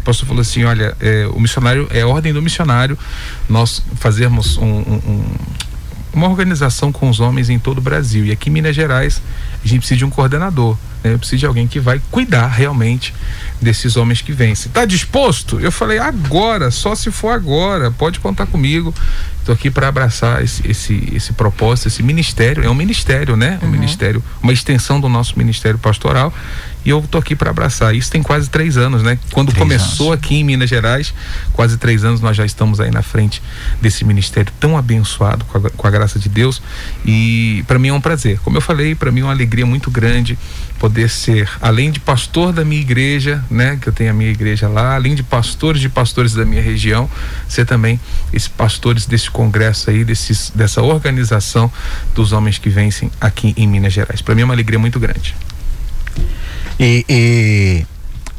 o 0.00 0.02
pastor 0.04 0.26
falou 0.26 0.40
assim: 0.40 0.64
olha, 0.64 0.96
é, 1.00 1.26
o 1.34 1.38
missionário, 1.38 1.86
é 1.90 2.02
ordem 2.02 2.32
do 2.32 2.40
missionário, 2.40 2.98
nós 3.46 3.82
fazermos 3.96 4.56
um- 4.56 4.64
um- 4.64 5.02
um- 5.06 5.24
uma 6.14 6.28
organização 6.28 6.90
com 6.90 7.10
os 7.10 7.20
homens 7.20 7.50
em 7.50 7.58
todo 7.58 7.76
o 7.78 7.80
Brasil. 7.82 8.24
E 8.24 8.32
aqui 8.32 8.48
em 8.48 8.52
Minas 8.52 8.74
Gerais, 8.74 9.20
a 9.64 9.68
gente 9.68 9.80
precisa 9.80 9.98
de 9.98 10.04
um 10.04 10.10
coordenador, 10.10 10.76
né? 11.02 11.16
Precisa 11.16 11.38
de 11.38 11.46
alguém 11.46 11.66
que 11.66 11.80
vai 11.80 12.00
cuidar 12.10 12.46
realmente 12.48 13.14
desses 13.60 13.96
homens 13.96 14.20
que 14.20 14.32
vencem. 14.32 14.70
Tá 14.72 14.84
disposto? 14.84 15.60
Eu 15.60 15.70
falei, 15.70 15.98
agora, 15.98 16.70
só 16.70 16.94
se 16.94 17.10
for 17.10 17.30
agora, 17.30 17.90
pode 17.90 18.20
contar 18.20 18.46
comigo. 18.46 18.94
Estou 19.38 19.54
aqui 19.54 19.70
para 19.70 19.88
abraçar 19.88 20.42
esse, 20.42 20.68
esse, 20.68 21.12
esse 21.12 21.32
propósito, 21.32 21.88
esse 21.88 22.02
ministério. 22.02 22.64
É 22.64 22.70
um 22.70 22.74
ministério, 22.74 23.36
né? 23.36 23.58
Um 23.62 23.68
ministério, 23.68 24.22
uma 24.42 24.52
extensão 24.52 25.00
do 25.00 25.08
nosso 25.08 25.36
ministério 25.38 25.78
pastoral. 25.78 26.32
E 26.84 26.90
eu 26.90 27.02
tô 27.10 27.18
aqui 27.18 27.34
para 27.36 27.50
abraçar. 27.50 27.94
Isso 27.94 28.10
tem 28.10 28.22
quase 28.22 28.48
três 28.50 28.76
anos, 28.76 29.02
né? 29.02 29.18
Quando 29.32 29.48
Três 29.48 29.58
começou 29.58 30.12
anos. 30.12 30.24
aqui 30.24 30.36
em 30.36 30.44
Minas 30.44 30.68
Gerais, 30.68 31.14
quase 31.52 31.76
três 31.76 32.04
anos, 32.04 32.20
nós 32.20 32.36
já 32.36 32.44
estamos 32.44 32.80
aí 32.80 32.90
na 32.90 33.02
frente 33.02 33.42
desse 33.80 34.04
ministério 34.04 34.52
tão 34.58 34.76
abençoado 34.76 35.44
com 35.44 35.58
a, 35.58 35.70
com 35.70 35.86
a 35.86 35.90
graça 35.90 36.18
de 36.18 36.28
Deus. 36.28 36.62
E 37.04 37.64
para 37.66 37.78
mim 37.78 37.88
é 37.88 37.92
um 37.92 38.00
prazer. 38.00 38.38
Como 38.40 38.56
eu 38.56 38.60
falei, 38.60 38.94
para 38.94 39.10
mim 39.10 39.20
é 39.20 39.24
uma 39.24 39.32
alegria 39.32 39.66
muito 39.66 39.90
grande 39.90 40.38
poder 40.78 41.08
ser, 41.08 41.48
além 41.60 41.92
de 41.92 42.00
pastor 42.00 42.52
da 42.52 42.64
minha 42.64 42.80
igreja, 42.80 43.44
né? 43.48 43.78
Que 43.80 43.88
eu 43.88 43.92
tenho 43.92 44.10
a 44.10 44.12
minha 44.12 44.30
igreja 44.30 44.68
lá, 44.68 44.96
além 44.96 45.14
de 45.14 45.22
pastores 45.22 45.80
de 45.80 45.88
pastores 45.88 46.34
da 46.34 46.44
minha 46.44 46.60
região, 46.62 47.08
ser 47.48 47.64
também 47.64 48.00
esses 48.32 48.48
pastores 48.48 49.06
desse 49.06 49.30
congresso 49.30 49.90
aí, 49.90 50.04
desses, 50.04 50.50
dessa 50.54 50.82
organização 50.82 51.70
dos 52.14 52.32
homens 52.32 52.58
que 52.58 52.68
vencem 52.68 53.10
aqui 53.20 53.54
em 53.56 53.68
Minas 53.68 53.92
Gerais. 53.92 54.20
Para 54.20 54.34
mim 54.34 54.42
é 54.42 54.44
uma 54.44 54.54
alegria 54.54 54.78
muito 54.78 54.98
grande. 54.98 55.34
E, 56.84 57.04
e 57.08 57.86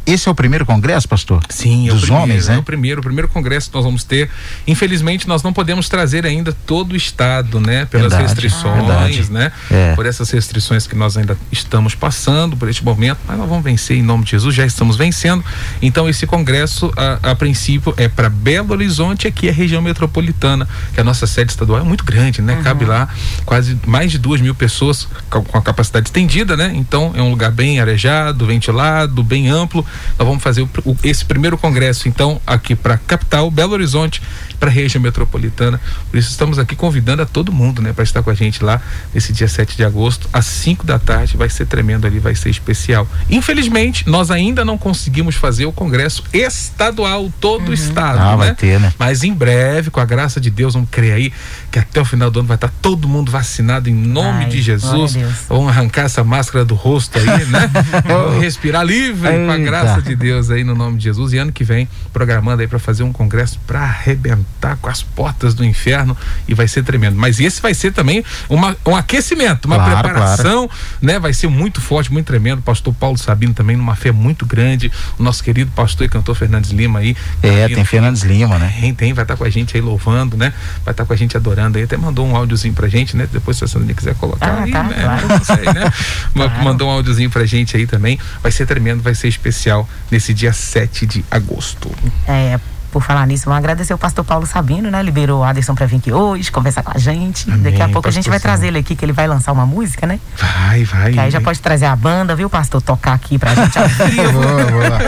esse 0.05 0.27
é 0.27 0.31
o 0.31 0.35
primeiro 0.35 0.65
congresso, 0.65 1.07
pastor? 1.07 1.41
Sim, 1.49 1.87
é 1.87 1.91
o 1.91 1.93
Dos 1.93 2.03
primeiro, 2.03 2.23
homens, 2.23 2.49
é 2.49 2.53
né? 2.53 2.57
o 2.57 2.63
primeiro, 2.63 2.99
o 2.99 3.03
primeiro 3.03 3.27
congresso 3.27 3.69
que 3.69 3.75
nós 3.75 3.85
vamos 3.85 4.03
ter. 4.03 4.29
Infelizmente, 4.67 5.27
nós 5.27 5.43
não 5.43 5.53
podemos 5.53 5.87
trazer 5.87 6.25
ainda 6.25 6.51
todo 6.65 6.91
o 6.93 6.95
estado, 6.95 7.59
né? 7.59 7.85
Pelas 7.85 8.11
Verdade, 8.11 8.23
restrições, 8.23 8.85
verdade. 8.85 9.31
né? 9.31 9.51
É. 9.71 9.95
Por 9.95 10.05
essas 10.05 10.29
restrições 10.31 10.85
que 10.87 10.95
nós 10.95 11.15
ainda 11.15 11.37
estamos 11.51 11.95
passando 11.95 12.57
por 12.57 12.67
este 12.67 12.83
momento, 12.83 13.19
mas 13.27 13.37
nós 13.37 13.47
vamos 13.47 13.63
vencer 13.63 13.97
em 13.97 14.01
nome 14.01 14.25
de 14.25 14.31
Jesus, 14.31 14.53
já 14.53 14.65
estamos 14.65 14.97
vencendo. 14.97 15.43
Então, 15.81 16.09
esse 16.09 16.27
congresso, 16.27 16.91
a, 16.97 17.31
a 17.31 17.35
princípio, 17.35 17.93
é 17.95 18.07
para 18.07 18.29
Belo 18.29 18.73
Horizonte, 18.73 19.27
aqui 19.27 19.47
é 19.47 19.51
a 19.51 19.53
região 19.53 19.81
metropolitana, 19.81 20.67
que 20.93 20.99
a 20.99 21.03
nossa 21.03 21.25
sede 21.25 21.51
estadual 21.51 21.79
é 21.79 21.83
muito 21.83 22.03
grande, 22.03 22.41
né? 22.41 22.59
Cabe 22.63 22.85
lá 22.85 23.07
quase 23.45 23.77
mais 23.85 24.11
de 24.11 24.17
duas 24.17 24.41
mil 24.41 24.55
pessoas 24.55 25.07
com 25.29 25.53
com 25.53 25.57
a 25.57 25.61
capacidade 25.61 26.07
estendida, 26.07 26.57
né? 26.57 26.71
Então, 26.75 27.13
é 27.15 27.21
um 27.21 27.29
lugar 27.29 27.51
bem 27.51 27.79
arejado, 27.79 28.45
ventilado, 28.45 29.23
bem 29.23 29.49
amplo. 29.49 29.85
Nós 30.17 30.27
vamos 30.27 30.43
fazer 30.43 30.62
o, 30.62 30.69
o, 30.86 30.97
esse 31.03 31.25
primeiro 31.25 31.58
congresso, 31.58 32.08
então, 32.08 32.39
aqui 32.45 32.75
para 32.75 32.95
a 32.95 32.97
capital, 32.97 33.49
Belo 33.49 33.73
Horizonte, 33.73 34.21
para 34.60 34.69
a 34.69 34.73
região 34.73 35.01
metropolitana. 35.01 35.79
Por 36.10 36.17
isso 36.17 36.29
estamos 36.29 36.58
aqui 36.58 36.75
convidando 36.75 37.21
a 37.21 37.25
todo 37.25 37.51
mundo, 37.51 37.82
né, 37.82 37.91
para 37.91 38.03
estar 38.03 38.23
com 38.23 38.29
a 38.29 38.34
gente 38.34 38.63
lá 38.63 38.82
nesse 39.13 39.34
dia 39.34 39.47
7 39.47 39.75
de 39.75 39.84
agosto, 39.84 40.29
às 40.32 40.45
5 40.45 40.86
da 40.86 40.97
tarde. 40.97 41.36
Vai 41.36 41.49
ser 41.49 41.65
tremendo 41.65 42.08
ali, 42.08 42.19
vai 42.19 42.36
ser 42.36 42.49
especial. 42.49 43.08
Infelizmente, 43.29 44.08
nós 44.08 44.32
ainda 44.32 44.63
não 44.63 44.77
conseguimos 44.77 45.36
fazer 45.36 45.65
o 45.65 45.71
congresso 45.71 46.23
estadual, 46.32 47.32
todo 47.41 47.65
uhum. 47.65 47.71
o 47.71 47.73
estado. 47.73 48.19
Ah, 48.19 48.32
né? 48.32 48.38
vai 48.38 48.56
ter, 48.56 48.79
né? 48.79 48.93
Mas 48.97 49.23
em 49.23 49.34
breve, 49.34 49.89
com 49.89 49.99
a 49.99 50.06
graça 50.06 50.39
de 50.39 50.49
Deus, 50.49 50.73
vamos 50.73 50.89
crer 50.89 51.13
aí 51.13 51.34
que 51.71 51.79
até 51.79 51.99
o 51.99 52.06
final 52.06 52.32
do 52.32 52.39
ano 52.39 52.47
vai 52.47 52.56
estar 52.56 52.71
todo 52.82 53.08
mundo 53.08 53.32
vacinado 53.32 53.89
em 53.89 53.93
nome 53.93 54.45
Ai, 54.45 54.49
de 54.49 54.62
Jesus. 54.62 55.17
Vamos 55.49 55.69
arrancar 55.69 56.03
essa 56.03 56.23
máscara 56.23 56.63
do 56.63 56.75
rosto 56.75 57.17
aí, 57.17 57.45
né? 57.45 57.69
vamos 58.06 58.41
respirar 58.41 58.86
livre 58.86 59.27
Eita. 59.29 59.45
com 59.45 59.51
a 59.51 59.58
graça 59.58 59.82
de 60.01 60.15
Deus 60.15 60.49
aí 60.49 60.63
no 60.63 60.75
nome 60.75 60.97
de 60.97 61.03
Jesus. 61.05 61.33
E 61.33 61.37
ano 61.37 61.51
que 61.51 61.63
vem, 61.63 61.87
programando 62.11 62.61
aí 62.61 62.67
para 62.67 62.79
fazer 62.79 63.03
um 63.03 63.11
congresso 63.11 63.59
para 63.65 63.81
arrebentar 63.81 64.43
tá 64.63 64.77
com 64.77 64.89
as 64.89 65.03
portas 65.03 65.53
do 65.53 65.65
inferno 65.65 66.15
e 66.47 66.53
vai 66.53 66.67
ser 66.67 66.83
tremendo. 66.83 67.17
Mas 67.17 67.39
esse 67.39 67.61
vai 67.61 67.73
ser 67.73 67.91
também 67.91 68.23
uma, 68.49 68.75
um 68.85 68.95
aquecimento, 68.95 69.65
uma 69.65 69.75
claro, 69.75 69.99
preparação, 69.99 70.67
claro. 70.67 70.71
né? 71.01 71.19
Vai 71.19 71.33
ser 71.33 71.47
muito 71.47 71.81
forte, 71.81 72.11
muito 72.11 72.27
tremendo. 72.27 72.61
Pastor 72.61 72.93
Paulo 72.93 73.17
Sabino 73.17 73.53
também 73.53 73.75
numa 73.75 73.95
fé 73.95 74.11
muito 74.11 74.45
grande. 74.45 74.91
O 75.19 75.23
nosso 75.23 75.43
querido 75.43 75.71
pastor 75.71 76.05
e 76.05 76.09
cantor 76.09 76.35
Fernandes 76.35 76.71
Lima 76.71 76.99
aí. 76.99 77.15
É, 77.41 77.67
tem 77.67 77.83
Fernandes 77.83 78.23
Lima, 78.23 78.57
né? 78.57 78.73
Tem, 78.79 78.93
tem, 78.93 79.13
vai 79.13 79.23
estar 79.23 79.33
tá 79.33 79.37
com 79.37 79.43
a 79.43 79.49
gente 79.49 79.75
aí 79.75 79.81
louvando, 79.81 80.37
né? 80.37 80.53
Vai 80.85 80.93
estar 80.93 81.03
tá 81.03 81.05
com 81.05 81.13
a 81.13 81.15
gente 81.15 81.35
adorando 81.35 81.77
aí. 81.77 81.83
Até 81.83 81.97
mandou 81.97 82.25
um 82.25 82.35
áudiozinho 82.35 82.73
pra 82.73 82.87
gente, 82.87 83.17
né? 83.17 83.27
Depois 83.31 83.57
se 83.57 83.63
a 83.63 83.67
Sandrinha 83.67 83.95
quiser 83.95 84.15
colocar 84.15 84.47
ah, 84.47 84.63
aí, 84.63 84.71
tá, 84.71 84.83
né? 84.83 84.95
Claro. 85.01 85.27
Não 85.27 85.43
sei, 85.43 85.65
né? 85.73 85.93
claro. 86.33 86.63
Mandou 86.63 86.87
um 86.87 86.91
áudiozinho 86.91 87.29
pra 87.29 87.45
gente 87.45 87.75
aí 87.75 87.85
também. 87.85 88.17
Vai 88.41 88.51
ser 88.51 88.65
tremendo, 88.65 89.01
vai 89.01 89.15
ser 89.15 89.27
especial 89.27 89.72
nesse 90.12 90.33
dia 90.33 90.53
7 90.53 91.05
de 91.05 91.25
agosto. 91.31 91.89
É, 92.27 92.59
por 92.91 93.01
falar 93.01 93.25
nisso, 93.25 93.45
vamos 93.45 93.57
agradecer 93.57 93.93
o 93.93 93.97
pastor 93.97 94.23
Paulo 94.23 94.45
Sabino, 94.45 94.91
né? 94.91 95.01
Liberou 95.01 95.41
o 95.41 95.43
Aderson 95.43 95.73
para 95.73 95.88
vir 95.88 95.97
aqui 95.97 96.12
hoje, 96.12 96.51
conversar 96.51 96.83
com 96.83 96.91
a 96.95 96.99
gente. 96.99 97.49
Amém, 97.49 97.63
Daqui 97.63 97.81
a 97.81 97.89
pouco 97.89 98.07
a 98.07 98.12
gente 98.12 98.29
vai 98.29 98.39
trazer 98.39 98.67
ele 98.67 98.77
aqui, 98.79 98.95
que 98.95 99.03
ele 99.03 99.12
vai 99.13 99.27
lançar 99.27 99.51
uma 99.51 99.65
música, 99.65 100.05
né? 100.05 100.19
Vai, 100.38 100.83
vai. 100.83 101.12
Que 101.13 101.19
aí 101.19 101.31
já 101.31 101.41
pode 101.41 101.59
trazer 101.59 101.86
a 101.88 101.95
banda, 101.95 102.36
viu, 102.36 102.49
pastor? 102.49 102.81
Tocar 102.83 103.13
aqui 103.13 103.39
pra 103.39 103.55
gente 103.55 103.77
ao 103.79 103.88
vivo. 104.09 104.33
boa, 104.33 104.65
boa. 104.65 104.99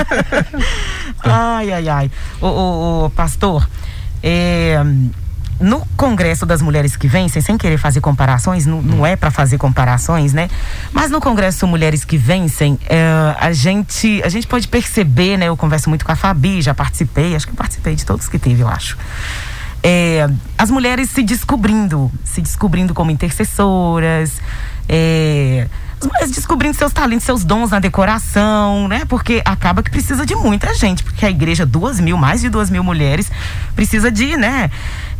ai, 1.23 1.71
ai, 1.73 1.89
ai. 1.89 2.11
Ô, 2.41 2.47
ô, 2.47 3.05
ô 3.05 3.09
pastor, 3.11 3.67
é 4.23 4.79
no 5.59 5.85
Congresso 5.95 6.45
das 6.45 6.61
Mulheres 6.61 6.95
que 6.95 7.07
Vencem, 7.07 7.41
sem 7.41 7.57
querer 7.57 7.77
fazer 7.77 8.01
comparações, 8.01 8.65
não, 8.65 8.81
não 8.81 9.05
é 9.05 9.15
para 9.15 9.31
fazer 9.31 9.57
comparações, 9.57 10.33
né? 10.33 10.49
Mas 10.91 11.09
no 11.09 11.21
Congresso 11.21 11.65
Mulheres 11.67 12.03
que 12.03 12.17
Vencem, 12.17 12.77
é, 12.87 13.35
a, 13.39 13.51
gente, 13.53 14.21
a 14.23 14.29
gente 14.29 14.47
pode 14.47 14.67
perceber, 14.67 15.37
né? 15.37 15.47
Eu 15.47 15.57
converso 15.57 15.89
muito 15.89 16.05
com 16.05 16.11
a 16.11 16.15
Fabi, 16.15 16.61
já 16.61 16.73
participei, 16.73 17.35
acho 17.35 17.47
que 17.47 17.53
participei 17.53 17.95
de 17.95 18.05
todos 18.05 18.27
que 18.27 18.37
teve, 18.37 18.61
eu 18.61 18.67
acho. 18.67 18.97
É, 19.81 20.27
as 20.57 20.71
mulheres 20.71 21.11
se 21.11 21.21
descobrindo, 21.21 22.11
se 22.23 22.41
descobrindo 22.41 22.93
como 22.93 23.11
intercessoras, 23.11 24.41
é, 24.89 25.67
as 26.05 26.11
mulheres 26.11 26.31
descobrindo 26.31 26.77
seus 26.77 26.93
talentos, 26.93 27.25
seus 27.25 27.43
dons 27.43 27.71
na 27.71 27.79
decoração, 27.79 28.87
né? 28.87 29.03
Porque 29.05 29.41
acaba 29.43 29.81
que 29.81 29.89
precisa 29.89 30.25
de 30.25 30.35
muita 30.35 30.73
gente, 30.75 31.03
porque 31.03 31.25
a 31.25 31.29
igreja, 31.29 31.65
duas 31.65 31.99
mil, 31.99 32.17
mais 32.17 32.41
de 32.41 32.49
duas 32.49 32.69
mil 32.69 32.83
mulheres, 32.83 33.31
precisa 33.75 34.11
de, 34.11 34.37
né? 34.37 34.69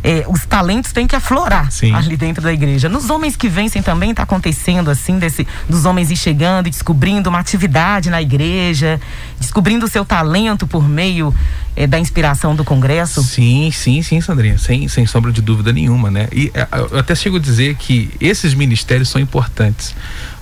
é, 0.06 0.24
os 0.28 0.46
talentos 0.46 0.92
têm 0.92 1.04
que 1.04 1.16
aflorar 1.16 1.70
Sim. 1.72 1.92
ali 1.92 2.16
dentro 2.16 2.40
da 2.40 2.52
igreja. 2.52 2.88
Nos 2.88 3.10
homens 3.10 3.34
que 3.34 3.48
vencem 3.48 3.82
também 3.82 4.10
está 4.10 4.22
acontecendo 4.22 4.88
assim, 4.88 5.18
desse, 5.18 5.44
dos 5.68 5.84
homens 5.84 6.12
ir 6.12 6.16
chegando 6.16 6.68
e 6.68 6.70
descobrindo 6.70 7.28
uma 7.28 7.40
atividade 7.40 8.08
na 8.08 8.22
igreja, 8.22 9.00
descobrindo 9.40 9.84
o 9.84 9.88
seu 9.88 10.04
talento 10.04 10.64
por 10.64 10.88
meio 10.88 11.34
é, 11.74 11.88
da 11.88 11.98
inspiração 11.98 12.54
do 12.54 12.64
congresso? 12.64 13.20
Sim, 13.24 13.72
sim, 13.72 14.00
sim, 14.00 14.20
Sandrinha, 14.20 14.58
sem, 14.58 14.86
sem 14.86 15.06
sombra 15.06 15.32
de 15.32 15.42
dúvida 15.42 15.72
nenhuma, 15.72 16.08
né? 16.08 16.28
E 16.32 16.52
é, 16.54 16.68
eu 16.92 17.00
até 17.00 17.16
chego 17.16 17.38
a 17.38 17.40
dizer 17.40 17.74
que 17.74 18.10
esses 18.20 18.54
ministérios 18.54 19.08
são 19.08 19.20
importantes, 19.20 19.92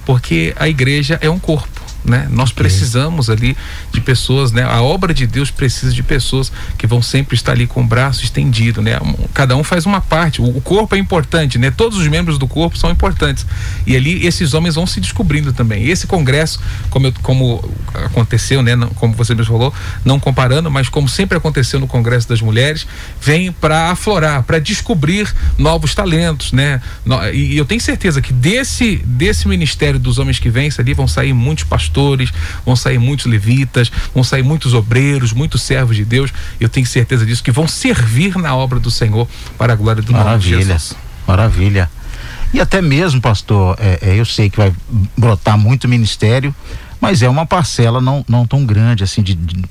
porque 0.05 0.55
a 0.57 0.69
igreja 0.69 1.19
é 1.21 1.29
um 1.29 1.38
corpo 1.38 1.84
né? 2.05 2.29
Nós 2.31 2.53
precisamos 2.53 3.31
ali 3.31 3.57
de 3.90 4.01
pessoas, 4.01 4.53
né? 4.53 4.62
A 4.62 4.83
obra 4.83 5.14
de 5.14 5.27
Deus 5.27 5.51
precisa 5.51 5.93
de 5.93 6.03
pessoas 6.03 6.53
que 6.77 6.87
vão 6.87 7.01
sempre 7.01 7.35
estar 7.35 7.53
ali 7.53 7.67
com 7.67 7.81
o 7.81 7.87
braço 7.87 8.23
estendido, 8.23 8.83
né? 8.83 8.99
Cada 9.33 9.57
um 9.57 9.64
faz 9.64 9.87
uma 9.87 10.01
parte. 10.01 10.43
O, 10.43 10.61
corpo 10.61 10.95
é 10.95 10.99
importante, 10.99 11.59
né? 11.59 11.71
Todos 11.71 11.99
os 11.99 12.07
membros 12.07 12.37
do 12.38 12.47
corpo 12.47 12.77
são 12.77 12.90
importantes. 12.90 13.47
E 13.87 13.97
ali 13.97 14.27
esses 14.27 14.53
homens 14.53 14.75
vão 14.75 14.87
se 14.87 15.01
descobrindo 15.01 15.53
também. 15.53 15.85
E 15.85 15.90
esse 15.90 16.07
congresso, 16.07 16.61
como, 16.90 17.07
eu, 17.07 17.14
como 17.23 17.75
aconteceu, 17.95 18.62
né? 18.62 18.73
Como 18.97 19.14
você 19.14 19.35
mesmo 19.35 19.53
falou, 19.53 19.73
não 20.05 20.21
comparando, 20.21 20.71
mas 20.71 20.88
como 20.88 21.09
sempre 21.09 21.38
aconteceu 21.38 21.81
no 21.81 21.87
Congresso 21.87 22.29
das 22.29 22.43
Mulheres, 22.43 22.87
vem 23.21 23.51
para 23.51 23.90
aflorar, 23.90 24.43
para 24.43 24.59
descobrir 24.59 25.33
novos 25.57 25.95
talentos, 25.95 26.53
né? 26.53 26.83
E, 27.33 27.57
eu 27.57 27.64
tenho 27.64 27.81
certeza 27.81 28.21
que 28.21 28.33
desse 28.33 28.97
desse 29.05 29.49
ministério 29.49 29.99
dos 29.99 30.19
homens 30.19 30.38
que 30.38 30.51
vêm 30.51 30.69
ali 30.79 30.95
vão 30.95 31.07
sair 31.07 31.33
muitos 31.33 31.64
pastores 31.64 31.94
pastores, 31.95 32.33
vão 32.67 32.75
sair 32.75 32.99
muitos 32.99 33.27
levitas, 33.27 33.91
vão 34.13 34.25
sair 34.25 34.43
muitos 34.43 34.75
obreiros, 34.75 35.33
muitos 35.33 35.63
servos 35.63 35.97
de 35.97 36.05
Deus. 36.05 36.33
Eu 36.61 36.69
tenho 36.69 36.87
certeza 36.87 37.25
disso, 37.25 37.43
que 37.43 37.53
vão 37.53 37.69
servir 37.69 38.37
na 38.37 38.55
obra 38.55 38.81
do 38.81 38.91
Senhor 38.91 39.29
para 39.57 39.73
a 39.73 39.77
glória 39.77 40.03
do 40.03 40.13
Maravilha, 40.13 40.31
nome 40.33 40.43
de 40.43 40.73
Jesus. 40.73 40.97
Maravilha. 41.27 41.91
E 42.53 42.61
até 42.61 42.83
mesmo, 42.83 43.21
pastor, 43.21 43.77
é, 43.79 43.99
é, 44.03 44.21
eu 44.21 44.25
sei 44.25 44.51
que 44.51 44.57
vai 44.57 44.73
brotar 45.17 45.57
muito 45.57 45.89
ministério, 45.89 46.55
mas 47.01 47.23
é 47.23 47.29
uma 47.29 47.47
parcela 47.47 48.01
não, 48.01 48.25
não 48.29 48.47
tão 48.47 48.65
grande 48.65 49.03
assim 49.03 49.23
de, 49.23 49.35
de 49.35 49.65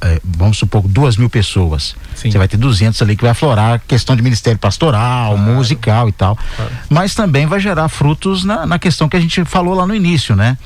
é, 0.00 0.20
vamos 0.24 0.58
supor, 0.58 0.82
duas 0.86 1.16
mil 1.16 1.30
pessoas. 1.30 1.96
Sim. 2.14 2.30
Você 2.30 2.38
vai 2.38 2.46
ter 2.46 2.56
200 2.56 3.00
ali 3.02 3.16
que 3.16 3.22
vai 3.22 3.30
aflorar 3.30 3.80
questão 3.88 4.14
de 4.14 4.22
ministério 4.22 4.58
pastoral, 4.58 5.34
claro. 5.34 5.52
musical 5.52 6.08
e 6.08 6.12
tal. 6.12 6.38
Claro. 6.56 6.72
Mas 6.88 7.14
também 7.14 7.46
vai 7.46 7.58
gerar 7.58 7.88
frutos 7.88 8.44
na, 8.44 8.66
na 8.66 8.78
questão 8.78 9.08
que 9.08 9.16
a 9.16 9.20
gente 9.20 9.44
falou 9.44 9.74
lá 9.74 9.86
no 9.86 9.94
início, 9.94 10.36
né? 10.36 10.58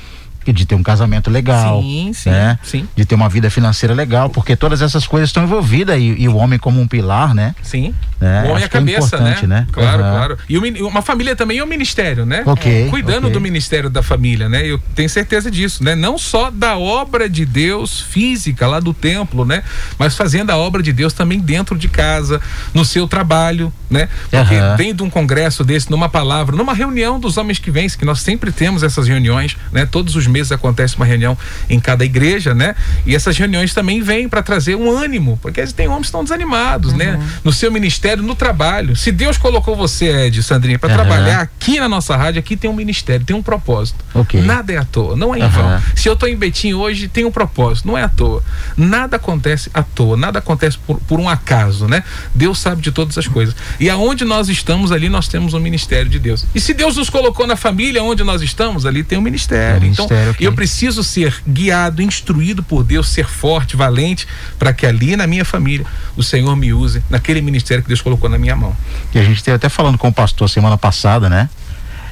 De 0.45 0.65
ter 0.65 0.75
um 0.75 0.83
casamento 0.83 1.29
legal, 1.29 1.81
sim, 1.81 2.11
sim, 2.13 2.29
né? 2.29 2.57
Sim. 2.63 2.87
De 2.95 3.05
ter 3.05 3.15
uma 3.15 3.29
vida 3.29 3.49
financeira 3.49 3.93
legal, 3.93 4.29
porque 4.29 4.55
todas 4.55 4.81
essas 4.81 5.05
coisas 5.05 5.29
estão 5.29 5.43
envolvidas 5.43 5.97
e, 5.99 6.15
e 6.21 6.27
o 6.27 6.35
homem 6.35 6.57
como 6.57 6.79
um 6.79 6.87
pilar, 6.87 7.33
né? 7.33 7.53
Sim. 7.61 7.93
Né? 8.19 8.43
O 8.43 8.49
homem 8.51 8.61
é 8.61 8.63
a 8.63 8.65
é 8.65 8.69
cabeça, 8.69 9.15
é 9.17 9.19
né? 9.19 9.37
né? 9.47 9.67
Claro, 9.71 10.03
uhum. 10.03 10.09
claro. 10.11 10.37
E 10.47 10.57
o, 10.57 10.87
uma 10.87 11.01
família 11.01 11.35
também 11.35 11.57
é 11.57 11.63
um 11.63 11.67
ministério, 11.67 12.25
né? 12.25 12.43
Ok. 12.45 12.85
É, 12.85 12.89
cuidando 12.89 13.25
okay. 13.25 13.31
do 13.31 13.41
ministério 13.41 13.89
da 13.89 14.03
família, 14.03 14.47
né? 14.47 14.65
Eu 14.65 14.79
tenho 14.95 15.09
certeza 15.09 15.49
disso, 15.49 15.83
né? 15.83 15.95
Não 15.95 16.17
só 16.17 16.51
da 16.51 16.77
obra 16.77 17.27
de 17.27 17.45
Deus 17.45 17.99
física 17.99 18.67
lá 18.67 18.79
do 18.79 18.93
templo, 18.93 19.43
né? 19.43 19.63
Mas 19.97 20.15
fazendo 20.15 20.51
a 20.51 20.57
obra 20.57 20.83
de 20.83 20.93
Deus 20.93 21.13
também 21.13 21.39
dentro 21.39 21.77
de 21.77 21.89
casa, 21.89 22.39
no 22.73 22.85
seu 22.85 23.07
trabalho, 23.07 23.73
né? 23.89 24.07
Porque 24.29 24.55
uhum. 24.55 24.77
vem 24.77 24.93
de 24.93 25.01
um 25.01 25.09
congresso 25.09 25.63
desse, 25.63 25.89
numa 25.89 26.07
palavra, 26.07 26.55
numa 26.55 26.73
reunião 26.73 27.19
dos 27.19 27.37
homens 27.37 27.57
que 27.57 27.71
vêm, 27.71 27.89
que 27.89 28.05
nós 28.05 28.21
sempre 28.21 28.51
temos 28.51 28.83
essas 28.83 29.07
reuniões, 29.07 29.57
né? 29.71 29.85
Todos 29.85 30.15
os 30.15 30.27
meses 30.31 30.51
acontece 30.51 30.95
uma 30.95 31.05
reunião 31.05 31.37
em 31.69 31.79
cada 31.79 32.03
igreja, 32.03 32.53
né? 32.53 32.75
E 33.05 33.15
essas 33.15 33.37
reuniões 33.37 33.73
também 33.73 34.01
vêm 34.01 34.27
para 34.27 34.41
trazer 34.41 34.75
um 34.75 34.89
ânimo, 34.89 35.37
porque 35.41 35.61
tem 35.67 35.87
homens 35.87 36.01
que 36.01 36.05
estão 36.07 36.23
desanimados, 36.23 36.93
né? 36.93 37.13
uhum. 37.13 37.19
né? 37.19 37.29
No 37.43 37.53
seu 37.53 37.71
ministério, 37.71 38.23
no 38.23 38.35
trabalho. 38.35 38.95
Se 38.95 39.11
Deus 39.11 39.37
colocou 39.37 39.75
você, 39.75 40.25
Ed, 40.27 40.41
Sandrinha, 40.41 40.79
para 40.79 40.89
uhum. 40.89 40.95
trabalhar 40.95 41.41
aqui 41.41 41.79
na 41.79 41.87
nossa 41.87 42.15
rádio, 42.15 42.39
aqui 42.39 42.55
tem 42.55 42.69
um 42.69 42.73
ministério, 42.73 43.25
tem 43.25 43.35
um 43.35 43.43
propósito. 43.43 44.03
Okay. 44.13 44.41
Nada 44.41 44.73
é 44.73 44.77
à 44.77 44.85
toa, 44.85 45.15
não 45.15 45.33
é 45.35 45.39
em 45.39 45.43
uhum. 45.43 45.49
vão. 45.49 45.81
Se 45.95 46.07
eu 46.07 46.13
estou 46.13 46.27
em 46.27 46.35
Betim 46.35 46.73
hoje, 46.73 47.07
tem 47.07 47.25
um 47.25 47.31
propósito, 47.31 47.87
não 47.87 47.97
é 47.97 48.03
à 48.03 48.09
toa. 48.09 48.43
Nada 48.75 49.17
acontece 49.17 49.69
à 49.73 49.83
toa, 49.83 50.17
nada 50.17 50.39
acontece 50.39 50.77
por, 50.77 50.99
por 51.01 51.19
um 51.19 51.27
acaso, 51.27 51.87
né? 51.87 52.03
Deus 52.33 52.59
sabe 52.59 52.81
de 52.81 52.91
todas 52.91 53.17
as 53.17 53.27
coisas. 53.27 53.55
E 53.79 53.89
aonde 53.89 54.23
nós 54.25 54.49
estamos 54.49 54.91
ali, 54.91 55.09
nós 55.09 55.27
temos 55.27 55.53
um 55.53 55.59
ministério 55.59 56.09
de 56.09 56.19
Deus. 56.19 56.45
E 56.53 56.59
se 56.59 56.73
Deus 56.73 56.97
nos 56.97 57.09
colocou 57.09 57.45
na 57.47 57.55
família 57.55 58.03
onde 58.03 58.23
nós 58.23 58.41
estamos, 58.41 58.85
ali 58.85 59.03
tem 59.03 59.17
um 59.17 59.21
ministério. 59.21 59.87
Um 59.87 59.91
então, 59.91 60.07
ministério, 60.21 60.31
okay. 60.31 60.47
eu 60.47 60.53
preciso 60.53 61.03
ser 61.03 61.33
guiado, 61.47 62.01
instruído 62.01 62.63
por 62.63 62.83
Deus, 62.83 63.09
ser 63.09 63.27
forte, 63.27 63.75
valente, 63.75 64.27
para 64.57 64.73
que 64.73 64.85
ali 64.85 65.15
na 65.15 65.27
minha 65.27 65.45
família 65.45 65.85
o 66.15 66.23
Senhor 66.23 66.55
me 66.55 66.73
use 66.73 67.03
naquele 67.09 67.41
ministério 67.41 67.83
que 67.83 67.87
Deus 67.87 68.01
colocou 68.01 68.29
na 68.29 68.37
minha 68.37 68.55
mão. 68.55 68.75
E 69.13 69.19
a 69.19 69.23
gente 69.23 69.37
esteve 69.37 69.55
até 69.55 69.69
falando 69.69 69.97
com 69.97 70.07
o 70.07 70.13
pastor 70.13 70.49
semana 70.49 70.77
passada, 70.77 71.29
né? 71.29 71.49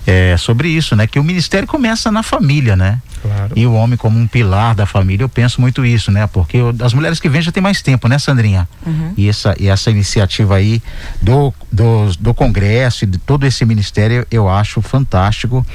É, 0.08 0.36
sobre 0.38 0.69
isso, 0.69 0.95
né? 0.95 1.06
Que 1.06 1.19
o 1.19 1.24
ministério 1.24 1.67
começa 1.67 2.12
na 2.12 2.24
família, 2.24 2.76
né? 2.76 3.00
Claro. 3.22 3.54
E 3.56 3.65
o 3.65 3.74
homem 3.74 3.98
como 3.98 4.17
um 4.17 4.26
pilar 4.26 4.74
da 4.74 4.86
família, 4.86 5.24
eu 5.24 5.30
penso 5.30 5.60
muito 5.60 5.86
isso, 5.86 6.10
né? 6.10 6.26
Porque 6.26 6.58
as 6.82 6.93
mulheres 6.93 7.19
que 7.19 7.30
vêm 7.30 7.41
já 7.41 7.52
tem 7.52 7.62
mais 7.62 7.82
tempo, 7.82 8.08
né, 8.08 8.17
Sandrinha? 8.17 8.67
Uhum. 8.86 9.13
E, 9.17 9.28
essa, 9.28 9.56
e 9.60 9.67
essa 9.67 9.91
iniciativa 9.91 10.56
aí 10.56 10.82
do, 11.22 11.54
do, 11.72 12.12
do 12.19 12.34
Congresso 12.34 13.04
e 13.04 13.08
de 13.08 13.17
todo 13.17 13.45
esse 13.45 13.65
ministério, 13.65 14.26
eu 14.32 14.50
acho 14.50 14.82
fantástico 14.82 15.65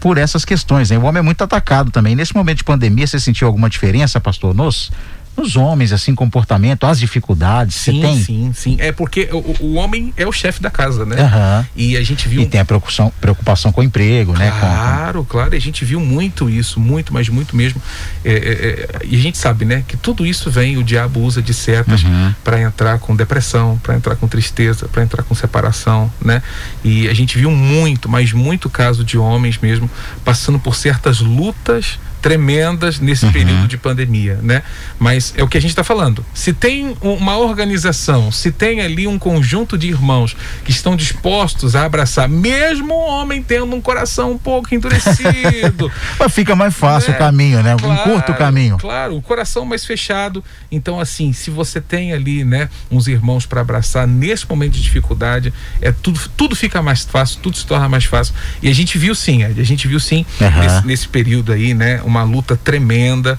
por 0.00 0.18
essas 0.18 0.44
questões. 0.44 0.90
Né? 0.90 0.98
O 0.98 1.04
homem 1.04 1.20
é 1.20 1.22
muito 1.22 1.44
atacado 1.44 1.90
também. 1.90 2.16
Nesse 2.16 2.34
momento 2.34 2.58
de 2.58 2.64
pandemia, 2.64 3.06
você 3.06 3.20
sentiu 3.20 3.46
alguma 3.46 3.68
diferença, 3.68 4.20
pastor 4.20 4.54
Nos? 4.54 4.90
Nos 5.36 5.56
homens, 5.56 5.92
assim, 5.92 6.14
comportamento, 6.14 6.84
as 6.86 6.98
dificuldades? 6.98 7.76
Você 7.76 7.92
Sim, 7.92 8.00
tem? 8.02 8.22
sim, 8.24 8.52
sim. 8.54 8.76
É 8.78 8.92
porque 8.92 9.28
o, 9.32 9.56
o 9.64 9.74
homem 9.76 10.12
é 10.16 10.26
o 10.26 10.32
chefe 10.32 10.60
da 10.60 10.70
casa, 10.70 11.06
né? 11.06 11.16
Aham. 11.22 11.66
E 11.74 11.96
a 11.96 12.02
gente 12.02 12.28
viu. 12.28 12.42
E 12.42 12.46
tem 12.46 12.60
a 12.60 12.64
preocupação, 12.64 13.12
preocupação 13.20 13.72
com 13.72 13.80
o 13.80 13.84
emprego, 13.84 14.32
né? 14.36 14.50
Com- 14.50 14.60
Claro, 14.60 15.24
claro. 15.24 15.54
E 15.54 15.56
a 15.56 15.60
gente 15.60 15.84
viu 15.84 15.98
muito 16.00 16.48
isso, 16.50 16.78
muito, 16.78 17.12
mas 17.14 17.28
muito 17.28 17.56
mesmo. 17.56 17.80
É, 18.24 18.32
é, 18.32 18.36
é, 18.36 19.00
e 19.06 19.16
a 19.16 19.18
gente 19.18 19.38
sabe, 19.38 19.64
né, 19.64 19.82
que 19.88 19.96
tudo 19.96 20.26
isso 20.26 20.50
vem, 20.50 20.76
o 20.76 20.84
diabo 20.84 21.20
usa 21.20 21.40
de 21.40 21.54
setas 21.54 22.02
Uhum. 22.02 22.34
para 22.44 22.60
entrar 22.60 22.98
com 22.98 23.16
depressão, 23.16 23.78
para 23.82 23.96
entrar 23.96 24.16
com 24.16 24.28
tristeza, 24.28 24.88
para 24.88 25.02
entrar 25.02 25.22
com 25.22 25.34
separação, 25.34 26.10
né? 26.24 26.42
E 26.84 27.08
a 27.08 27.14
gente 27.14 27.38
viu 27.38 27.50
muito, 27.50 28.08
mas 28.08 28.32
muito 28.32 28.68
caso 28.68 29.02
de 29.04 29.16
homens 29.16 29.58
mesmo 29.58 29.90
passando 30.24 30.58
por 30.58 30.74
certas 30.74 31.20
lutas 31.20 31.98
tremendas 32.20 32.98
nesse 33.00 33.24
Uhum. 33.26 33.32
período 33.32 33.68
de 33.68 33.76
pandemia, 33.76 34.38
né? 34.42 34.62
Mas 34.98 35.32
é 35.36 35.42
o 35.42 35.48
que 35.48 35.56
a 35.56 35.60
gente 35.60 35.70
está 35.70 35.84
falando. 35.84 36.24
Se 36.34 36.52
tem 36.52 36.96
um- 37.02 37.14
uma 37.14 37.36
organização, 37.38 38.30
se 38.32 38.50
tem 38.52 38.80
ali 38.80 39.06
um 39.06 39.18
conjunto 39.18 39.76
de 39.78 39.88
irmãos 39.88 40.36
que 40.64 40.70
estão 40.70 40.96
dispostos 40.96 41.74
a 41.76 41.84
abraçar, 41.84 42.28
mesmo 42.28 42.94
o 42.94 43.06
homem 43.08 43.42
tendo 43.42 43.74
um 43.74 43.80
coração 43.80 44.32
um 44.32 44.38
pouco 44.38 44.74
endurecido, 44.74 45.90
Mas 46.18 46.32
fica 46.32 46.54
mais 46.54 46.74
fácil 46.74 47.10
né? 47.10 47.16
o 47.16 47.18
caminho, 47.18 47.62
né? 47.62 47.74
um 47.74 47.78
Claro, 47.78 48.02
curto 48.10 48.34
caminho. 48.34 48.78
Claro, 48.78 49.16
o 49.16 49.22
coração 49.22 49.64
mais 49.64 49.84
fechado. 49.84 50.42
Então, 50.70 51.00
assim, 51.00 51.32
se 51.32 51.50
você 51.50 51.80
tem 51.80 52.12
ali, 52.12 52.44
né, 52.44 52.68
uns 52.90 53.06
irmãos 53.08 53.46
para 53.46 53.60
abraçar 53.60 54.06
nesse 54.06 54.48
momento 54.48 54.72
de 54.72 54.82
dificuldade, 54.82 55.52
é 55.80 55.90
tudo, 55.92 56.20
tudo 56.36 56.54
fica 56.56 56.82
mais 56.82 57.04
fácil, 57.04 57.40
tudo 57.42 57.56
se 57.56 57.66
torna 57.66 57.88
mais 57.88 58.04
fácil. 58.04 58.34
E 58.62 58.68
a 58.68 58.74
gente 58.74 58.98
viu 58.98 59.14
sim, 59.14 59.42
a 59.44 59.50
gente 59.62 59.86
viu 59.88 59.98
sim 60.00 60.24
Aham. 60.40 60.60
nesse, 60.60 60.86
nesse 60.86 61.08
período 61.08 61.52
aí, 61.52 61.74
né, 61.74 62.00
uma 62.10 62.22
luta 62.24 62.56
tremenda, 62.56 63.38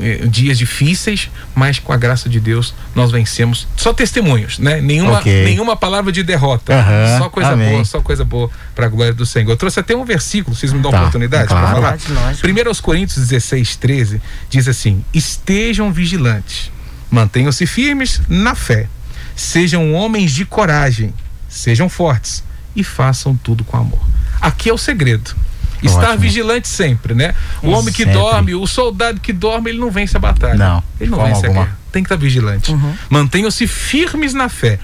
eh, 0.00 0.26
dias 0.26 0.56
difíceis, 0.56 1.30
mas 1.54 1.78
com 1.78 1.92
a 1.92 1.96
graça 1.96 2.28
de 2.28 2.38
Deus 2.40 2.74
nós 2.94 3.10
vencemos. 3.10 3.66
Só 3.76 3.92
testemunhos, 3.92 4.58
né? 4.58 4.80
Nenhuma, 4.80 5.18
Ok. 5.18 5.44
nenhuma 5.44 5.76
palavra 5.76 6.12
de 6.12 6.22
derrota. 6.22 6.72
Aham, 6.74 7.18
Só 7.18 7.28
coisa 7.28 7.50
amém. 7.50 7.70
boa, 7.72 7.84
só 7.84 8.00
coisa 8.00 8.24
boa 8.24 8.48
para 8.74 8.86
a 8.86 8.88
glória 8.88 9.12
do 9.12 9.26
Senhor. 9.26 9.50
Eu 9.50 9.56
trouxe 9.56 9.80
até 9.80 9.94
um 9.96 10.04
versículo, 10.04 10.54
vocês 10.56 10.72
me 10.72 10.80
dão 10.80 10.90
Tá, 10.90 11.00
oportunidade 11.00 11.48
claro. 11.48 11.66
para 11.66 11.74
falar? 11.74 11.90
Lógico. 12.24 12.40
Primeiro 12.42 12.68
aos 12.70 12.80
Coríntios 12.80 13.18
16, 13.28 13.76
13, 13.76 14.22
diz 14.48 14.68
assim: 14.68 15.04
Estejam 15.12 15.92
vigilantes, 15.92 16.70
mantenham-se 17.10 17.66
firmes 17.66 18.20
na 18.28 18.54
fé, 18.54 18.86
sejam 19.34 19.92
homens 19.94 20.32
de 20.32 20.44
coragem, 20.44 21.12
sejam 21.48 21.88
fortes 21.88 22.42
e 22.74 22.82
façam 22.84 23.34
tudo 23.36 23.64
com 23.64 23.76
amor. 23.76 24.00
Aqui 24.40 24.68
é 24.70 24.72
o 24.72 24.78
segredo. 24.78 25.34
Estar 25.82 26.00
Ótimo. 26.10 26.18
vigilante 26.18 26.68
sempre, 26.68 27.14
né? 27.14 27.34
O 27.62 27.68
Isso, 27.68 27.78
homem 27.78 27.92
que 27.92 28.04
sempre. 28.04 28.18
dorme, 28.18 28.54
o 28.54 28.66
soldado 28.66 29.20
que 29.20 29.32
dorme, 29.32 29.70
ele 29.70 29.78
não 29.78 29.90
vence 29.90 30.16
a 30.16 30.20
batalha. 30.20 30.54
Não, 30.54 30.82
ele 31.00 31.10
não 31.10 31.18
vence 31.24 31.46
alguma. 31.46 31.62
a 31.62 31.64
guerra. 31.66 31.78
Tem 31.90 32.02
que 32.02 32.06
estar 32.06 32.16
vigilante. 32.16 32.74
Mantenham-se 33.10 33.66
firmes 33.66 34.32
na 34.32 34.48
fé. 34.48 34.78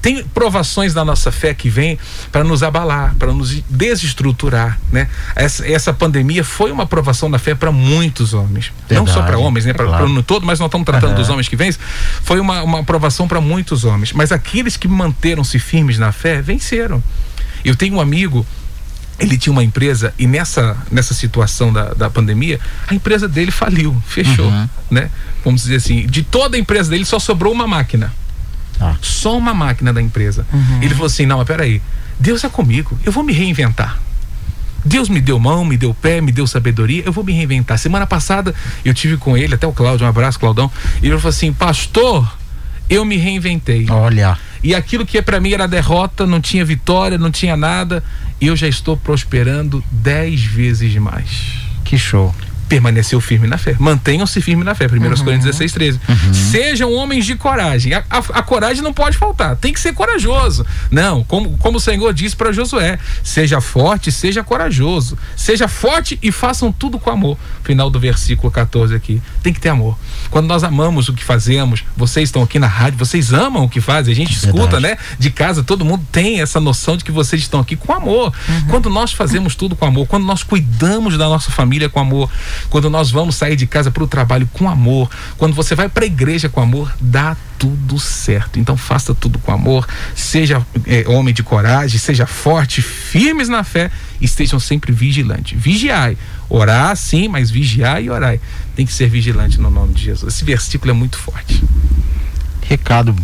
Tem 0.00 0.22
provações 0.22 0.92
da 0.92 1.02
nossa 1.02 1.32
fé 1.32 1.54
que 1.54 1.70
vêm 1.70 1.98
para 2.30 2.44
nos 2.44 2.62
abalar, 2.62 3.14
para 3.18 3.32
nos 3.32 3.62
desestruturar, 3.70 4.78
né? 4.92 5.08
Essa, 5.34 5.66
essa 5.66 5.94
pandemia 5.94 6.44
foi 6.44 6.70
uma 6.70 6.84
provação 6.86 7.30
da 7.30 7.38
fé 7.38 7.54
para 7.54 7.72
muitos 7.72 8.34
homens, 8.34 8.70
não 8.90 9.06
só 9.06 9.14
Verdade, 9.14 9.26
para 9.28 9.38
homens, 9.38 9.64
né? 9.64 9.70
é 9.70 9.74
Para 9.74 9.86
claro. 9.86 10.04
o 10.04 10.08
mundo 10.10 10.22
todo, 10.22 10.44
mas 10.44 10.58
nós 10.60 10.66
estamos 10.68 10.84
tratando 10.84 11.10
Aham. 11.12 11.18
dos 11.20 11.28
homens 11.30 11.48
que 11.48 11.56
vêm. 11.56 11.72
Foi 12.22 12.38
uma, 12.38 12.62
uma 12.62 12.84
provação 12.84 13.26
para 13.26 13.40
muitos 13.40 13.84
homens, 13.84 14.12
mas 14.12 14.30
aqueles 14.30 14.76
que 14.76 14.86
manteram-se 14.86 15.58
firmes 15.58 15.98
na 15.98 16.12
fé 16.12 16.42
venceram. 16.42 17.02
Eu 17.64 17.74
tenho 17.74 17.94
um 17.96 18.00
amigo 18.00 18.46
ele 19.18 19.38
tinha 19.38 19.52
uma 19.52 19.62
empresa 19.62 20.12
e 20.18 20.26
nessa, 20.26 20.76
nessa 20.90 21.14
situação 21.14 21.72
da, 21.72 21.94
da 21.94 22.10
pandemia, 22.10 22.58
a 22.88 22.94
empresa 22.94 23.28
dele 23.28 23.50
faliu, 23.50 23.96
fechou, 24.06 24.46
Uhum. 24.46 24.68
né? 24.90 25.10
Vamos 25.44 25.62
dizer 25.62 25.76
assim, 25.76 26.06
de 26.06 26.22
toda 26.22 26.56
a 26.56 26.60
empresa 26.60 26.90
dele 26.90 27.04
só 27.04 27.18
sobrou 27.18 27.52
uma 27.52 27.66
máquina. 27.66 28.12
Tá. 28.78 28.96
Só 29.00 29.36
uma 29.38 29.54
máquina 29.54 29.92
da 29.92 30.02
empresa. 30.02 30.44
Ele 30.82 30.90
falou 30.94 31.06
assim: 31.06 31.26
não, 31.26 31.38
mas 31.38 31.46
peraí, 31.46 31.80
Deus 32.18 32.42
é 32.42 32.48
comigo, 32.48 32.98
eu 33.04 33.12
vou 33.12 33.22
me 33.22 33.32
reinventar. 33.32 33.98
Deus 34.84 35.08
me 35.08 35.20
deu 35.20 35.38
mão, 35.38 35.64
me 35.64 35.76
deu 35.78 35.94
pé, 35.94 36.20
me 36.20 36.30
deu 36.32 36.46
sabedoria, 36.46 37.02
eu 37.06 37.12
vou 37.12 37.22
me 37.24 37.32
reinventar. 37.32 37.78
Semana 37.78 38.06
passada 38.06 38.54
eu 38.84 38.92
tive 38.92 39.16
com 39.16 39.36
ele, 39.36 39.54
até 39.54 39.66
o 39.66 39.72
Cláudio, 39.72 40.04
um 40.04 40.10
abraço, 40.10 40.38
Claudão, 40.40 40.70
e 41.02 41.06
ele 41.06 41.16
falou 41.16 41.30
assim: 41.30 41.52
Pastor, 41.52 42.36
eu 42.90 43.04
me 43.04 43.16
reinventei. 43.16 43.86
Olha, 43.88 44.36
E 44.64 44.74
aquilo 44.74 45.04
que 45.04 45.20
para 45.20 45.38
mim 45.38 45.52
era 45.52 45.68
derrota, 45.68 46.26
não 46.26 46.40
tinha 46.40 46.64
vitória, 46.64 47.18
não 47.18 47.30
tinha 47.30 47.54
nada, 47.54 48.02
eu 48.40 48.56
já 48.56 48.66
estou 48.66 48.96
prosperando 48.96 49.84
dez 49.92 50.42
vezes 50.42 50.96
mais. 50.96 51.52
que 51.84 51.98
show. 51.98 52.34
Permaneceu 52.68 53.20
firme 53.20 53.46
na 53.46 53.58
fé. 53.58 53.76
Mantenham-se 53.78 54.40
firme 54.40 54.64
na 54.64 54.74
fé. 54.74 54.86
1 54.86 54.88
Coríntios 54.88 55.44
16, 55.44 55.72
13. 55.72 56.00
Sejam 56.32 56.92
homens 56.92 57.24
de 57.26 57.34
coragem. 57.36 57.94
A, 57.94 57.98
a- 58.10 58.18
a 58.18 58.42
coragem 58.42 58.82
não 58.82 58.92
pode 58.92 59.16
faltar. 59.16 59.56
Tem 59.56 59.72
que 59.72 59.80
ser 59.80 59.92
corajoso. 59.92 60.64
Não, 60.90 61.22
como, 61.24 61.56
como 61.58 61.78
o 61.78 61.80
Senhor 61.80 62.12
disse 62.12 62.34
para 62.36 62.52
Josué: 62.52 62.98
seja 63.22 63.60
forte, 63.60 64.10
seja 64.10 64.42
corajoso. 64.42 65.16
Seja 65.36 65.68
forte 65.68 66.18
e 66.22 66.32
façam 66.32 66.72
tudo 66.72 66.98
com 66.98 67.10
amor. 67.10 67.36
Final 67.62 67.88
do 67.90 67.98
versículo 68.00 68.50
14 68.50 68.94
aqui. 68.94 69.22
Tem 69.42 69.52
que 69.52 69.60
ter 69.60 69.68
amor. 69.70 69.96
Quando 70.30 70.46
nós 70.46 70.64
amamos 70.64 71.08
o 71.08 71.12
que 71.14 71.22
fazemos, 71.24 71.84
vocês 71.96 72.28
estão 72.28 72.42
aqui 72.42 72.58
na 72.58 72.66
rádio, 72.66 72.98
vocês 72.98 73.32
amam 73.32 73.64
o 73.64 73.68
que 73.68 73.80
fazem. 73.80 74.12
A 74.12 74.16
gente 74.16 74.32
escuta, 74.34 74.78
Verdade. 74.80 74.82
né? 74.82 74.98
De 75.18 75.30
casa, 75.30 75.62
todo 75.62 75.84
mundo 75.84 76.04
tem 76.10 76.40
essa 76.40 76.60
noção 76.60 76.96
de 76.96 77.04
que 77.04 77.12
vocês 77.12 77.42
estão 77.42 77.60
aqui 77.60 77.76
com 77.76 77.92
amor. 77.92 78.32
Quando 78.68 78.90
nós 78.90 79.12
fazemos 79.12 79.54
tudo 79.54 79.76
com 79.76 79.84
amor, 79.86 80.06
quando 80.06 80.24
nós 80.24 80.42
cuidamos 80.42 81.16
da 81.16 81.26
nossa 81.28 81.50
família 81.50 81.88
com 81.88 82.00
amor, 82.00 82.30
quando 82.70 82.90
nós 82.90 83.10
vamos 83.10 83.36
sair 83.36 83.56
de 83.56 83.66
casa 83.66 83.90
para 83.90 84.02
o 84.02 84.06
trabalho 84.06 84.48
com 84.52 84.68
amor, 84.68 85.10
quando 85.36 85.54
você 85.54 85.74
vai 85.74 85.88
para 85.88 86.04
a 86.04 86.06
igreja 86.06 86.48
com 86.48 86.60
amor, 86.60 86.94
dá 87.00 87.36
tudo 87.58 87.98
certo. 87.98 88.58
Então 88.58 88.76
faça 88.76 89.14
tudo 89.14 89.38
com 89.38 89.52
amor, 89.52 89.86
seja 90.14 90.64
eh, 90.86 91.04
homem 91.06 91.32
de 91.32 91.42
coragem, 91.42 91.98
seja 91.98 92.26
forte, 92.26 92.82
firmes 92.82 93.48
na 93.48 93.64
fé, 93.64 93.90
e 94.20 94.24
estejam 94.24 94.58
sempre 94.58 94.92
vigilantes. 94.92 95.60
Vigiai. 95.60 96.16
Orar 96.48 96.96
sim, 96.96 97.28
mas 97.28 97.50
vigiai 97.50 98.04
e 98.04 98.10
orai. 98.10 98.40
Tem 98.76 98.84
que 98.84 98.92
ser 98.92 99.08
vigilante 99.08 99.60
no 99.60 99.70
nome 99.70 99.94
de 99.94 100.04
Jesus. 100.04 100.34
Esse 100.34 100.44
versículo 100.44 100.90
é 100.90 100.94
muito 100.94 101.18
forte. 101.18 101.62
Recado 102.62 103.14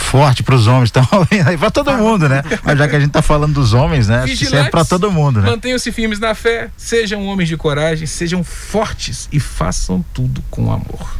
forte 0.00 0.42
para 0.42 0.54
os 0.54 0.66
homens, 0.66 0.90
aí 1.46 1.56
para 1.56 1.70
todo 1.70 1.92
mundo, 1.92 2.28
né? 2.28 2.42
Mas 2.64 2.78
já 2.78 2.88
que 2.88 2.96
a 2.96 3.00
gente 3.00 3.10
tá 3.10 3.22
falando 3.22 3.54
dos 3.54 3.72
homens, 3.72 4.08
né? 4.08 4.24
Isso 4.28 4.54
é 4.56 4.68
para 4.68 4.84
todo 4.84 5.10
mundo, 5.12 5.40
né? 5.40 5.50
Mantenham-se 5.50 5.92
firmes 5.92 6.18
na 6.18 6.34
fé, 6.34 6.70
sejam 6.76 7.24
homens 7.26 7.48
de 7.48 7.56
coragem, 7.56 8.06
sejam 8.06 8.42
fortes 8.42 9.28
e 9.30 9.38
façam 9.38 10.04
tudo 10.12 10.42
com 10.50 10.72
amor. 10.72 11.18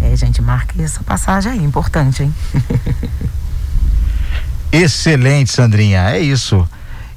É, 0.00 0.16
gente, 0.16 0.42
marque 0.42 0.80
essa 0.82 1.02
passagem 1.04 1.52
aí, 1.52 1.62
importante, 1.62 2.24
hein? 2.24 2.34
Excelente, 4.72 5.52
Sandrinha. 5.52 6.10
É 6.10 6.18
isso. 6.18 6.66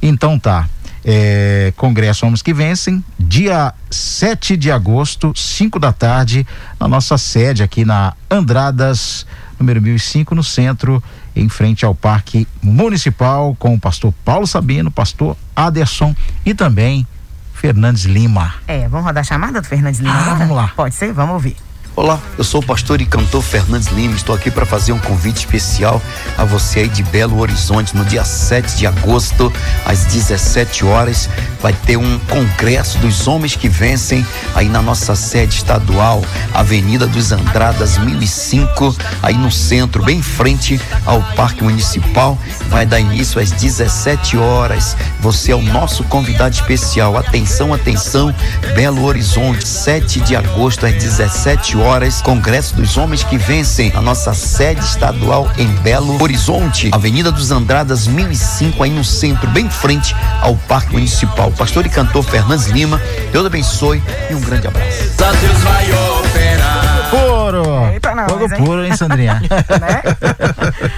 Então 0.01 0.38
tá. 0.38 0.68
É, 1.07 1.72
Congresso 1.78 2.26
Homens 2.26 2.41
que 2.41 2.51
Vencem, 2.51 3.03
dia 3.20 3.74
7 3.91 4.57
de 4.57 4.72
agosto, 4.72 5.32
5 5.36 5.78
da 5.80 5.93
tarde, 5.93 6.45
na 6.80 6.88
nossa 6.88 7.16
sede 7.16 7.61
aqui 7.61 7.86
na 7.86 8.13
Andradas, 8.30 9.26
número 9.59 9.81
1005, 9.81 10.35
no 10.35 10.43
centro, 10.43 11.03
em 11.35 11.49
frente 11.49 11.85
ao 11.85 11.95
Parque 11.95 12.47
Municipal, 12.61 13.55
com 13.57 13.73
o 13.73 13.79
pastor 13.79 14.13
Paulo 14.23 14.45
Sabino, 14.47 14.91
pastor 14.91 15.35
Aderson 15.55 16.15
e 16.45 16.53
também 16.53 17.07
Fernandes 17.53 18.03
Lima. 18.03 18.53
É, 18.67 18.87
vamos 18.87 19.05
rodar 19.05 19.21
a 19.21 19.23
chamada 19.23 19.61
do 19.61 19.67
Fernandes 19.67 19.99
Lima? 19.99 20.13
Ah, 20.13 20.35
vamos 20.35 20.55
lá. 20.55 20.71
Pode 20.75 20.93
ser? 20.93 21.13
Vamos 21.13 21.33
ouvir. 21.33 21.55
Olá, 21.97 22.19
eu 22.37 22.43
sou 22.43 22.59
o 22.59 22.65
pastor 22.65 22.99
e 22.99 23.05
cantor 23.05 23.41
Fernandes 23.41 23.87
Lima. 23.87 24.17
Estou 24.17 24.35
aqui 24.35 24.51
para 24.51 24.65
fazer 24.65 24.91
um 24.91 24.99
convite 24.99 25.37
especial 25.37 26.01
a 26.37 26.43
você 26.43 26.81
aí 26.81 26.89
de 26.89 27.01
Belo 27.03 27.39
Horizonte 27.39 27.95
no 27.95 28.03
dia 28.03 28.25
7 28.25 28.75
de 28.75 28.85
agosto, 28.85 29.51
às 29.85 30.03
17 30.03 30.83
horas. 30.83 31.29
Vai 31.61 31.71
ter 31.71 31.95
um 31.95 32.19
congresso 32.19 32.97
dos 32.97 33.29
homens 33.29 33.55
que 33.55 33.69
vencem 33.69 34.27
aí 34.53 34.67
na 34.67 34.81
nossa 34.81 35.15
sede 35.15 35.55
estadual, 35.55 36.21
Avenida 36.53 37.07
dos 37.07 37.31
Andradas 37.31 37.97
1005, 37.97 38.93
aí 39.23 39.35
no 39.35 39.49
centro, 39.49 40.03
bem 40.03 40.19
em 40.19 40.21
frente 40.21 40.81
ao 41.05 41.23
Parque 41.33 41.63
Municipal. 41.63 42.37
Vai 42.67 42.85
dar 42.85 42.99
início 42.99 43.39
às 43.39 43.51
17 43.51 44.35
horas. 44.35 44.97
Você 45.21 45.53
é 45.53 45.55
o 45.55 45.61
nosso 45.61 46.03
convidado 46.03 46.55
especial. 46.55 47.17
Atenção, 47.17 47.73
atenção, 47.73 48.35
Belo 48.75 49.05
Horizonte, 49.05 49.65
7 49.65 50.19
de 50.19 50.35
agosto 50.35 50.85
às 50.85 50.93
17 50.93 51.77
horas, 51.77 51.84
Congresso 52.23 52.75
dos 52.75 52.97
Homens 52.97 53.23
que 53.23 53.38
Vencem, 53.38 53.91
a 53.95 54.01
nossa 54.01 54.33
sede 54.33 54.83
estadual 54.83 55.47
em 55.55 55.67
Belo 55.67 56.19
Horizonte, 56.21 56.89
Avenida 56.91 57.31
dos 57.31 57.51
Andradas 57.51 58.07
1005, 58.07 58.83
aí 58.83 58.89
no 58.89 59.03
centro, 59.03 59.47
bem 59.51 59.67
em 59.67 59.69
frente 59.69 60.15
ao 60.41 60.55
Parque 60.55 60.93
Municipal. 60.93 61.51
Pastor 61.51 61.86
e 61.86 61.89
cantor 61.89 62.23
Fernandes 62.23 62.65
Lima, 62.65 62.99
Deus 63.31 63.45
abençoe 63.45 64.01
e 64.31 64.33
um 64.33 64.41
grande 64.41 64.67
abraço. 64.67 65.03
Deus 65.39 65.59
vai 65.59 65.86
operar. 66.19 67.09
Puro! 67.11 67.93
Eita, 67.93 68.15
nós, 68.15 68.31
Fogo 68.31 68.45
hein? 68.45 68.63
puro, 68.63 68.83
hein, 68.83 68.97
Sandrinha? 68.97 69.41
né? 69.79 70.01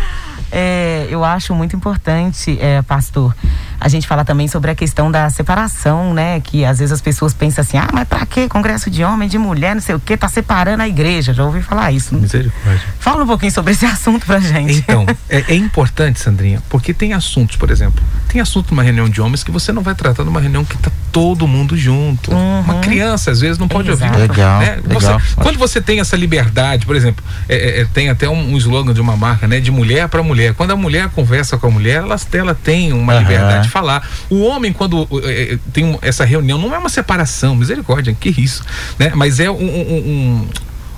É, 0.49 1.05
eu 1.09 1.25
acho 1.25 1.53
muito 1.53 1.75
importante, 1.75 2.57
é, 2.61 2.81
pastor, 2.81 3.35
a 3.80 3.88
gente 3.88 4.07
fala 4.07 4.23
também 4.25 4.47
sobre 4.47 4.71
a 4.71 4.75
questão 4.75 5.11
da 5.11 5.30
separação, 5.30 6.13
né? 6.13 6.39
Que 6.39 6.65
às 6.65 6.80
vezes 6.80 6.91
as 6.91 7.01
pessoas 7.01 7.34
pensam 7.34 7.61
assim, 7.61 7.78
ah, 7.78 7.88
mas 7.93 8.07
pra 8.07 8.25
que 8.25 8.47
congresso 8.47 8.89
de 8.89 9.03
homem, 9.03 9.28
de 9.30 9.38
mulher, 9.38 9.75
não 9.75 9.82
sei 9.82 9.95
o 9.95 9.99
que, 9.99 10.15
tá 10.17 10.28
separando 10.28 10.84
a 10.84 10.88
igreja. 10.88 11.34
Já 11.34 11.43
ouvi 11.43 11.61
falar 11.61 11.91
isso. 11.91 12.15
Misericórdia. 12.15 12.82
Fala 12.99 13.23
um 13.23 13.28
pouquinho 13.28 13.51
sobre 13.51 13.73
esse 13.73 13.86
assunto 13.88 14.25
pra 14.25 14.39
gente. 14.39 14.73
Então, 14.73 15.05
é, 15.30 15.43
é 15.47 15.55
importante, 15.55 16.19
Sandrinha, 16.19 16.61
porque 16.69 16.93
tem 16.93 17.13
assuntos, 17.13 17.55
por 17.55 17.69
exemplo, 17.69 18.03
tem 18.28 18.41
assunto 18.41 18.71
numa 18.71 18.84
reunião 18.84 19.07
de 19.09 19.21
homens 19.21 19.43
que 19.43 19.51
você 19.51 19.71
não 19.71 19.82
vai 19.82 19.95
tratar 19.95 20.23
numa 20.23 20.39
reunião 20.41 20.63
que 20.65 20.78
tá 20.78 20.91
todo 21.11 21.47
mundo 21.47 21.75
junto. 21.78 22.32
Uhum. 22.32 22.61
Uma 22.61 22.80
criança, 22.80 23.32
às 23.32 23.39
vezes, 23.39 23.57
não 23.57 23.67
pode 23.67 23.89
Exato. 23.89 24.13
ouvir. 24.13 24.30
Legal, 24.30 24.59
né? 24.59 24.80
legal. 24.86 25.19
Você- 25.19 25.36
quando 25.36 25.57
você 25.57 25.82
tem 25.82 25.99
essa 25.99 26.15
liberdade, 26.15 26.86
por 26.86 26.95
exemplo, 26.95 27.23
é, 27.49 27.55
é, 27.55 27.82
é, 27.82 27.86
tem 27.86 28.09
até 28.09 28.28
um, 28.30 28.53
um 28.53 28.57
slogan 28.57 28.93
de 28.93 29.01
uma 29.01 29.15
marca, 29.15 29.47
né? 29.47 29.59
De 29.59 29.71
mulher 29.71 30.07
para 30.09 30.21
mulher. 30.21 30.53
Quando 30.53 30.71
a 30.71 30.75
mulher 30.75 31.09
conversa 31.09 31.57
com 31.57 31.67
a 31.67 31.71
mulher, 31.71 31.97
ela, 32.03 32.15
ela 32.34 32.53
tem 32.55 32.93
uma 32.93 33.13
Aham. 33.13 33.21
liberdade 33.21 33.66
de 33.68 33.72
falar. 33.72 34.07
O 34.30 34.41
homem, 34.43 34.74
quando 34.74 35.07
é, 35.24 35.57
tem 35.74 35.97
essa 36.01 36.26
reunião, 36.26 36.57
não 36.57 36.74
é 36.74 36.78
uma 36.78 36.89
separação, 36.89 37.55
misericórdia, 37.55 38.15
que 38.20 38.30
isso, 38.30 38.63
né? 38.97 39.11
Mas 39.13 39.39
é 39.39 39.51
um- 39.51 39.55
um- 39.55 40.47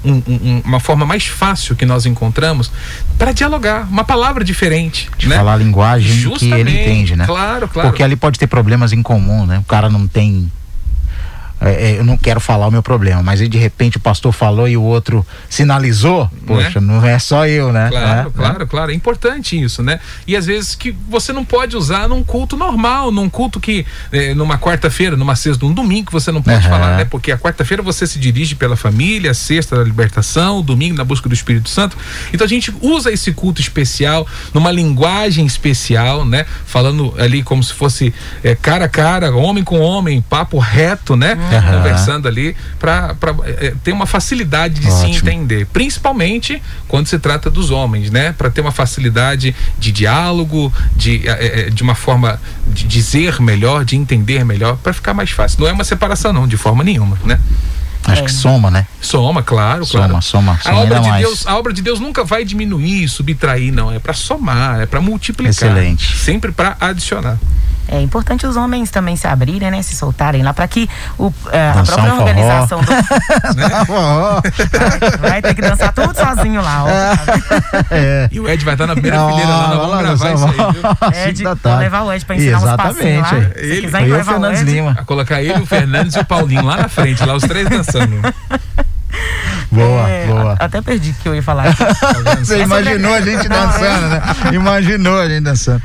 um, 0.06 0.12
um- 0.12 0.24
um- 0.30 0.62
uma 0.64 0.80
forma 0.80 1.06
mais 1.06 1.26
fácil 1.26 1.76
que 1.76 1.86
nós 1.86 2.06
encontramos 2.06 2.72
para 3.18 3.32
dialogar, 3.34 3.88
uma 3.90 4.04
palavra 4.06 4.44
diferente, 4.44 5.10
De 5.18 5.28
né? 5.28 5.36
falar 5.36 5.54
a 5.54 5.58
linguagem 5.58 6.08
que 6.12 6.14
ele 6.14 6.22
Justamente, 6.24 6.72
entende, 6.72 7.16
né? 7.18 7.26
Claro, 7.26 7.68
claro. 7.68 7.90
Porque 7.90 8.02
ali 8.04 8.16
pode 8.16 8.40
ter 8.40 8.48
problemas 8.48 8.94
em 8.94 9.02
comum, 9.04 9.46
né? 9.46 9.60
O 9.60 9.64
cara 9.64 9.90
não 9.90 10.08
tem. 10.08 10.50
É, 11.62 11.92
é, 11.92 12.00
eu 12.00 12.06
não 12.06 12.18
quero 12.18 12.40
falar 12.40 12.68
o 12.68 12.72
meu 12.72 12.82
problema, 12.82 13.22
mas 13.22 13.42
aí 13.42 13.48
de 13.48 13.58
repente 13.58 13.98
o 13.98 14.00
pastor 14.00 14.32
falou 14.32 14.68
e 14.68 14.78
o 14.78 14.82
outro 14.82 15.26
sinalizou, 15.50 16.30
poxa, 16.48 16.80
não 16.80 17.06
é 17.06 17.20
só 17.20 17.46
eu, 17.48 17.74
né? 17.74 17.90
Claro, 17.90 18.30
É, 18.30 18.32
claro, 18.32 18.68
claro. 18.68 18.92
É 18.92 18.94
importante 18.96 19.62
isso, 19.62 19.84
né? 19.84 20.00
E 20.26 20.36
às 20.36 20.46
vezes 20.46 20.76
que 20.76 20.92
você 21.10 21.34
não 21.34 21.44
pode 21.44 21.76
usar 21.76 22.08
num 22.08 22.24
culto 22.24 22.56
normal, 22.56 23.12
num 23.12 23.30
culto 23.30 23.60
que, 23.60 23.86
eh, 24.12 24.34
numa 24.34 24.58
quarta-feira, 24.58 25.18
numa 25.18 25.36
sexta, 25.36 25.66
num 25.66 25.74
domingo 25.74 26.08
que 26.08 26.14
você 26.14 26.32
não 26.32 26.42
pode 26.42 26.58
Aham. 26.58 26.70
falar, 26.70 26.98
né? 26.98 27.06
Porque 27.06 27.32
a 27.32 27.38
quarta-feira 27.38 27.84
você 27.84 28.08
se 28.08 28.20
dirige 28.20 28.56
pela 28.56 28.76
família, 28.76 29.32
a 29.32 29.34
sexta 29.34 29.76
da 29.76 29.84
libertação, 29.84 30.60
o 30.60 30.64
domingo 30.64 30.96
na 30.96 31.04
busca 31.04 31.28
do 31.28 31.36
Espírito 31.36 31.70
Santo. 31.70 31.98
Então 32.34 32.46
a 32.46 32.50
gente 32.50 32.74
usa 32.82 33.12
esse 33.12 33.32
culto 33.34 33.60
especial, 33.60 34.26
numa 34.54 34.72
linguagem 34.72 35.46
especial, 35.46 36.26
né? 36.26 36.46
Falando 36.66 37.14
ali 37.18 37.44
como 37.44 37.62
se 37.64 37.74
fosse 37.74 38.14
eh, 38.44 38.56
cara 38.56 38.86
a 38.86 38.90
cara, 38.90 39.36
homem 39.36 39.64
com 39.64 39.80
homem, 39.80 40.22
papo 40.22 40.58
reto, 40.58 41.16
né? 41.16 41.36
Aham. 41.58 41.78
Conversando 41.78 42.28
ali, 42.28 42.56
para 42.80 43.16
ter 43.84 43.92
uma 43.92 44.06
facilidade 44.06 44.80
de 44.80 44.92
se 44.92 45.06
Ótimo. 45.06 45.30
entender, 45.30 45.66
principalmente 45.68 46.62
quando 46.88 47.08
se 47.08 47.20
trata 47.20 47.50
dos 47.50 47.72
homens, 47.72 48.10
né? 48.12 48.34
Para 48.34 48.50
ter 48.50 48.62
uma 48.62 48.72
facilidade 48.72 49.56
de 49.78 49.92
diálogo, 49.92 50.74
de, 50.96 51.28
eh, 51.28 51.68
eh, 51.68 51.70
de 51.70 51.84
uma 51.84 51.96
forma 51.96 52.40
de 52.68 52.86
dizer 52.86 53.42
melhor, 53.42 53.86
de 53.86 53.96
entender 53.96 54.44
melhor, 54.44 54.78
para 54.78 54.94
ficar 54.94 55.14
mais 55.14 55.32
fácil. 55.32 55.62
Não 55.62 55.68
é 55.68 55.72
uma 55.72 55.84
separação, 55.84 56.34
não, 56.34 56.48
de 56.48 56.58
forma 56.58 56.84
nenhuma, 56.84 57.18
né? 57.26 57.40
Acho 58.06 58.24
que 58.24 58.32
soma, 58.32 58.72
né? 58.72 58.88
Soma, 59.02 59.44
claro, 59.44 59.86
Soma, 59.86 60.08
claro. 60.08 60.24
soma, 60.24 60.54
a 60.54 60.58
soma 60.58 60.78
obra 60.78 60.96
ainda 60.98 61.00
de 61.02 61.10
mais. 61.10 61.26
Deus, 61.26 61.48
a 61.48 61.58
obra 61.58 61.74
de 61.74 61.82
Deus 61.82 62.00
nunca 62.00 62.24
vai 62.24 62.44
diminuir, 62.44 63.08
subtrair, 63.08 63.72
não. 63.74 63.92
É 63.92 64.00
para 64.00 64.14
somar, 64.14 64.80
é 64.82 64.86
para 64.86 65.02
multiplicar. 65.02 65.52
Excelente. 65.52 66.18
Sempre 66.18 66.52
para 66.52 66.76
adicionar. 66.80 67.38
É 67.92 68.00
importante 68.02 68.46
os 68.46 68.56
homens 68.56 68.92
também 68.92 69.16
se 69.16 69.26
abrirem, 69.28 69.72
né? 69.72 69.82
Se 69.82 69.96
soltarem 69.96 70.44
lá 70.44 70.54
para 70.54 70.68
que 70.68 70.88
o, 71.18 71.34
eh, 71.52 71.72
a 71.76 71.84
própria 71.84 72.14
um 72.14 72.20
organização 72.20 72.82
do, 72.82 72.92
Ó, 73.90 74.42
vai 75.20 75.42
ter 75.42 75.56
que 75.56 75.62
dançar 75.62 75.92
tudo 75.94 76.16
sozinho 76.16 76.62
lá. 76.62 76.84
Ó. 76.84 76.88
é. 77.90 78.30
E 78.32 78.40
o 78.40 78.48
Ed 78.48 78.64
vai 78.64 78.76
estar 78.76 78.86
na 78.86 78.94
primeira 78.94 79.18
Não, 79.18 79.30
fileira 79.30 79.50
lá, 79.50 79.68
vai 79.68 79.78
vamos 79.78 79.90
lá, 79.92 80.02
gravar 80.04 80.34
isso 80.34 80.46
aí? 80.46 81.30
Ed, 81.30 81.44
vou 81.44 81.78
levar 81.78 82.02
o 82.04 82.14
Ed 82.14 82.26
para 82.26 82.36
ensinar 82.36 82.58
uns 82.60 82.76
passinhos 82.76 83.22
lá. 83.22 83.38
Exatamente. 83.38 83.60
Se 83.60 83.66
Ele- 83.66 83.82
quiser 83.82 84.02
Eu 84.02 84.08
e 84.08 84.12
o 84.12 84.14
levar 84.18 84.22
o 84.22 84.34
Fernandes 84.34 84.62
Ed, 84.62 84.72
Lima. 84.72 84.92
A 85.00 85.04
colocar 85.06 85.42
ele, 85.42 85.60
o 85.62 85.66
Fernandes 85.66 86.16
e 86.16 86.20
o 86.20 86.26
Paulinho 86.26 86.64
lá 86.66 86.78
na 86.78 86.90
frente, 86.90 87.26
lá 87.26 87.34
os 87.34 87.44
três 87.44 87.68
dançando. 87.68 88.22
Boa, 89.72 90.10
é, 90.10 90.26
boa. 90.28 90.54
a- 90.60 90.66
Até 90.66 90.82
perdi 90.82 91.12
o 91.12 91.14
que 91.14 91.28
eu 91.30 91.36
ia 91.36 91.44
falar. 91.44 91.68
aqui. 91.68 91.84
Você 92.40 92.56
É 92.56 92.60
imaginou 92.64 93.14
a 93.14 93.22
gente 93.22 93.46
é. 93.46 93.50
dançando, 93.50 94.08
né? 94.08 94.22
Imaginou 94.54 95.20
a 95.20 95.28
gente 95.30 95.42
dançando. 95.44 95.82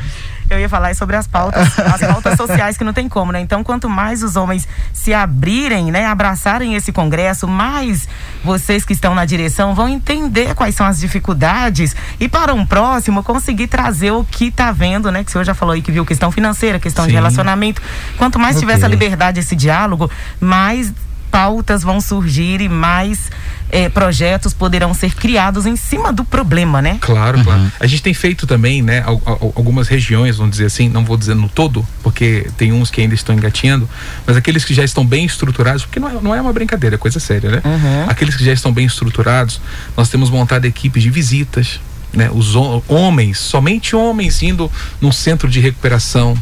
Eu 0.50 0.58
ia 0.58 0.68
falar 0.68 0.94
sobre 0.94 1.16
as 1.16 1.26
pautas, 1.26 1.78
as 1.78 2.00
pautas 2.06 2.36
sociais 2.36 2.76
que 2.76 2.84
não 2.84 2.92
tem 2.92 3.08
como, 3.08 3.32
né? 3.32 3.40
Então, 3.40 3.64
quanto 3.64 3.88
mais 3.88 4.22
os 4.22 4.36
homens 4.36 4.68
se 4.92 5.12
abrirem, 5.14 5.90
né, 5.90 6.06
abraçarem 6.06 6.74
esse 6.74 6.92
congresso, 6.92 7.48
mais 7.48 8.06
vocês 8.44 8.84
que 8.84 8.92
estão 8.92 9.14
na 9.14 9.24
direção 9.24 9.74
vão 9.74 9.88
entender 9.88 10.54
quais 10.54 10.74
são 10.74 10.86
as 10.86 11.00
dificuldades 11.00 11.96
e 12.20 12.28
para 12.28 12.52
um 12.54 12.64
próximo 12.66 13.22
conseguir 13.22 13.68
trazer 13.68 14.10
o 14.10 14.24
que 14.24 14.50
tá 14.50 14.70
vendo, 14.70 15.10
né? 15.10 15.24
Que 15.24 15.30
o 15.30 15.32
senhor 15.32 15.44
já 15.44 15.54
falou 15.54 15.74
aí 15.74 15.82
que 15.82 15.90
viu 15.90 16.04
questão 16.04 16.30
financeira, 16.30 16.78
questão 16.78 17.04
de 17.04 17.10
Sim. 17.10 17.16
relacionamento. 17.16 17.80
Quanto 18.18 18.38
mais 18.38 18.58
tiver 18.58 18.74
Ok. 18.74 18.82
essa 18.82 18.88
liberdade, 18.88 19.40
esse 19.40 19.56
diálogo, 19.56 20.10
mais 20.40 20.92
pautas 21.30 21.82
vão 21.82 22.00
surgir 22.00 22.60
e 22.60 22.68
mais 22.68 23.28
eh, 23.70 23.88
projetos 23.88 24.52
poderão 24.54 24.92
ser 24.94 25.14
criados 25.14 25.66
em 25.66 25.76
cima 25.76 26.12
do 26.12 26.24
problema, 26.24 26.80
né? 26.82 26.98
Claro, 27.00 27.42
claro. 27.42 27.72
A 27.80 27.86
gente 27.86 28.02
tem 28.02 28.14
feito 28.14 28.46
também, 28.46 28.82
né, 28.82 29.02
al- 29.04 29.20
al- 29.24 29.52
algumas 29.56 29.88
regiões, 29.88 30.36
vamos 30.36 30.52
dizer 30.52 30.66
assim, 30.66 30.88
não 30.88 31.04
vou 31.04 31.16
dizer 31.16 31.34
no 31.34 31.48
todo, 31.48 31.86
porque 32.02 32.48
tem 32.56 32.72
uns 32.72 32.90
que 32.90 33.00
ainda 33.00 33.14
estão 33.14 33.34
engatinhando, 33.34 33.88
mas 34.26 34.36
aqueles 34.36 34.64
que 34.64 34.74
já 34.74 34.84
estão 34.84 35.04
bem 35.04 35.24
estruturados, 35.24 35.84
porque 35.84 35.98
não 36.00 36.08
é, 36.08 36.12
não 36.20 36.34
é 36.34 36.40
uma 36.40 36.52
brincadeira, 36.52 36.96
é 36.96 36.98
coisa 36.98 37.18
séria, 37.18 37.50
né? 37.50 37.62
Uhum. 37.64 38.10
Aqueles 38.10 38.36
que 38.36 38.44
já 38.44 38.52
estão 38.52 38.72
bem 38.72 38.86
estruturados, 38.86 39.60
nós 39.96 40.08
temos 40.08 40.30
montado 40.30 40.64
equipes 40.64 41.02
de 41.02 41.10
visitas, 41.10 41.80
né? 42.14 42.30
Os 42.32 42.54
hom- 42.54 42.82
homens, 42.88 43.38
somente 43.38 43.94
homens 43.96 44.42
indo 44.42 44.70
num 45.00 45.12
centro 45.12 45.48
de 45.48 45.60
recuperação, 45.60 46.36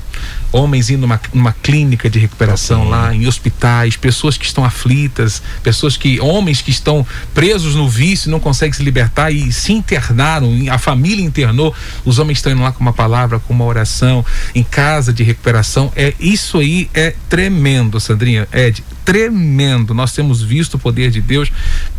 homens 0.53 0.91
indo 0.91 1.01
numa, 1.03 1.21
numa 1.33 1.53
clínica 1.53 2.11
de 2.11 2.19
recuperação 2.19 2.89
lá, 2.89 3.15
em 3.15 3.27
hospitais, 3.27 3.97
pessoas 3.97 4.37
que 4.37 4.45
estão 4.45 4.65
aflitas, 4.65 5.43
pessoas 5.63 5.97
que, 5.97 6.21
homens 6.21 6.61
que 6.61 6.71
estão 6.71 7.07
presos 7.33 7.75
no 7.75 7.89
vício 7.89 8.29
e 8.29 8.31
não 8.31 8.39
conseguem 8.39 8.73
se 8.73 8.83
libertar 8.83 9.31
e 9.31 9.51
se 9.51 9.73
internaram, 9.73 10.51
a 10.71 10.79
família 10.79 11.25
internou, 11.25 11.75
os 12.05 12.19
homens 12.19 12.39
estão 12.39 12.53
indo 12.53 12.63
lá 12.63 12.71
com 12.73 12.81
uma 12.81 12.93
palavra, 12.93 13.39
com 13.39 13.55
uma 13.55 13.65
oração, 13.65 14.25
em 14.55 14.63
casa 14.63 15.13
de 15.13 15.23
recuperação. 15.23 15.91
É 15.97 16.13
isso 16.21 16.59
aí 16.59 16.91
é 16.93 17.15
tremendo, 17.29 17.99
Sandrinha, 17.99 18.47
Ed, 18.53 18.85
tremendo. 19.05 19.95
Nós 19.95 20.13
temos 20.13 20.43
visto 20.43 20.75
o 20.75 20.79
poder 20.79 21.11
de 21.11 21.21
Deus. 21.21 21.51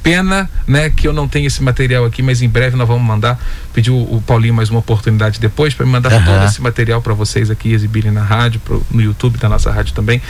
Pena, 0.02 0.50
né, 0.68 0.90
que 0.90 1.08
eu 1.08 1.14
não 1.14 1.28
tenho 1.28 1.48
esse 1.48 1.62
material 1.64 2.06
aqui, 2.06 2.22
mas 2.22 2.42
em 2.42 2.50
breve 2.50 2.76
nós 2.76 2.88
vamos 2.88 3.04
mandar. 3.06 3.40
Pedir 3.74 3.92
o, 3.92 4.22
Paulinho 4.26 4.54
mais 4.54 4.70
uma 4.70 4.80
oportunidade 4.80 5.40
depois 5.40 5.74
para 5.74 5.86
me 5.86 5.92
mandar 5.92 6.14
Aham. 6.14 6.26
todo 6.26 6.46
esse 6.46 6.62
material 6.62 7.02
para 7.02 7.14
vocês 7.14 7.50
aqui 7.50 7.72
exibirem 7.74 8.12
na 8.12 8.22
rádio, 8.24 8.60
pro- 8.60 8.86
no 8.92 9.02
YouTube 9.02 9.38
da 9.38 9.50
nossa 9.50 9.72
rádio 9.72 9.94
também. 9.94 10.22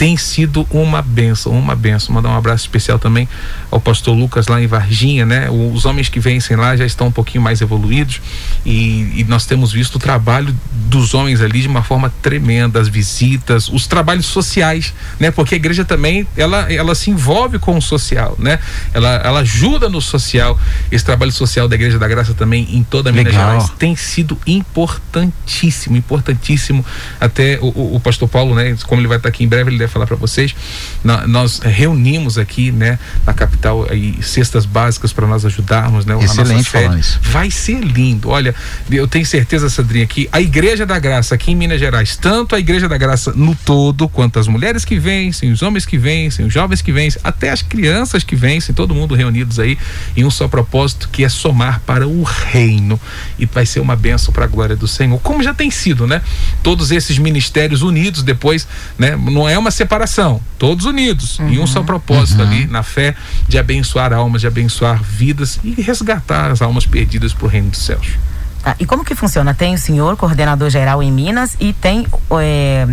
Tem 0.00 0.16
sido 0.16 0.66
uma 0.70 1.02
benção, 1.02 1.52
uma 1.52 1.76
benção. 1.76 2.14
Mandar 2.14 2.30
um 2.30 2.36
abraço 2.38 2.64
especial 2.64 2.98
também 2.98 3.28
ao 3.70 3.78
pastor 3.78 4.16
Lucas 4.16 4.46
lá 4.46 4.58
em 4.58 4.66
Varginha, 4.66 5.26
né? 5.26 5.50
Os 5.50 5.84
homens 5.84 6.08
que 6.08 6.18
vencem 6.18 6.56
lá 6.56 6.74
já 6.74 6.86
estão 6.86 7.08
um 7.08 7.12
pouquinho 7.12 7.44
mais 7.44 7.60
evoluídos 7.60 8.18
e, 8.64 9.12
e 9.20 9.26
nós 9.28 9.44
temos 9.44 9.72
visto 9.72 9.96
o 9.96 9.98
trabalho 9.98 10.56
dos 10.88 11.12
homens 11.12 11.42
ali 11.42 11.60
de 11.60 11.68
uma 11.68 11.82
forma 11.82 12.10
tremenda, 12.22 12.80
as 12.80 12.88
visitas, 12.88 13.68
os 13.68 13.86
trabalhos 13.86 14.24
sociais, 14.24 14.94
né? 15.18 15.30
Porque 15.30 15.54
a 15.54 15.58
igreja 15.58 15.84
também, 15.84 16.26
ela, 16.34 16.72
ela 16.72 16.94
se 16.94 17.10
envolve 17.10 17.58
com 17.58 17.76
o 17.76 17.82
social, 17.82 18.36
né? 18.38 18.58
Ela, 18.94 19.16
ela 19.22 19.40
ajuda 19.40 19.86
no 19.90 20.00
social. 20.00 20.58
Esse 20.90 21.04
trabalho 21.04 21.30
social 21.30 21.68
da 21.68 21.74
Igreja 21.74 21.98
da 21.98 22.08
Graça 22.08 22.32
também 22.32 22.66
em 22.74 22.82
toda 22.82 23.12
Minas 23.12 23.34
Legal. 23.34 23.50
Gerais 23.50 23.70
tem 23.78 23.94
sido 23.96 24.38
importantíssimo, 24.46 25.94
importantíssimo. 25.96 26.84
Até 27.20 27.58
o, 27.60 27.66
o- 27.66 27.96
o 27.96 28.00
pastor 28.00 28.28
Paulo, 28.28 28.54
né, 28.54 28.74
como 28.86 29.00
ele 29.00 29.08
vai 29.08 29.18
estar 29.18 29.28
aqui 29.28 29.44
em 29.44 29.48
breve, 29.48 29.70
ele 29.70 29.78
deve 29.78 29.89
falar 29.90 30.06
para 30.06 30.16
vocês. 30.16 30.54
na- 31.04 31.26
nós 31.26 31.58
reunimos 31.60 32.36
aqui, 32.38 32.70
né, 32.72 32.98
na 33.26 33.32
capital 33.32 33.86
aí 33.90 34.18
cestas 34.22 34.64
básicas 34.66 35.12
para 35.12 35.26
nós 35.26 35.44
ajudarmos, 35.44 36.04
né, 36.04 36.14
Excelente 36.24 36.68
isso. 36.98 37.18
Vai 37.22 37.50
ser 37.50 37.80
lindo. 37.80 38.28
Olha, 38.28 38.54
eu 38.90 39.06
tenho 39.08 39.24
certeza, 39.26 39.68
Sandrinha, 39.70 40.06
que 40.06 40.28
a 40.32 40.40
Igreja 40.40 40.84
da 40.86 40.98
Graça 40.98 41.34
aqui 41.34 41.52
em 41.52 41.54
Minas 41.54 41.78
Gerais, 41.80 42.16
tanto 42.16 42.54
a 42.54 42.58
Igreja 42.60 42.88
da 42.88 42.96
Graça 42.98 43.32
no 43.34 43.54
todo, 43.54 44.08
quanto 44.08 44.38
as 44.38 44.46
mulheres 44.48 44.84
que 44.84 44.98
vencem, 44.98 45.50
os 45.52 45.62
homens 45.62 45.84
que 45.86 45.96
vencem, 45.98 46.44
os 46.46 46.52
jovens 46.52 46.80
que 46.82 46.92
vencem, 46.92 47.20
até 47.24 47.50
as 47.50 47.62
crianças 47.62 48.22
que 48.24 48.36
vencem, 48.36 48.74
todo 48.74 48.94
mundo 48.94 49.14
reunidos 49.14 49.58
aí 49.58 49.78
em 50.16 50.24
um 50.24 50.30
só 50.30 50.46
propósito, 50.48 51.08
que 51.10 51.24
é 51.24 51.28
somar 51.28 51.80
para 51.86 52.06
o 52.06 52.22
reino. 52.22 53.00
E 53.38 53.46
vai 53.46 53.64
ser 53.66 53.80
uma 53.80 53.96
bênção 53.96 54.32
para 54.32 54.44
a 54.44 54.48
glória 54.48 54.76
do 54.76 54.86
Senhor, 54.88 55.18
como 55.20 55.42
já 55.42 55.54
tem 55.54 55.70
sido, 55.70 56.06
né? 56.06 56.22
Todos 56.62 56.90
esses 56.90 57.18
ministérios 57.18 57.82
unidos 57.82 58.22
depois, 58.22 58.66
né? 58.98 59.16
Não 59.16 59.48
é 59.48 59.56
uma 59.58 59.69
separação, 59.70 60.40
todos 60.58 60.84
unidos 60.84 61.38
em 61.40 61.58
um 61.58 61.66
só 61.66 61.82
propósito 61.82 62.42
ali, 62.42 62.66
na 62.66 62.82
fé 62.82 63.14
de 63.48 63.58
abençoar 63.58 64.12
almas, 64.12 64.40
de 64.40 64.46
abençoar 64.46 65.02
vidas 65.02 65.58
e 65.62 65.80
resgatar 65.80 66.50
as 66.50 66.62
almas 66.62 66.86
perdidas 66.86 67.32
para 67.32 67.46
o 67.46 67.48
reino 67.48 67.70
dos 67.70 67.84
céus. 67.84 68.18
Tá, 68.62 68.76
e 68.78 68.84
como 68.84 69.04
que 69.04 69.14
funciona? 69.14 69.54
Tem 69.54 69.74
o 69.74 69.78
senhor, 69.78 70.16
coordenador 70.16 70.68
geral 70.68 71.02
em 71.02 71.10
Minas, 71.10 71.56
e 71.58 71.72
tem 71.72 72.06
é, 72.40 72.86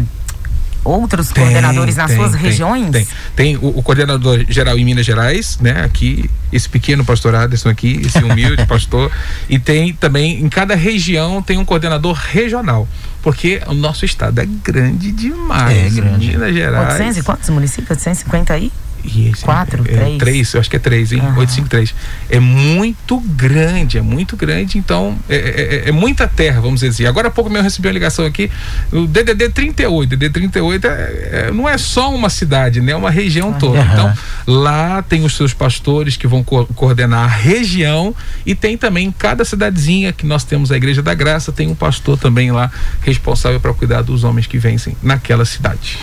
outros 0.88 1.30
tem, 1.30 1.44
coordenadores 1.44 1.96
nas 1.96 2.08
tem, 2.08 2.18
suas 2.18 2.32
tem, 2.32 2.42
regiões? 2.42 2.92
Tem, 2.92 3.08
tem 3.36 3.58
o, 3.58 3.78
o, 3.78 3.84
coordenador 3.84 4.46
geral 4.48 4.78
em 4.78 4.86
Minas 4.86 5.06
Gerais, 5.06 5.58
né? 5.60 5.84
Aqui, 5.84 6.30
esse 6.52 6.68
pequeno 6.70 7.04
pastor 7.04 7.36
Aderson 7.36 7.70
aqui, 7.70 8.02
esse 8.06 8.24
humilde 8.24 8.66
pastor, 8.68 9.12
e 9.50 9.60
tem 9.60 9.94
também, 9.94 10.42
em 10.42 10.50
cada 10.50 10.76
região 10.76 11.42
tem 11.42 11.58
um 11.58 11.66
coordenador 11.66 12.14
regional 12.14 12.88
porque 13.22 13.62
o 13.68 13.74
nosso 13.74 14.06
estado 14.06 14.40
é 14.40 14.46
grande 14.46 15.12
demais. 15.12 15.98
É 15.98 16.02
grande. 16.02 16.28
Minas 16.28 16.54
Gerais. 16.54 16.94
800 16.94 17.18
e 17.18 17.24
quantos 17.24 17.50
municípios? 17.50 17.90
850 17.90 18.54
aí? 18.54 18.72
E 19.08 19.30
esse 19.30 19.44
Quatro, 19.44 19.84
é, 19.88 19.96
três? 19.96 20.18
três, 20.18 20.54
eu 20.54 20.60
acho 20.60 20.70
que 20.70 20.76
é 20.76 20.80
três, 20.80 21.12
hein? 21.12 21.20
Aham. 21.22 21.38
853. 21.40 21.96
É 22.30 22.40
muito 22.40 23.20
grande, 23.20 23.98
é 23.98 24.02
muito 24.02 24.36
grande, 24.36 24.78
então 24.78 25.18
é, 25.30 25.82
é- 25.86 25.90
é 25.90 25.92
muita 25.92 26.28
terra, 26.28 26.60
vamos 26.62 26.82
dizer 26.82 26.90
assim. 26.90 27.06
Agora 27.06 27.28
há 27.30 27.32
pouco 27.32 27.50
mesmo 27.50 27.60
eu 27.60 27.64
recebi 27.64 27.88
uma 27.88 27.94
ligação 27.94 28.26
aqui, 28.26 28.50
o 28.92 29.08
DDD 29.08 29.50
38. 29.50 30.10
DDD 30.10 30.30
38 30.34 30.86
é, 30.88 30.90
é- 31.48 31.52
não 31.52 31.68
é 31.68 31.78
só 31.78 32.14
uma 32.14 32.30
cidade, 32.30 32.82
né? 32.82 32.92
É 32.92 32.96
uma 32.96 33.10
região 33.12 33.54
toda. 33.54 33.80
Então, 33.82 34.14
lá 34.46 35.02
tem 35.02 35.24
os 35.24 35.36
seus 35.36 35.54
pastores 35.54 36.18
que 36.18 36.28
vão 36.28 36.44
co- 36.44 36.66
coordenar 36.76 37.24
a 37.26 37.28
região 37.28 38.16
e 38.46 38.54
tem 38.56 38.78
também 38.78 39.08
em 39.08 39.12
cada 39.12 39.44
cidadezinha 39.46 40.12
que 40.12 40.26
nós 40.26 40.44
temos 40.44 40.72
a 40.72 40.78
Igreja 40.78 41.02
da 41.02 41.14
Graça, 41.14 41.52
tem 41.52 41.68
um 41.68 41.76
pastor 41.76 42.18
também 42.18 42.52
lá 42.52 42.70
responsável 43.02 43.60
para 43.60 43.74
cuidar 43.74 44.02
dos 44.02 44.24
homens 44.24 44.48
que 44.48 44.58
vencem 44.58 44.96
naquela 45.02 45.46
cidade. 45.46 45.98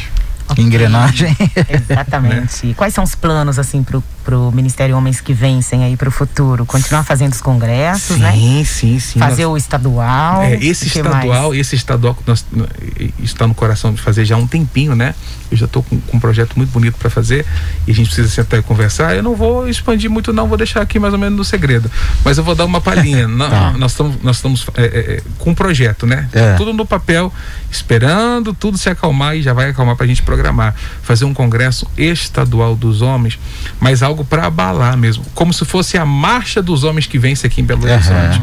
Engrenagem. 0.59 1.37
Exatamente. 1.69 2.67
E 2.69 2.75
Quais 2.75 2.95
são 2.95 3.05
os 3.05 3.15
planos, 3.15 3.59
assim, 3.59 3.83
pro, 3.83 4.03
pro 4.25 4.51
Ministério 4.53 4.97
Homens 4.97 5.21
que 5.21 5.33
Vencem 5.33 5.85
aí 5.85 5.97
pro 5.97 6.11
futuro? 6.11 6.65
Continuar 6.67 7.05
fazendo 7.05 7.33
os 7.33 7.41
congressos, 7.41 8.19
né? 8.19 8.33
Sim, 8.33 8.65
sim, 8.65 8.99
sim. 8.99 9.19
Fazer 9.19 9.45
Nós- 9.45 9.55
o 9.55 9.57
estadual. 9.57 10.43
É, 10.43 10.55
esse 10.55 10.87
estadual, 10.87 11.49
mais? 11.49 11.61
esse 11.61 11.75
estadual 11.75 12.15
que 12.15 12.23
nós, 12.27 12.45
está 13.19 13.47
no 13.47 13.55
coração 13.55 13.93
de 13.93 14.01
fazer 14.01 14.25
já 14.25 14.35
há 14.35 14.39
um 14.39 14.47
tempinho, 14.47 14.95
né? 14.95 15.15
Eu 15.51 15.57
já 15.57 15.67
estou 15.67 15.83
com, 15.83 16.01
com 16.01 16.17
um 16.17 16.21
projeto 16.21 16.55
muito 16.57 16.71
bonito 16.71 16.97
para 16.99 17.11
fazer 17.11 17.45
e 17.87 17.91
a 17.91 17.95
gente 17.95 18.07
precisa 18.07 18.29
sentar 18.29 18.59
e 18.59 18.63
conversar. 18.63 19.15
Eu 19.15 19.23
não 19.23 19.35
vou 19.35 19.69
expandir 19.69 20.11
muito, 20.11 20.33
não, 20.33 20.49
vou 20.49 20.57
deixar 20.57 20.81
aqui 20.81 20.99
mais 20.99 21.13
ou 21.13 21.19
menos 21.19 21.37
no 21.37 21.45
segredo. 21.45 21.91
Mas 22.25 22.39
eu 22.39 22.45
vou 22.45 22.55
dar 22.55 22.65
uma 22.65 22.81
palhinha. 22.81 23.29
Tá. 23.45 23.73
Nós 23.77 23.93
estamos 23.93 24.17
nós 24.23 24.37
estamos 24.37 24.67
é, 24.75 24.83
é, 24.83 24.87
é, 24.87 25.23
com 25.39 25.51
um 25.51 25.55
projeto, 25.55 26.07
né? 26.07 26.29
É. 26.33 26.55
Tudo 26.55 26.73
no 26.73 26.87
papel, 26.87 27.33
esperando 27.75 28.55
tudo 28.55 28.79
se 28.79 28.89
acalmar 28.89 29.37
e 29.37 29.43
já 29.43 29.53
vai 29.53 29.71
acalmar 29.71 29.97
para 29.97 30.05
a 30.05 30.09
gente 30.09 30.23
programar. 30.23 30.75
Fazer 31.03 31.25
um 31.25 31.35
congresso 31.35 31.87
estadual 31.97 32.75
dos 32.75 33.03
homens, 33.03 33.39
mas 33.81 34.03
algo 34.03 34.25
para 34.25 34.47
abalar 34.47 34.97
mesmo. 34.97 35.25
Como 35.35 35.53
se 35.53 35.65
fosse 35.65 35.99
a 35.99 36.05
marcha 36.05 36.63
dos 36.63 36.85
homens 36.85 37.07
que 37.07 37.19
vence 37.19 37.47
aqui 37.47 37.61
em 37.61 37.65
Belo. 37.65 37.85
Horizonte 37.85 38.41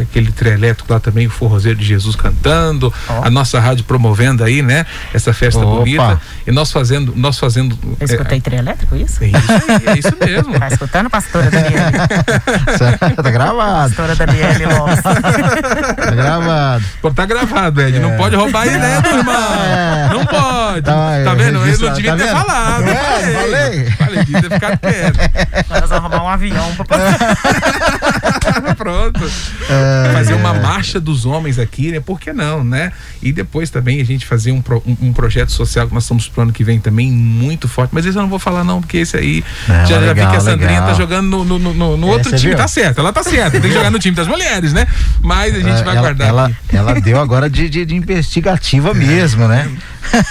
aquele 0.00 0.32
trio 0.32 0.52
elétrico 0.52 0.92
lá 0.92 1.00
também, 1.00 1.26
o 1.26 1.30
Forrozeiro 1.30 1.78
de 1.78 1.84
Jesus 1.84 2.16
cantando, 2.16 2.92
Ó. 3.08 3.24
a 3.24 3.30
nossa 3.30 3.58
rádio 3.60 3.84
promovendo 3.84 4.44
aí, 4.44 4.62
né? 4.62 4.86
Essa 5.12 5.32
festa 5.32 5.60
Opa. 5.60 5.78
bonita. 5.78 6.20
E 6.46 6.50
nós 6.50 6.70
fazendo, 6.72 7.12
nós 7.16 7.38
fazendo. 7.38 7.78
Eu 8.00 8.04
escutei 8.06 8.40
trio 8.40 8.58
elétrico, 8.58 8.96
isso? 8.96 9.22
É, 9.22 9.26
é 9.26 9.30
isso 9.30 9.40
aí, 9.68 9.86
é 9.86 9.98
isso 9.98 10.16
mesmo. 10.20 10.58
Tá 10.58 10.68
escutando, 10.68 11.10
pastora 11.10 11.50
Daniele? 11.50 11.76
tá 13.22 13.30
gravado. 13.30 13.88
pastora 13.88 14.16
Daniele 14.16 14.66
Lopes. 14.66 15.02
Tá 15.02 16.10
gravado. 16.10 16.84
Pô, 17.00 17.10
tá 17.10 17.26
gravado, 17.26 17.80
Ed. 17.80 17.98
Não 17.98 18.16
pode 18.16 18.36
roubar 18.36 18.65
a 18.68 18.76
ideia 18.76 19.00
do 19.02 19.08
irmão. 19.08 19.54
É. 19.64 20.08
Não 20.12 20.26
pode. 20.26 20.82
Tá, 20.82 20.92
Tá, 20.92 21.16
eu 21.30 21.36
vendo? 21.36 21.66
Ele 21.66 21.76
não 21.78 21.92
devia 21.94 22.10
tá 22.12 22.16
ter 22.16 22.24
vendo? 22.24 22.36
falado. 22.36 22.88
É, 22.88 22.94
falei. 22.94 23.34
falei. 23.34 23.90
Falei, 23.92 24.24
devia 24.24 24.42
ter 24.42 24.50
ficado 24.52 24.78
quieto. 24.78 25.16
Nós 25.68 25.80
vamos 25.80 25.92
arrumar 25.92 26.22
um 26.24 26.28
avião 26.28 26.74
pra 26.76 26.84
Pronto. 28.76 29.20
É, 29.68 30.12
fazer 30.12 30.34
uma 30.34 30.54
marcha 30.54 30.98
dos 31.00 31.24
homens 31.26 31.58
aqui, 31.58 31.90
né? 31.92 32.00
Por 32.00 32.18
que 32.20 32.32
não, 32.32 32.62
né? 32.64 32.92
E 33.22 33.32
depois 33.32 33.70
também 33.70 34.00
a 34.00 34.04
gente 34.04 34.24
fazer 34.26 34.52
um, 34.52 34.60
pro- 34.62 34.82
um, 34.86 35.08
um 35.08 35.12
projeto 35.12 35.50
social 35.52 35.86
que 35.88 35.94
nós 35.94 36.04
estamos 36.04 36.28
pro 36.28 36.42
ano 36.42 36.52
que 36.52 36.62
vem 36.64 36.78
também 36.78 37.10
muito 37.10 37.68
forte. 37.68 37.90
Mas 37.94 38.06
esse 38.06 38.16
eu 38.16 38.22
não 38.22 38.28
vou 38.28 38.38
falar, 38.38 38.64
não, 38.64 38.80
porque 38.80 38.98
esse 38.98 39.16
aí 39.16 39.44
Não, 39.68 39.74
já, 39.74 39.84
já 39.86 39.98
vi 40.00 40.06
legal, 40.06 40.30
que 40.30 40.36
a 40.36 40.40
Sandrinha 40.40 40.70
legal. 40.80 40.88
tá 40.88 40.94
jogando 40.94 41.44
no, 41.44 41.58
no, 41.58 41.74
no- 41.74 41.96
no 41.96 42.08
É, 42.08 42.10
outro 42.12 42.30
time. 42.36 42.50
viu? 42.50 42.56
Tá 42.56 42.68
certo, 42.68 42.98
ela 43.00 43.12
tá 43.12 43.22
certa. 43.22 43.52
Tem 43.60 43.70
que 43.70 43.72
jogar 43.76 43.90
no 43.90 43.98
time 43.98 44.14
das 44.14 44.26
mulheres, 44.28 44.72
né? 44.72 44.86
Mas 45.20 45.54
a 45.54 45.58
gente 45.60 45.82
vai 45.84 45.94
ela, 45.96 46.00
guardar. 46.00 46.28
ela, 46.28 46.46
aqui. 46.46 46.76
ela 46.76 47.00
deu 47.00 47.20
agora 47.20 47.48
de, 47.50 47.68
de, 47.68 47.84
de 47.84 47.94
investigativa 47.94 48.92
mesmo, 48.94 49.46
né? 49.48 49.68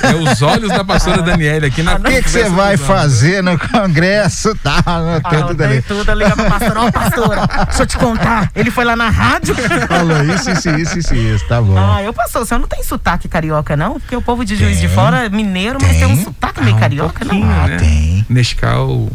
É 0.01 0.15
os 0.15 0.41
olhos 0.41 0.69
da 0.69 0.85
pastora 0.85 1.21
Daniela 1.23 1.67
aqui 1.67 1.83
na 1.83 1.95
O 1.95 2.01
que 2.01 2.21
você 2.21 2.43
vai 2.45 2.75
homens. 2.75 2.81
fazer 2.81 3.43
no 3.43 3.59
congresso? 3.59 4.55
Tá, 4.55 4.81
anotando 4.85 5.47
tudo 5.49 5.63
ali. 5.63 5.81
tudo, 5.81 6.13
liga 6.13 6.33
pra 6.35 6.49
pastora. 6.49 6.81
Ó, 6.81 6.91
pastora, 6.91 7.47
deixa 7.67 7.83
eu 7.83 7.85
te 7.87 7.97
contar. 7.97 8.14
Ele 8.55 8.71
foi 8.71 8.85
lá 8.85 8.95
na 8.95 9.09
rádio. 9.09 9.55
Falou 9.87 10.23
isso, 10.23 10.49
isso, 10.51 10.69
isso, 10.69 10.99
isso, 10.99 11.15
isso, 11.15 11.47
tá 11.47 11.61
bom. 11.61 11.75
Ah, 11.77 12.01
eu 12.03 12.13
pastor, 12.13 12.41
o 12.41 12.45
senhor 12.45 12.59
não 12.59 12.67
tem 12.67 12.83
sotaque 12.83 13.27
carioca, 13.27 13.75
não? 13.75 13.99
Porque 13.99 14.15
o 14.15 14.21
povo 14.21 14.43
de 14.45 14.55
Juiz 14.55 14.79
de 14.79 14.87
Tem. 14.87 14.95
Fora 14.95 15.25
é 15.25 15.29
mineiro, 15.29 15.77
mas 15.81 15.97
tem 15.97 16.05
um 16.05 16.23
sotaque 16.23 16.61
meio 16.61 16.73
Ah, 16.73 16.77
um 16.77 16.79
carioca, 16.79 17.25
não? 17.25 17.43
Ah, 17.43 17.67
né? 17.67 17.77
tem. 17.77 18.25
Nescau. 18.29 19.09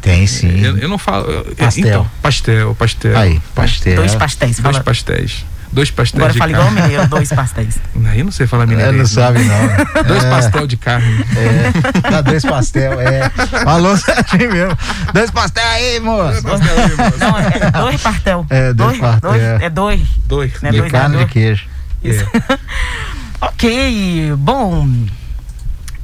Tem 0.00 0.26
sim. 0.26 0.60
Eu, 0.64 0.76
eu 0.78 0.88
não 0.88 0.98
falo. 0.98 1.26
eu- 1.30 1.56
Pastel. 1.56 1.86
Então, 1.88 2.10
pastel, 2.22 2.74
pastel. 2.76 3.18
Aí, 3.18 3.40
pastel. 3.54 3.96
Dois 3.96 4.14
pastéis. 4.14 4.58
Dois 4.60 4.76
Fala. 4.76 4.84
pastéis. 4.84 5.44
Dois 5.76 5.90
pastéis 5.90 6.16
Agora 6.22 6.32
de 6.32 6.38
fala 6.38 6.50
igual 6.52 6.64
carne. 6.68 6.80
mineiro, 6.80 7.06
dois 7.08 7.28
pastéis. 7.36 7.78
Aí 8.06 8.18
eu 8.18 8.24
não 8.24 8.32
sei 8.32 8.46
falar 8.46 8.62
É, 8.62 8.66
mineiro. 8.66 8.92
não 8.96 9.04
sabe 9.06 9.40
não. 9.44 9.58
Dois 10.08 10.24
É, 10.24 10.30
pastel 10.30 10.66
de 10.66 10.76
carne. 10.78 11.24
É, 11.36 12.10
dá 12.10 12.20
dois 12.22 12.42
pastel, 12.44 12.98
é. 12.98 13.28
Falou 13.62 13.94
certinho 13.98 14.50
mesmo. 14.54 14.78
Dois 15.12 15.30
pastel 15.30 15.66
aí, 15.68 16.00
moço. 16.00 16.42
Não, 17.18 17.38
é 17.38 17.70
dois 17.70 18.00
pastel. 18.00 18.46
É, 18.48 18.72
dois 18.72 18.96
pastel. 18.98 19.34
É 19.60 19.68
dois. 19.68 20.00
Dois. 20.26 20.62
Né, 20.62 20.70
De 20.70 20.78
dois 20.78 20.90
carne 20.90 21.14
e 21.14 21.18
dois. 21.18 21.26
de 21.28 21.32
queijo. 21.34 21.66
Isso. 22.02 22.24
ok, 23.42 24.32
bom. 24.38 24.88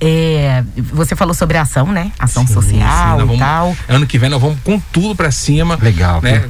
É, 0.04 0.64
você 0.92 1.14
falou 1.14 1.32
sobre 1.32 1.56
a 1.56 1.62
ação, 1.62 1.86
né? 1.92 2.10
Ação 2.18 2.44
Sim, 2.44 2.54
social 2.54 3.18
sim, 3.18 3.22
e 3.22 3.26
vamos- 3.26 3.38
tal. 3.38 3.76
Ano 3.88 4.04
que 4.04 4.18
vem 4.18 4.28
nós 4.28 4.40
vamos 4.40 4.58
com 4.64 4.76
tudo 4.92 5.14
pra 5.14 5.30
cima. 5.30 5.78
Legal, 5.80 6.20
Né? 6.20 6.42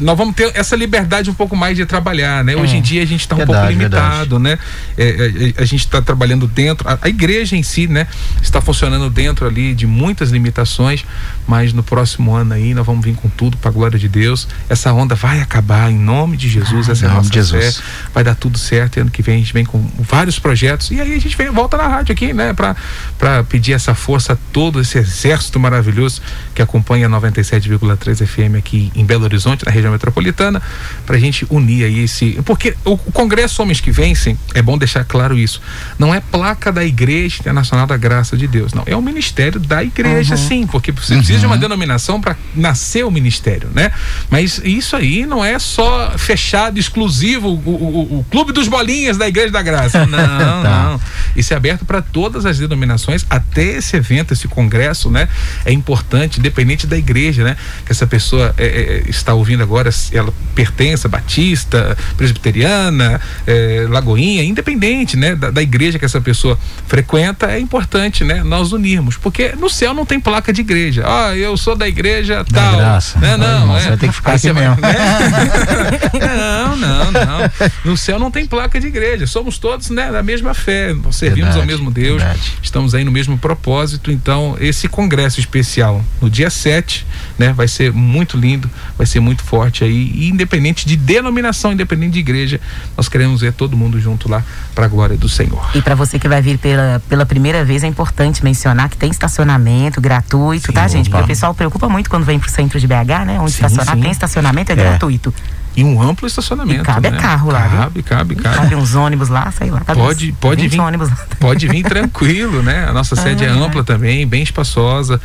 Nós 0.00 0.16
vamos 0.16 0.34
ter 0.34 0.50
essa 0.54 0.74
liberdade 0.74 1.28
um 1.28 1.34
pouco 1.34 1.54
mais 1.54 1.76
de 1.76 1.84
trabalhar, 1.84 2.42
né? 2.42 2.56
Hoje 2.56 2.76
em 2.78 2.80
dia 2.82 3.02
a 3.02 3.06
gente 3.06 3.20
está 3.20 3.34
um 3.34 3.38
Verdade, 3.38 3.58
pouco 3.58 3.72
limitado, 3.72 4.38
né? 4.38 4.58
É, 4.96 5.52
é, 5.58 5.62
a, 5.62 5.66
gente 5.66 5.80
está 5.80 6.00
trabalhando 6.00 6.46
dentro, 6.46 6.88
a, 6.88 6.98
a 7.02 7.08
igreja 7.10 7.54
em 7.56 7.62
si, 7.62 7.86
né? 7.86 8.06
Está 8.40 8.62
funcionando 8.62 9.10
dentro 9.10 9.46
ali 9.46 9.74
de 9.74 9.86
muitas 9.86 10.30
limitações, 10.30 11.04
mas 11.46 11.72
no 11.72 11.82
próximo 11.82 12.34
ano 12.34 12.54
aí 12.54 12.74
nós 12.74 12.86
vamos 12.86 13.04
vir 13.04 13.14
com 13.14 13.28
tudo 13.28 13.56
para 13.56 13.70
a 13.70 13.72
glória 13.72 13.98
de 13.98 14.08
Deus. 14.08 14.48
Essa 14.68 14.92
onda 14.92 15.14
vai 15.14 15.40
acabar 15.40 15.90
em 15.90 15.98
nome 15.98 16.36
de 16.36 16.48
Jesus, 16.48 16.88
essa 16.88 17.06
é 17.06 17.08
nossa 17.08 17.28
de 17.28 17.34
Jesus. 17.34 17.76
fé. 17.76 17.84
Vai 18.12 18.24
dar 18.24 18.34
tudo 18.34 18.58
certo. 18.58 18.96
E 18.96 19.00
ano 19.00 19.10
que 19.10 19.22
vem 19.22 19.36
a 19.36 19.38
gente 19.38 19.52
vem 19.52 19.64
com 19.64 19.84
vários 19.98 20.38
projetos 20.38 20.90
e 20.90 21.00
aí 21.00 21.14
a 21.14 21.18
gente 21.18 21.36
vem, 21.36 21.50
volta 21.50 21.76
na 21.76 21.88
rádio 21.88 22.12
aqui, 22.12 22.32
né? 22.32 22.52
Para 22.52 23.44
pedir 23.44 23.72
essa 23.72 23.94
força 23.94 24.38
todo 24.54 24.80
esse 24.80 24.96
exército 24.98 25.58
maravilhoso 25.58 26.22
que 26.54 26.62
acompanha 26.62 27.08
a 27.08 27.10
97,3 27.10 28.24
FM 28.24 28.56
aqui 28.56 28.92
em 28.94 29.04
Belo 29.04 29.24
Horizonte, 29.24 29.64
na 29.66 29.72
região 29.72 29.90
metropolitana, 29.90 30.62
para 31.04 31.16
a 31.16 31.18
gente 31.18 31.44
unir 31.50 31.84
aí 31.84 32.04
esse. 32.04 32.38
Porque 32.44 32.76
o, 32.84 32.96
Congresso 32.96 33.60
Homens 33.60 33.80
que 33.80 33.90
Vencem, 33.90 34.38
é 34.54 34.62
bom 34.62 34.78
deixar 34.78 35.04
claro 35.04 35.36
isso, 35.36 35.60
não 35.98 36.14
é 36.14 36.20
placa 36.20 36.70
da 36.70 36.84
Igreja 36.84 37.38
Internacional 37.40 37.84
da 37.84 37.96
Graça 37.96 38.36
de 38.36 38.46
Deus, 38.46 38.72
não. 38.72 38.84
É 38.86 38.94
o 38.94 39.02
ministério 39.02 39.58
da 39.58 39.82
igreja, 39.82 40.36
sim, 40.36 40.66
porque 40.68 40.92
você 40.92 41.16
precisa 41.16 41.40
de 41.40 41.46
uma 41.46 41.58
denominação 41.58 42.20
para 42.20 42.36
nascer 42.54 43.04
o 43.04 43.10
ministério, 43.10 43.68
né? 43.74 43.90
Mas 44.30 44.60
isso 44.64 44.94
aí 44.94 45.26
não 45.26 45.44
é 45.44 45.58
só 45.58 46.12
fechado, 46.16 46.78
exclusivo, 46.78 47.48
o, 47.48 47.58
o- 47.70 48.18
o 48.20 48.26
clube 48.30 48.52
dos 48.52 48.68
bolinhas 48.68 49.16
da 49.18 49.26
Igreja 49.26 49.50
da 49.50 49.62
Graça. 49.62 50.06
Não, 50.06 50.18
Tá. 50.62 50.62
não. 50.92 51.00
Isso 51.34 51.52
é 51.52 51.56
aberto 51.56 51.84
para 51.84 52.00
todas 52.00 52.46
as 52.46 52.58
denominações, 52.58 53.26
até 53.28 53.64
esse 53.78 53.96
evento, 53.96 54.32
esse 54.32 54.43
congresso, 54.48 55.10
né? 55.10 55.28
É 55.64 55.72
importante, 55.72 56.38
independente 56.38 56.86
da 56.86 56.96
igreja, 56.96 57.44
né? 57.44 57.56
Que 57.84 57.92
essa 57.92 58.06
pessoa 58.06 58.54
é, 58.58 58.66
é, 58.66 59.10
está 59.10 59.34
ouvindo 59.34 59.62
agora, 59.62 59.90
se 59.92 60.16
ela 60.16 60.32
pertence 60.54 61.06
a 61.06 61.10
Batista, 61.10 61.96
Presbiteriana, 62.16 63.20
é, 63.46 63.86
Lagoinha, 63.88 64.42
independente, 64.44 65.16
né? 65.16 65.34
Da, 65.34 65.50
da 65.50 65.62
igreja 65.62 65.98
que 65.98 66.04
essa 66.04 66.20
pessoa 66.20 66.58
frequenta, 66.86 67.50
é 67.50 67.58
importante, 67.58 68.24
né? 68.24 68.42
Nós 68.42 68.72
unirmos, 68.72 69.16
porque 69.16 69.54
no 69.58 69.68
céu 69.70 69.94
não 69.94 70.04
tem 70.06 70.20
placa 70.20 70.52
de 70.52 70.60
igreja. 70.60 71.04
Ah, 71.06 71.36
eu 71.36 71.56
sou 71.56 71.74
da 71.76 71.88
igreja 71.88 72.44
Da 72.50 72.60
tal. 72.62 72.76
graça. 72.76 73.18
Né? 73.18 73.36
Não, 73.36 73.60
irmão, 73.60 73.76
é. 73.76 73.80
você 73.80 73.88
vai 73.88 73.96
ter 73.98 74.08
que 74.08 74.14
ficar 74.14 74.34
aqui 74.34 74.52
vai- 74.52 74.68
mesmo. 74.68 74.80
né? 74.80 74.94
não, 76.36 76.76
não, 76.76 77.12
não. 77.12 77.50
No 77.84 77.96
céu 77.96 78.18
não 78.18 78.30
tem 78.30 78.46
placa 78.46 78.80
de 78.80 78.86
igreja. 78.86 79.26
Somos 79.26 79.58
todos 79.58 79.90
né, 79.90 80.10
da 80.10 80.22
mesma 80.22 80.54
fé. 80.54 80.94
Servimos 81.10 81.54
Verdade, 81.54 81.60
ao 81.60 81.66
mesmo 81.66 81.90
Deus. 81.90 82.22
verdade. 82.22 82.52
Estamos 82.62 82.94
aí 82.94 83.04
no 83.04 83.10
mesmo 83.12 83.38
propósito. 83.38 84.10
Então, 84.10 84.33
esse 84.60 84.88
congresso 84.88 85.40
especial 85.40 86.02
no 86.20 86.28
dia 86.30 86.50
7, 86.50 87.06
né, 87.38 87.52
vai 87.52 87.68
ser 87.68 87.92
muito 87.92 88.36
lindo, 88.36 88.70
vai 88.96 89.06
ser 89.06 89.20
muito 89.20 89.42
forte 89.42 89.84
aí. 89.84 90.12
E 90.14 90.28
independente 90.28 90.86
de 90.86 90.96
denominação, 90.96 91.72
independente 91.72 92.12
de 92.14 92.20
igreja, 92.20 92.60
nós 92.96 93.08
queremos 93.08 93.40
ver 93.40 93.52
todo 93.52 93.76
mundo 93.76 94.00
junto 94.00 94.28
lá 94.28 94.42
para 94.74 94.86
a 94.86 94.88
glória 94.88 95.16
do 95.16 95.28
Senhor. 95.28 95.64
E 95.74 95.82
para 95.82 95.94
você 95.94 96.18
que 96.18 96.28
vai 96.28 96.40
vir 96.42 96.58
pela, 96.58 97.02
pela 97.08 97.26
primeira 97.26 97.64
vez, 97.64 97.82
é 97.82 97.86
importante 97.86 98.42
mencionar 98.44 98.88
que 98.88 98.96
tem 98.96 99.10
estacionamento 99.10 100.00
gratuito, 100.00 100.66
Sim, 100.66 100.72
tá, 100.72 100.88
gente? 100.88 101.10
Porque 101.10 101.24
o 101.24 101.26
pessoal 101.26 101.54
preocupa 101.54 101.88
muito 101.88 102.08
quando 102.10 102.24
vem 102.24 102.38
pro 102.38 102.50
centro 102.50 102.78
de 102.78 102.86
BH, 102.86 103.24
né? 103.26 103.40
Onde 103.40 103.52
Sim, 103.52 103.64
estacionar 103.64 103.94
sim. 103.94 104.02
tem 104.02 104.10
estacionamento, 104.10 104.70
é, 104.70 104.74
É. 104.74 104.76
gratuito. 104.76 105.32
E 105.76 105.82
um 105.82 106.00
amplo 106.00 106.26
estacionamento. 106.26 106.82
E 106.82 106.84
cabe 106.84 107.10
né? 107.10 107.18
carro 107.18 107.50
lá? 107.50 107.68
Cabe, 107.68 108.02
cabe, 108.02 108.34
cabe. 108.36 108.56
Cabe 108.56 108.74
uns 108.76 108.94
ônibus 108.94 109.28
lá, 109.28 109.50
sei 109.50 109.70
lá. 109.70 109.80
Pode, 109.80 110.30
uns 110.30 110.36
pode 110.38 110.62
20 110.62 110.70
vir. 110.72 110.80
ônibus 110.80 111.10
lá. 111.10 111.16
Pode 111.40 111.66
vir 111.68 111.82
tranquilo, 111.84 112.62
né? 112.62 112.86
A 112.88 112.92
nossa 112.92 113.16
sede 113.16 113.44
é 113.44 113.48
Ah. 113.48 113.52
ampla 113.54 113.82
também, 113.82 114.26
bem 114.26 114.42
espaçosa. 114.42 115.20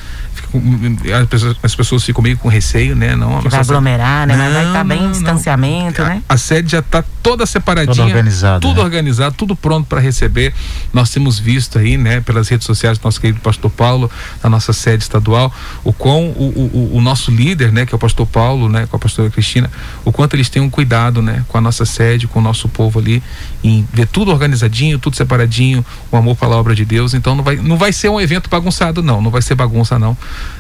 As, 1.22 1.28
pessoas, 1.28 1.58
as 1.62 1.76
pessoas 1.76 2.04
ficam 2.04 2.24
meio 2.24 2.38
com 2.38 2.47
receio, 2.47 2.95
né? 2.95 3.16
Não, 3.16 3.39
Que 3.41 3.50
vai 3.50 3.60
aglomerar, 3.60 4.26
né? 4.26 4.36
Mas 4.36 4.54
vai 4.54 4.66
estar 4.68 4.84
bem 4.84 4.97
não, 4.97 5.04
em 5.04 5.08
não. 5.08 5.12
distanciamento, 5.14 6.04
né? 6.04 6.24
A, 6.28 6.34
a 6.34 6.38
sede 6.38 6.72
já 6.72 6.80
está 6.80 7.04
toda 7.30 7.45
separadinha, 7.45 7.95
Toda 7.95 8.07
organizada, 8.07 8.59
tudo 8.59 8.77
né? 8.77 8.84
organizado, 8.84 9.36
tudo 9.36 9.55
pronto 9.55 9.88
para 9.88 9.99
receber. 9.99 10.53
Nós 10.91 11.11
temos 11.11 11.38
visto 11.38 11.77
aí, 11.77 11.95
né, 11.95 12.21
pelas 12.21 12.49
redes 12.49 12.65
sociais 12.65 12.97
do 12.97 13.03
nosso 13.03 13.21
querido 13.21 13.39
Pastor 13.39 13.69
Paulo, 13.69 14.09
da 14.41 14.49
nossa 14.49 14.73
sede 14.73 15.03
estadual, 15.03 15.53
o 15.84 15.93
quão 15.93 16.30
o, 16.30 16.71
o, 16.73 16.97
o 16.97 17.01
nosso 17.01 17.30
líder, 17.30 17.71
né, 17.71 17.86
que 17.86 17.93
é 17.93 17.95
o 17.95 17.99
Pastor 17.99 18.25
Paulo, 18.25 18.67
né, 18.67 18.88
com 18.88 18.95
a 18.95 18.99
Pastora 18.99 19.30
Cristina, 19.30 19.69
o 20.03 20.11
quanto 20.11 20.36
eles 20.36 20.49
têm 20.49 20.61
um 20.61 20.69
cuidado, 20.69 21.21
né, 21.21 21.45
com 21.47 21.57
a 21.57 21.61
nossa 21.61 21.86
sede, 21.86 22.27
com 22.27 22.39
o 22.39 22.41
nosso 22.41 22.67
povo 22.67 22.97
ali, 22.99 23.21
em 23.64 23.86
ver 23.93 24.07
tudo 24.07 24.32
organizadinho, 24.32 24.97
tudo 24.97 25.16
separadinho, 25.16 25.86
o 26.12 26.18
amor 26.18 26.36
pela 26.36 26.55
obra 26.55 26.74
de 26.74 26.86
Deus. 26.86 27.14
Então 27.14 27.36
não 27.36 27.43
vai, 27.43 27.55
não 27.57 27.78
vai 27.78 27.91
ser 27.91 28.10
um 28.10 28.20
evento 28.20 28.49
bagunçado, 28.49 29.03
não, 29.03 29.22
não 29.22 29.32
vai 29.32 29.41
ser 29.41 29.55
bagunça, 29.55 29.99
não. 29.99 30.18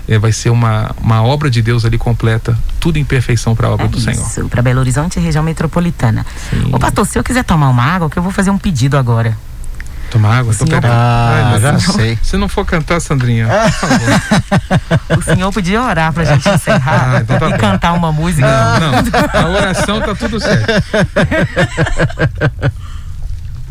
É, 0.07 0.17
vai 0.19 0.31
ser 0.31 0.49
uma, 0.49 0.95
uma 1.01 1.23
obra 1.23 1.49
de 1.49 1.61
Deus 1.61 1.85
ali 1.85 1.97
completa, 1.97 2.57
tudo 2.79 2.97
em 2.97 3.05
perfeição 3.05 3.55
para 3.55 3.67
a 3.67 3.71
obra 3.71 3.85
É 3.85 3.89
do 3.89 3.99
Senhor. 3.99 4.21
isso, 4.25 4.47
para 4.49 4.61
Belo 4.61 4.79
Horizonte 4.79 5.17
e 5.17 5.21
região 5.21 5.43
metropolitana. 5.43 6.25
Sim. 6.49 6.69
Ô 6.73 6.79
pastor, 6.79 7.05
se 7.05 7.17
eu 7.17 7.23
quiser 7.23 7.43
tomar 7.43 7.69
uma 7.69 7.83
água, 7.83 8.09
que 8.09 8.17
eu 8.17 8.23
vou 8.23 8.31
fazer 8.31 8.49
um 8.51 8.57
pedido 8.57 8.97
agora. 8.97 9.37
Tomar 10.09 10.39
água? 10.39 10.53
Então, 10.53 10.65
Senhor- 10.67 10.81
peraí. 10.81 10.97
Ah, 10.97 11.51
Ai, 11.53 11.59
já 11.61 11.71
Deus. 11.71 11.83
sei. 11.83 12.17
Se 12.21 12.35
não 12.37 12.49
for 12.49 12.65
cantar, 12.65 12.99
Sandrinha, 12.99 13.47
por 13.47 13.71
favor. 13.71 15.17
O 15.19 15.21
senhor 15.21 15.51
podia 15.53 15.81
orar 15.83 16.11
pra 16.13 16.23
gente 16.23 16.47
encerrar 16.49 17.15
Ah, 17.17 17.21
então 17.21 17.37
tá 17.37 17.47
e 17.47 17.51
bom. 17.51 17.57
cantar 17.57 17.93
uma 17.93 18.11
música. 18.11 18.47
Não, 18.79 18.91
não. 18.91 18.99
A 19.33 19.47
oração 19.55 20.01
tá 20.01 20.15
tudo 20.15 20.39
certo. 20.39 20.67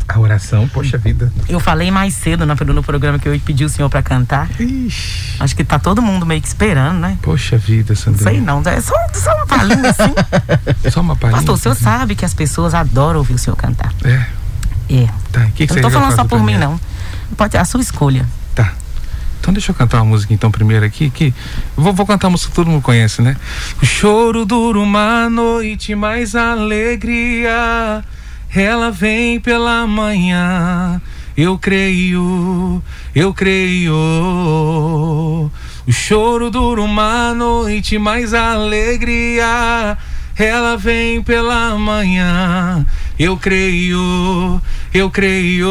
A 0.07 0.19
oração, 0.19 0.67
poxa 0.67 0.97
vida. 0.97 1.31
Eu 1.47 1.59
falei 1.59 1.91
mais 1.91 2.15
cedo 2.15 2.43
no, 2.43 2.55
no 2.55 2.81
programa 2.83 3.19
que 3.19 3.27
eu 3.29 3.39
pedi 3.41 3.63
o 3.63 3.69
senhor 3.69 3.89
pra 3.89 4.01
cantar. 4.01 4.49
Ixi, 4.59 5.35
Acho 5.39 5.55
que 5.55 5.63
tá 5.63 5.77
todo 5.77 6.01
mundo 6.01 6.25
meio 6.25 6.41
que 6.41 6.47
esperando, 6.47 6.97
né? 6.99 7.15
poxa 7.21 7.57
vida, 7.59 7.93
Não 7.93 7.95
Sandrinha. 7.95 8.31
sei 8.31 8.41
não, 8.41 8.63
é 8.65 8.81
só, 8.81 8.95
só 9.13 9.31
uma 9.35 9.45
palhinha 9.45 9.89
assim. 9.89 10.89
Só 10.89 11.01
uma 11.01 11.15
palhinha. 11.15 11.37
Pastor, 11.37 11.55
o 11.55 11.57
senhor 11.59 11.75
sabe 11.75 12.15
que 12.15 12.25
as 12.25 12.33
pessoas 12.33 12.73
adoram 12.73 13.19
ouvir 13.19 13.35
o 13.35 13.37
senhor 13.37 13.55
cantar. 13.55 13.93
É, 14.03 14.25
É. 14.89 15.07
tá. 15.31 15.45
Que, 15.53 15.67
que 15.67 15.73
Eu 15.73 15.75
não 15.75 15.83
tô 15.83 15.89
falando 15.91 16.15
só 16.15 16.25
por 16.25 16.41
mim, 16.43 16.57
não. 16.57 16.79
Pode 17.37 17.55
a 17.57 17.65
sua 17.65 17.81
escolha. 17.81 18.25
Tá. 18.55 18.73
Então 19.39 19.53
deixa 19.53 19.71
eu 19.71 19.75
cantar 19.75 19.97
uma 19.97 20.05
música 20.05 20.33
então 20.33 20.51
primeiro 20.51 20.85
aqui, 20.85 21.09
que 21.09 21.33
vou, 21.75 21.93
vou 21.93 22.05
cantar 22.05 22.27
uma 22.27 22.31
música 22.31 22.49
que 22.49 22.55
todo 22.55 22.69
mundo 22.69 22.81
conhece, 22.81 23.21
né? 23.21 23.37
O 23.81 23.85
choro 23.85 24.45
dura 24.45 24.79
uma 24.79 25.29
noite, 25.29 25.95
mas 25.95 26.35
a 26.35 26.51
alegria 26.51 28.03
ela 28.53 28.91
vem 28.91 29.39
pela 29.39 29.85
manhã. 29.87 30.99
Eu 31.37 31.57
creio, 31.57 32.83
eu 33.15 33.33
creio. 33.33 33.93
O 35.87 35.91
choro 35.91 36.51
dura 36.51 36.81
uma 36.81 37.33
noite, 37.33 37.97
mas 37.97 38.33
a 38.33 38.53
alegria 38.53 39.97
ela 40.35 40.75
vem 40.75 41.21
pela 41.21 41.77
manhã. 41.77 42.85
Eu 43.19 43.35
creio, 43.35 44.61
eu 44.93 45.11
creio. 45.11 45.69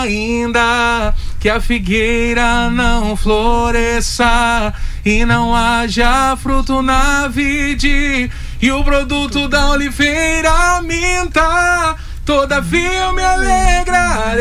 Ainda 0.00 1.12
que 1.40 1.50
a 1.50 1.60
figueira 1.60 2.70
não 2.70 3.16
floresça 3.16 4.72
e 5.04 5.24
não 5.24 5.52
haja 5.52 6.36
fruto 6.36 6.80
na 6.80 7.26
vide 7.26 8.30
e 8.62 8.70
o 8.70 8.84
produto 8.84 9.48
da 9.48 9.70
oliveira 9.70 10.80
minta, 10.82 11.96
todavia 12.24 13.00
eu 13.00 13.12
me 13.12 13.24
alegrarei. 13.24 14.38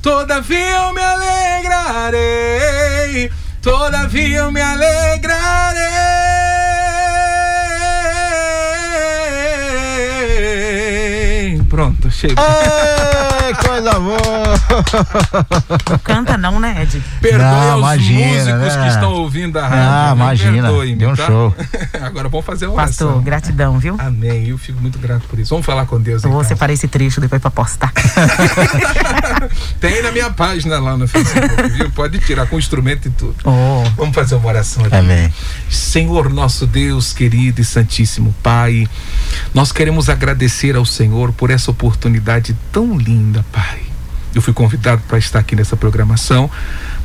Todavia 0.00 0.76
eu 0.76 0.94
me 0.94 1.02
alegrarei. 1.02 2.18
Todavia 3.60 4.38
eu 4.38 4.50
me 4.50 4.62
alegrarei. 4.62 6.37
Chega. 12.18 12.34
Ei, 12.42 13.27
coisa 13.78 14.00
boa! 14.00 15.98
Canta 16.02 16.36
não, 16.36 16.58
né, 16.58 16.82
Ed? 16.82 17.02
Perdoe 17.20 17.38
Não, 17.38 17.70
aos 17.72 17.78
imagina, 17.80 18.56
músicos 18.56 18.76
né? 18.76 18.82
que 18.82 18.88
estão 18.88 19.12
ouvindo 19.14 19.58
a 19.58 19.68
rádio. 19.68 19.84
Ah, 19.84 20.12
imagina, 20.14 20.68
deu 20.96 21.10
um 21.10 21.16
tá? 21.16 21.26
show. 21.26 21.54
Agora 22.02 22.28
vamos 22.28 22.44
fazer 22.44 22.66
a 22.66 22.70
oração. 22.70 23.06
Pastor, 23.08 23.22
gratidão, 23.22 23.78
viu? 23.78 23.96
Amém. 23.98 24.48
Eu 24.48 24.58
fico 24.58 24.80
muito 24.80 24.98
grato 24.98 25.26
por 25.28 25.38
isso. 25.38 25.50
Vamos 25.50 25.64
falar 25.64 25.86
com 25.86 26.00
Deus 26.00 26.24
Eu 26.24 26.30
vou 26.30 26.40
então. 26.40 26.48
separar 26.48 26.72
esse 26.72 26.88
trecho 26.88 27.20
depois 27.20 27.40
pra 27.40 27.50
postar. 27.50 27.92
Tem 29.80 30.02
na 30.02 30.10
minha 30.10 30.30
página 30.30 30.78
lá 30.78 30.96
no 30.96 31.06
Facebook, 31.06 31.68
viu? 31.70 31.90
Pode 31.90 32.18
tirar 32.18 32.46
com 32.46 32.58
instrumento 32.58 33.06
e 33.08 33.10
tudo. 33.10 33.36
Oh, 33.44 33.84
Vamos 33.96 34.14
fazer 34.14 34.34
uma 34.34 34.48
oração 34.48 34.84
aqui. 34.84 34.96
Amém. 34.96 35.32
Senhor 35.70 36.28
nosso 36.30 36.66
Deus 36.66 37.12
querido 37.12 37.60
e 37.60 37.64
Santíssimo 37.64 38.34
Pai, 38.42 38.88
nós 39.54 39.70
queremos 39.72 40.08
agradecer 40.08 40.74
ao 40.76 40.84
Senhor 40.84 41.32
por 41.32 41.50
essa 41.50 41.70
oportunidade 41.70 42.56
tão 42.72 42.96
linda, 42.96 43.44
Pai. 43.52 43.67
Eu 44.34 44.42
fui 44.42 44.52
convidado 44.52 45.02
para 45.08 45.18
estar 45.18 45.38
aqui 45.38 45.56
nessa 45.56 45.76
programação, 45.76 46.50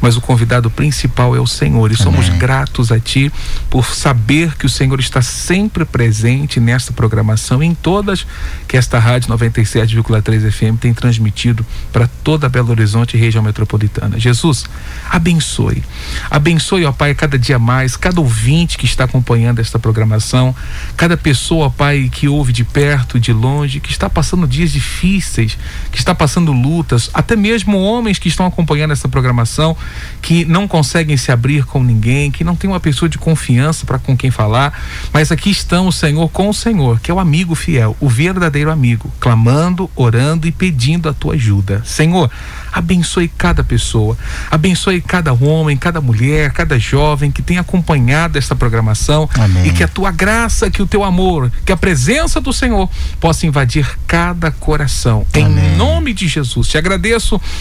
mas 0.01 0.17
o 0.17 0.21
convidado 0.21 0.69
principal 0.69 1.35
é 1.35 1.39
o 1.39 1.47
Senhor 1.47 1.91
e 1.91 1.95
somos 1.95 2.27
Amém. 2.27 2.39
gratos 2.39 2.91
a 2.91 2.99
Ti 2.99 3.31
por 3.69 3.85
saber 3.85 4.55
que 4.55 4.65
o 4.65 4.69
Senhor 4.69 4.99
está 4.99 5.21
sempre 5.21 5.85
presente 5.85 6.59
nesta 6.59 6.91
programação, 6.91 7.63
em 7.63 7.73
todas 7.73 8.25
que 8.67 8.75
esta 8.75 8.99
rádio 8.99 9.29
97,3 9.29 10.51
FM 10.51 10.79
tem 10.79 10.93
transmitido 10.93 11.65
para 11.91 12.07
toda 12.23 12.49
Belo 12.49 12.71
Horizonte 12.71 13.15
e 13.15 13.19
região 13.19 13.43
metropolitana. 13.43 14.19
Jesus, 14.19 14.65
abençoe. 15.09 15.83
Abençoe, 16.29 16.85
ó 16.85 16.91
Pai, 16.91 17.15
cada 17.15 17.39
dia 17.39 17.57
mais, 17.57 17.95
cada 17.95 18.19
ouvinte 18.19 18.77
que 18.77 18.85
está 18.85 19.05
acompanhando 19.05 19.59
esta 19.59 19.79
programação, 19.79 20.55
cada 20.97 21.15
pessoa, 21.15 21.67
ó 21.67 21.69
Pai, 21.69 22.09
que 22.11 22.27
ouve 22.27 22.51
de 22.51 22.63
perto 22.63 23.17
e 23.17 23.19
de 23.19 23.31
longe, 23.31 23.79
que 23.79 23.91
está 23.91 24.09
passando 24.09 24.47
dias 24.47 24.71
difíceis, 24.71 25.57
que 25.91 25.97
está 25.97 26.13
passando 26.13 26.51
lutas, 26.51 27.09
até 27.13 27.35
mesmo 27.35 27.77
homens 27.79 28.17
que 28.17 28.27
estão 28.27 28.45
acompanhando 28.45 28.91
essa 28.91 29.07
programação, 29.07 29.77
que 30.21 30.43
não 30.45 30.67
conseguem 30.67 31.15
se 31.15 31.31
abrir 31.31 31.63
com 31.65 31.83
ninguém, 31.83 32.31
que 32.31 32.43
não 32.43 32.55
tem 32.55 32.69
uma 32.69 32.79
pessoa 32.79 33.07
de 33.07 33.17
confiança 33.17 33.85
para 33.85 33.99
com 33.99 34.17
quem 34.17 34.31
falar, 34.31 34.73
mas 35.13 35.31
aqui 35.31 35.51
estamos, 35.51 35.95
Senhor, 35.95 36.29
com 36.29 36.49
o 36.49 36.53
Senhor, 36.53 36.99
que 36.99 37.11
é 37.11 37.13
o 37.13 37.19
amigo 37.19 37.53
fiel, 37.53 37.95
o 37.99 38.09
verdadeiro 38.09 38.71
amigo, 38.71 39.11
clamando, 39.19 39.89
orando 39.95 40.47
e 40.47 40.51
pedindo 40.51 41.07
a 41.07 41.13
tua 41.13 41.35
ajuda. 41.35 41.83
Senhor, 41.85 42.31
abençoe 42.71 43.27
cada 43.27 43.63
pessoa, 43.63 44.17
abençoe 44.49 45.01
cada 45.01 45.33
homem, 45.33 45.77
cada 45.77 46.01
mulher, 46.01 46.51
cada 46.51 46.79
jovem 46.79 47.31
que 47.31 47.41
tem 47.41 47.57
acompanhado 47.59 48.37
esta 48.37 48.55
programação 48.55 49.29
Amém. 49.35 49.67
e 49.67 49.71
que 49.71 49.83
a 49.83 49.87
tua 49.87 50.11
graça, 50.11 50.71
que 50.71 50.81
o 50.81 50.87
teu 50.87 51.03
amor, 51.03 51.51
que 51.65 51.71
a 51.71 51.77
presença 51.77 52.41
do 52.41 52.51
Senhor 52.51 52.89
possa 53.19 53.45
invadir 53.45 53.87
cada 54.07 54.49
coração. 54.49 55.25
Em 55.33 55.45
Amém. 55.45 55.75
nome 55.75 56.13
de 56.13 56.27
Jesus. 56.27 56.67
Te 56.67 56.77
agradeço 56.77 57.02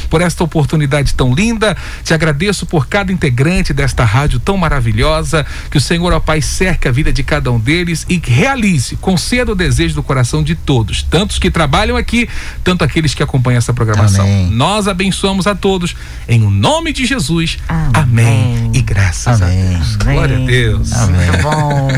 por 0.08 0.20
esta 0.20 0.44
oportunidade 0.44 1.14
tão 1.14 1.34
linda, 1.34 1.76
te 2.04 2.14
agradeço 2.14 2.66
por 2.66 2.86
cada 2.86 3.12
integrante 3.12 3.72
desta 3.72 4.04
rádio 4.04 4.38
tão 4.38 4.56
maravilhosa, 4.56 5.44
que 5.70 5.78
o 5.78 5.80
Senhor, 5.80 6.12
ó 6.12 6.20
Pai, 6.20 6.40
cerque 6.40 6.88
a 6.88 6.92
vida 6.92 7.12
de 7.12 7.22
cada 7.22 7.50
um 7.50 7.58
deles 7.58 8.06
e 8.08 8.20
realize, 8.24 8.96
conceda 8.96 9.52
o 9.52 9.54
desejo 9.54 9.94
do 9.94 10.02
coração 10.02 10.42
de 10.42 10.54
todos, 10.54 11.02
tantos 11.02 11.38
que 11.38 11.50
trabalham 11.50 11.96
aqui, 11.96 12.28
tanto 12.62 12.84
aqueles 12.84 13.14
que 13.14 13.22
acompanham 13.22 13.58
essa 13.58 13.72
programação. 13.72 14.24
Amém. 14.24 14.50
Nós 14.50 14.88
abençoamos 14.88 15.46
a 15.46 15.54
todos, 15.54 15.94
em 16.28 16.42
o 16.44 16.50
nome 16.50 16.92
de 16.92 17.06
Jesus. 17.06 17.58
Amém. 17.68 18.02
Amém. 18.02 18.70
E 18.74 18.82
graças 18.82 19.40
Amém. 19.40 19.66
a 19.66 19.70
Deus. 19.70 19.96
Glória 19.96 20.36
a 20.36 20.46
Deus. 20.46 20.92
Amém. 20.92 21.26
Muito 21.26 21.42
bom. 21.42 21.88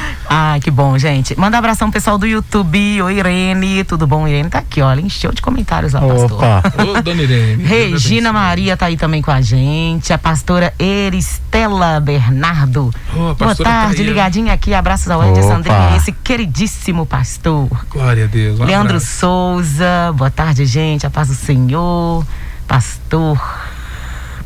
ah, 0.32 0.60
que 0.60 0.70
bom, 0.70 0.96
gente. 0.96 1.36
Manda 1.36 1.56
um 1.56 1.58
abração 1.58 1.90
pro 1.90 1.94
pessoal 1.94 2.16
do 2.16 2.24
YouTube. 2.24 3.02
Oi, 3.02 3.18
Irene. 3.18 3.82
Tudo 3.82 4.06
bom? 4.06 4.28
Irene 4.28 4.48
tá 4.48 4.60
aqui, 4.60 4.80
olha. 4.80 5.00
Encheu 5.00 5.32
de 5.32 5.42
comentários 5.42 5.92
lá, 5.92 6.00
pastor. 6.00 6.34
Opa! 6.34 6.62
Ô, 6.84 7.02
dona 7.02 7.22
Irene. 7.22 7.64
Regina. 7.66 8.32
Maria 8.32 8.76
tá 8.76 8.86
aí 8.86 8.96
também 8.96 9.20
com 9.22 9.32
a 9.32 9.40
gente. 9.40 10.12
A 10.12 10.18
pastora 10.18 10.72
Eristela 10.78 11.98
Bernardo. 11.98 12.94
Ô, 13.12 13.30
a 13.30 13.34
Boa 13.34 13.56
tá 13.56 13.64
tarde, 13.64 14.02
aí, 14.02 14.06
ligadinha 14.06 14.52
aqui. 14.52 14.72
Abraços 14.72 15.10
ao 15.10 15.20
Ed 15.24 15.32
Opa. 15.32 15.42
Sandrinha, 15.42 15.96
esse 15.96 16.12
queridíssimo 16.12 17.04
pastor. 17.04 17.68
Glória 17.90 18.26
a 18.26 18.28
Deus. 18.28 18.60
Um 18.60 18.64
Leandro 18.66 18.98
abraço. 18.98 19.18
Souza, 19.18 20.12
boa 20.14 20.30
tarde, 20.30 20.64
gente. 20.64 21.04
A 21.04 21.10
paz 21.10 21.26
do 21.26 21.34
Senhor. 21.34 22.24
Pastor. 22.68 23.36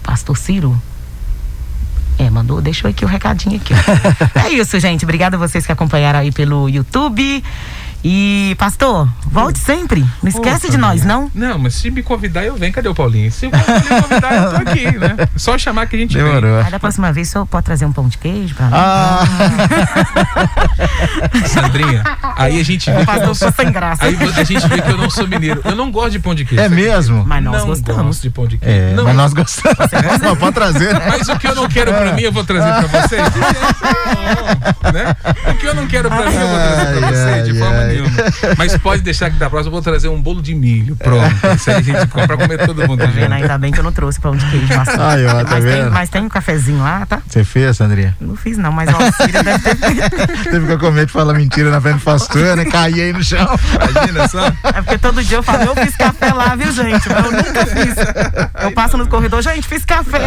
Pastor 0.03 0.39
Ciro. 0.39 0.80
É, 2.19 2.31
mandou, 2.31 2.61
deixou 2.61 2.89
aqui 2.89 3.05
o 3.05 3.09
recadinho 3.09 3.57
aqui. 3.57 3.75
é 4.47 4.51
isso, 4.51 4.79
gente. 4.79 5.05
Obrigada 5.05 5.37
a 5.37 5.39
vocês 5.39 5.67
que 5.67 5.73
acompanharam 5.73 6.21
aí 6.21 6.31
pelo 6.31 6.69
YouTube. 6.69 7.43
E, 8.07 8.55
pastor, 8.59 9.09
volte 9.26 9.59
sempre. 9.59 10.05
Não 10.22 10.28
esquece 10.28 10.70
de 10.70 10.76
nós, 10.76 11.02
não? 11.05 11.30
Não, 11.34 11.59
mas 11.59 11.74
se 11.74 11.90
me 11.90 12.02
convidar, 12.02 12.44
eu 12.44 12.55
venho. 12.55 12.70
Cadê 12.70 12.86
o 12.86 12.94
Paulinho? 12.94 13.32
Se 13.32 13.46
me 13.46 13.52
convidar, 13.52 14.34
eu 14.34 14.50
tô 14.50 14.57
aqui, 14.57 14.98
né? 14.98 15.16
Só 15.36 15.57
chamar 15.57 15.86
que 15.86 15.96
a 15.96 15.98
gente 15.98 16.14
vem. 16.14 16.22
Demorou. 16.22 16.61
Aí 16.61 16.70
da 16.70 16.78
próxima 16.78 17.11
vez, 17.14 17.28
o 17.28 17.32
senhor 17.32 17.46
pode 17.46 17.64
trazer 17.64 17.86
um 17.86 17.92
pão 17.92 18.07
de 18.07 18.18
queijo 18.18 18.55
pra 18.55 18.66
mim? 18.66 18.72
Ah, 18.74 19.24
Sandrinha, 21.48 22.02
aí 22.36 22.61
a 22.61 22.62
gente 22.64 22.90
vê 22.90 23.00
eu 23.00 23.07
Pastor, 23.07 23.26
não 23.26 23.34
sou... 23.34 23.52
sem 23.52 23.72
graça. 23.72 24.05
Aí 24.05 24.16
a 24.36 24.44
gente 24.44 24.68
vê 24.68 24.82
que 24.82 24.90
eu 24.90 24.98
não 24.98 25.09
sou 25.09 25.26
mineiro. 25.26 25.62
Eu 25.64 25.74
não 25.74 25.90
gosto 25.90 26.11
de 26.11 26.18
pão 26.18 26.34
de 26.34 26.44
queijo. 26.44 26.62
é 26.62 26.68
mesmo? 26.68 27.24
Mas 27.26 27.42
nós 27.42 27.61
não 27.61 27.66
gostamos. 27.68 28.02
gosto 28.02 28.22
de 28.22 28.30
pão 28.30 28.46
de 28.46 28.59
queijo. 28.59 28.78
É, 28.78 28.92
não, 28.92 29.05
mas 29.05 29.16
nós 29.16 29.32
gostamos. 29.32 29.78
Mas 30.22 30.38
pode 30.38 30.55
trazer, 30.55 30.92
né? 30.92 31.07
Mas 31.09 31.28
o 31.28 31.38
que 31.38 31.46
eu 31.46 31.55
não 31.55 31.68
quero 31.68 31.92
pra 31.92 32.12
mim, 32.12 32.22
eu 32.22 32.32
vou 32.32 32.44
trazer 32.44 32.88
pra 32.88 33.00
vocês. 33.00 33.22
Não, 34.82 34.92
né? 34.92 35.16
O 35.50 35.55
que 35.55 35.66
eu 35.66 35.74
não 35.74 35.86
quero 35.86 36.09
pra 36.11 36.30
mim, 36.30 36.36
eu 36.36 36.48
vou 36.48 36.59
trazer 36.59 36.98
pra 36.98 37.11
vocês, 37.11 37.46
de 37.46 37.59
forma 37.59 37.78
ai. 37.78 37.93
Nenhuma. 37.95 38.11
Mas 38.57 38.76
pode 38.78 39.03
deixar 39.03 39.30
que 39.30 39.36
da 39.36 39.49
próxima 39.49 39.68
eu 39.68 39.72
vou 39.72 39.82
trazer 39.82 40.09
um 40.09 40.20
bolo 40.20 40.42
de 40.42 40.55
milho. 40.55 40.97
Pronto. 40.97 41.34
Isso 41.57 41.70
aí 41.70 41.76
a 41.76 41.82
gente 41.82 42.07
compra 42.09 42.36
pra 42.36 42.36
comer 42.36 42.66
todo 42.66 42.86
mundo 42.86 43.05
Tá 43.05 43.07
vendo? 43.07 43.32
Ainda 43.32 43.59
bem 43.59 43.72
que 43.72 43.80
eu 43.80 43.84
não 43.84 43.92
trouxe 43.92 44.20
pão 44.20 44.36
de 44.36 44.45
queijo, 44.47 44.68
pastor. 44.68 45.01
Aí, 45.05 45.26
ó, 45.26 45.45
tá 45.45 45.45
mas, 45.51 45.64
tem, 45.64 45.72
vendo? 45.72 45.90
mas 45.90 46.09
tem 46.09 46.22
um 46.22 46.28
cafezinho 46.28 46.78
lá, 46.78 47.05
tá? 47.07 47.20
Você 47.26 47.45
fez, 47.45 47.76
Sandrinha? 47.76 48.16
Não 48.20 48.36
fiz 48.36 48.57
não, 48.57 48.72
mas 48.72 48.88
o 48.88 48.97
Alcira 48.97 49.42
deve 49.42 49.59
ter 49.59 49.76
feito. 49.76 50.45
Você 50.45 50.61
ficou 50.61 50.78
com 50.78 50.90
medo 50.90 51.07
de 51.07 51.12
falar 51.12 51.34
mentira 51.34 51.70
na 51.70 51.80
frente 51.80 51.99
do 51.99 52.03
pastor, 52.03 52.57
né? 52.57 52.64
Caí 52.64 53.01
aí 53.01 53.12
no 53.12 53.22
chão. 53.22 53.47
Imagina 53.90 54.28
só. 54.28 54.47
É 54.47 54.82
porque 54.82 54.99
todo 54.99 55.22
dia 55.22 55.38
eu 55.38 55.42
falo, 55.42 55.64
eu 55.64 55.74
fiz 55.76 55.97
café 55.97 56.32
lá, 56.32 56.55
viu, 56.57 56.72
gente? 56.72 57.09
Mas 57.09 57.24
eu 57.24 57.32
nunca 57.32 57.66
fiz. 57.66 57.95
Eu 58.62 58.72
passo 58.72 58.97
no 58.97 59.07
corredor, 59.07 59.42
gente, 59.42 59.66
fiz 59.66 59.84
café. 59.84 60.18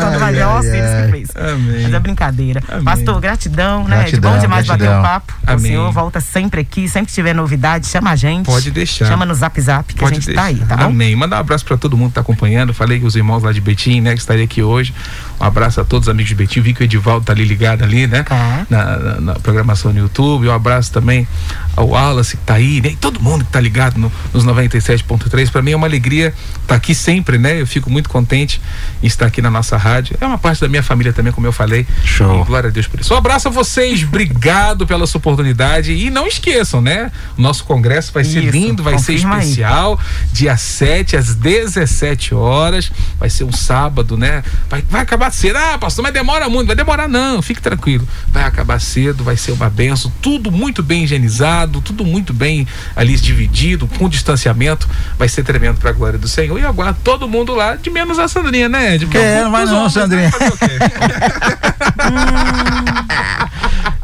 Quando 0.00 0.18
vai 0.18 0.42
ó, 0.42 0.54
o 0.54 0.58
ai, 0.58 0.80
ai. 0.80 1.04
que 1.04 1.10
fez. 1.10 1.30
Amém. 1.36 1.82
Mas 1.82 1.94
é 1.94 2.00
brincadeira. 2.00 2.62
Amém. 2.68 2.84
Pastor, 2.84 3.20
gratidão, 3.20 3.84
né? 3.84 3.96
Gratidão, 3.96 4.30
de 4.30 4.36
bom 4.36 4.40
demais 4.40 4.66
bater 4.66 4.84
gratidão. 4.84 5.00
o 5.00 5.02
papo. 5.02 5.34
O 5.46 5.50
Amém. 5.50 5.62
senhor 5.62 5.92
volta 5.92 6.20
sempre 6.20 6.60
aqui, 6.60 6.88
sempre 6.96 7.08
que 7.08 7.12
tiver 7.14 7.34
novidade, 7.34 7.86
chama 7.86 8.10
a 8.10 8.16
gente. 8.16 8.46
Pode 8.46 8.70
deixar. 8.70 9.06
Chama 9.06 9.26
no 9.26 9.34
zap 9.34 9.60
zap 9.60 9.92
que 9.94 10.02
a 10.02 10.08
gente 10.08 10.32
tá 10.32 10.44
aí, 10.44 10.56
tá 10.56 10.76
bom? 10.78 10.84
Amém. 10.84 11.14
Mandar 11.14 11.36
um 11.36 11.40
abraço 11.40 11.64
pra 11.64 11.76
todo 11.76 11.94
mundo 11.96 12.08
que 12.08 12.14
tá 12.14 12.22
acompanhando. 12.22 12.72
Falei 12.72 12.98
que 12.98 13.04
os 13.04 13.14
irmãos 13.14 13.42
lá 13.42 13.52
de 13.52 13.60
Betim, 13.60 14.00
né, 14.00 14.14
que 14.14 14.20
estaria 14.20 14.44
aqui 14.44 14.62
hoje. 14.62 14.94
Um 15.38 15.44
abraço 15.44 15.78
a 15.80 15.84
todos 15.84 16.08
os 16.08 16.10
amigos 16.10 16.30
de 16.30 16.34
Betim. 16.34 16.60
Vi 16.62 16.72
que 16.72 16.82
o 16.82 16.84
Edivaldo 16.84 17.26
tá 17.26 17.32
ali 17.34 17.44
ligado 17.44 17.82
ali, 17.84 18.06
né? 18.06 18.22
Tá. 18.22 18.66
Na, 18.70 18.96
na- 18.96 19.20
na 19.20 19.34
programação 19.34 19.92
no 19.92 19.98
YouTube. 19.98 20.48
Um 20.48 20.52
abraço 20.52 20.90
também 20.90 21.28
ao 21.76 21.88
Wallace 21.88 22.36
que 22.36 22.42
tá 22.42 22.54
aí, 22.54 22.80
né? 22.80 22.88
E 22.90 22.96
todo 22.96 23.20
mundo 23.20 23.44
que 23.44 23.52
tá 23.52 23.60
ligado 23.60 23.98
no- 23.98 24.10
nos 24.32 24.44
97.3. 24.44 25.50
Pra 25.50 25.60
mim 25.62 25.72
é 25.72 25.76
uma 25.76 25.86
alegria 25.86 26.32
estar 26.62 26.74
aqui 26.74 26.94
sempre, 26.94 27.38
né? 27.38 27.60
Eu 27.60 27.66
fico 27.66 27.90
muito 27.90 28.08
contente 28.08 28.60
em 29.02 29.06
estar 29.06 29.26
aqui 29.26 29.42
na 29.42 29.50
nossa 29.50 29.76
rádio. 29.76 30.16
É 30.20 30.26
uma 30.26 30.38
parte 30.38 30.60
da 30.60 30.68
minha 30.68 30.82
família 30.82 31.12
também, 31.12 31.32
como 31.32 31.46
eu 31.46 31.52
falei. 31.52 31.86
Show. 32.04 32.40
E 32.40 32.44
glória 32.44 32.68
a 32.68 32.72
Deus 32.72 32.86
por 32.86 32.98
isso. 33.00 33.12
Um 33.14 33.16
abraço 33.18 33.48
a 33.48 33.50
vocês. 33.50 34.02
Obrigado 34.02 34.86
pela 34.86 35.06
sua 35.06 35.18
oportunidade. 35.18 35.92
E 35.92 36.10
não 36.10 36.26
esqueçam, 36.26 36.80
né? 36.80 37.12
O 37.36 37.42
nosso 37.42 37.64
congresso 37.64 38.12
vai 38.12 38.24
ser 38.24 38.42
Isso, 38.42 38.52
lindo, 38.52 38.82
vai 38.82 38.98
ser 38.98 39.12
confirma 39.14 39.36
aí. 39.36 39.40
especial. 39.42 40.00
Dia 40.32 40.56
7 40.56 41.16
às 41.16 41.34
17 41.34 42.34
horas. 42.34 42.90
Vai 43.18 43.28
ser 43.30 43.44
um 43.44 43.52
sábado, 43.52 44.16
né? 44.16 44.42
Vai, 44.70 44.82
vai 44.88 45.02
acabar 45.02 45.30
cedo. 45.32 45.56
Ah, 45.56 45.78
pastor, 45.78 46.02
mas 46.02 46.12
demora 46.14 46.48
muito. 46.48 46.66
Vai 46.66 46.76
demorar, 46.76 47.08
não. 47.08 47.42
Fique 47.42 47.60
tranquilo. 47.60 48.06
Vai 48.32 48.44
acabar 48.44 48.80
cedo, 48.80 49.22
vai 49.24 49.36
ser 49.36 49.52
uma 49.52 49.68
benção. 49.68 50.12
Tudo 50.22 50.50
muito 50.50 50.82
bem 50.82 51.04
higienizado, 51.04 51.65
tudo 51.68 52.04
muito 52.04 52.32
bem 52.32 52.66
ali 52.94 53.16
dividido, 53.16 53.88
com 53.98 54.08
distanciamento. 54.08 54.88
Vai 55.18 55.28
ser 55.28 55.42
tremendo 55.42 55.78
pra 55.78 55.92
glória 55.92 56.18
do 56.18 56.28
Senhor. 56.28 56.58
E 56.58 56.62
eu 56.62 56.68
aguardo 56.68 56.98
todo 57.04 57.28
mundo 57.28 57.54
lá, 57.54 57.76
de 57.76 57.90
menos 57.90 58.18
a 58.18 58.28
Sandrinha, 58.28 58.68
né? 58.68 58.94
Ed? 58.94 59.06
Porque 59.06 59.18
É, 59.18 59.42
eu 59.42 59.50
não? 59.50 59.90
Sandrinha. 59.90 60.30
Fazer 60.30 60.52
o 60.52 60.56
quê? 60.56 60.66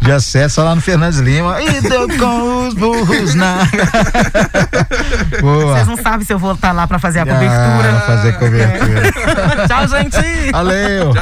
Já 0.04 0.18
sete, 0.18 0.50
só 0.52 0.64
lá 0.64 0.74
no 0.74 0.80
Fernandes 0.80 1.20
Lima. 1.20 1.62
E 1.62 1.80
deu 1.80 2.08
com 2.18 2.66
os 2.66 2.74
burros 2.74 3.34
na. 3.36 3.58
Boa. 5.40 5.74
Vocês 5.76 5.86
não 5.86 5.96
sabem 5.96 6.26
se 6.26 6.32
eu 6.32 6.40
vou 6.40 6.54
estar 6.54 6.72
lá 6.72 6.88
pra 6.88 6.98
fazer 6.98 7.20
a 7.20 7.22
Ah, 7.22 7.26
cobertura. 7.26 8.00
fazer 8.06 8.32
cobertura. 8.32 9.12
Tchau, 9.68 9.86
gente. 9.88 10.50
Valeu. 10.50 11.14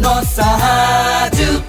Nossa 0.00 0.42
Rádio 0.42 1.62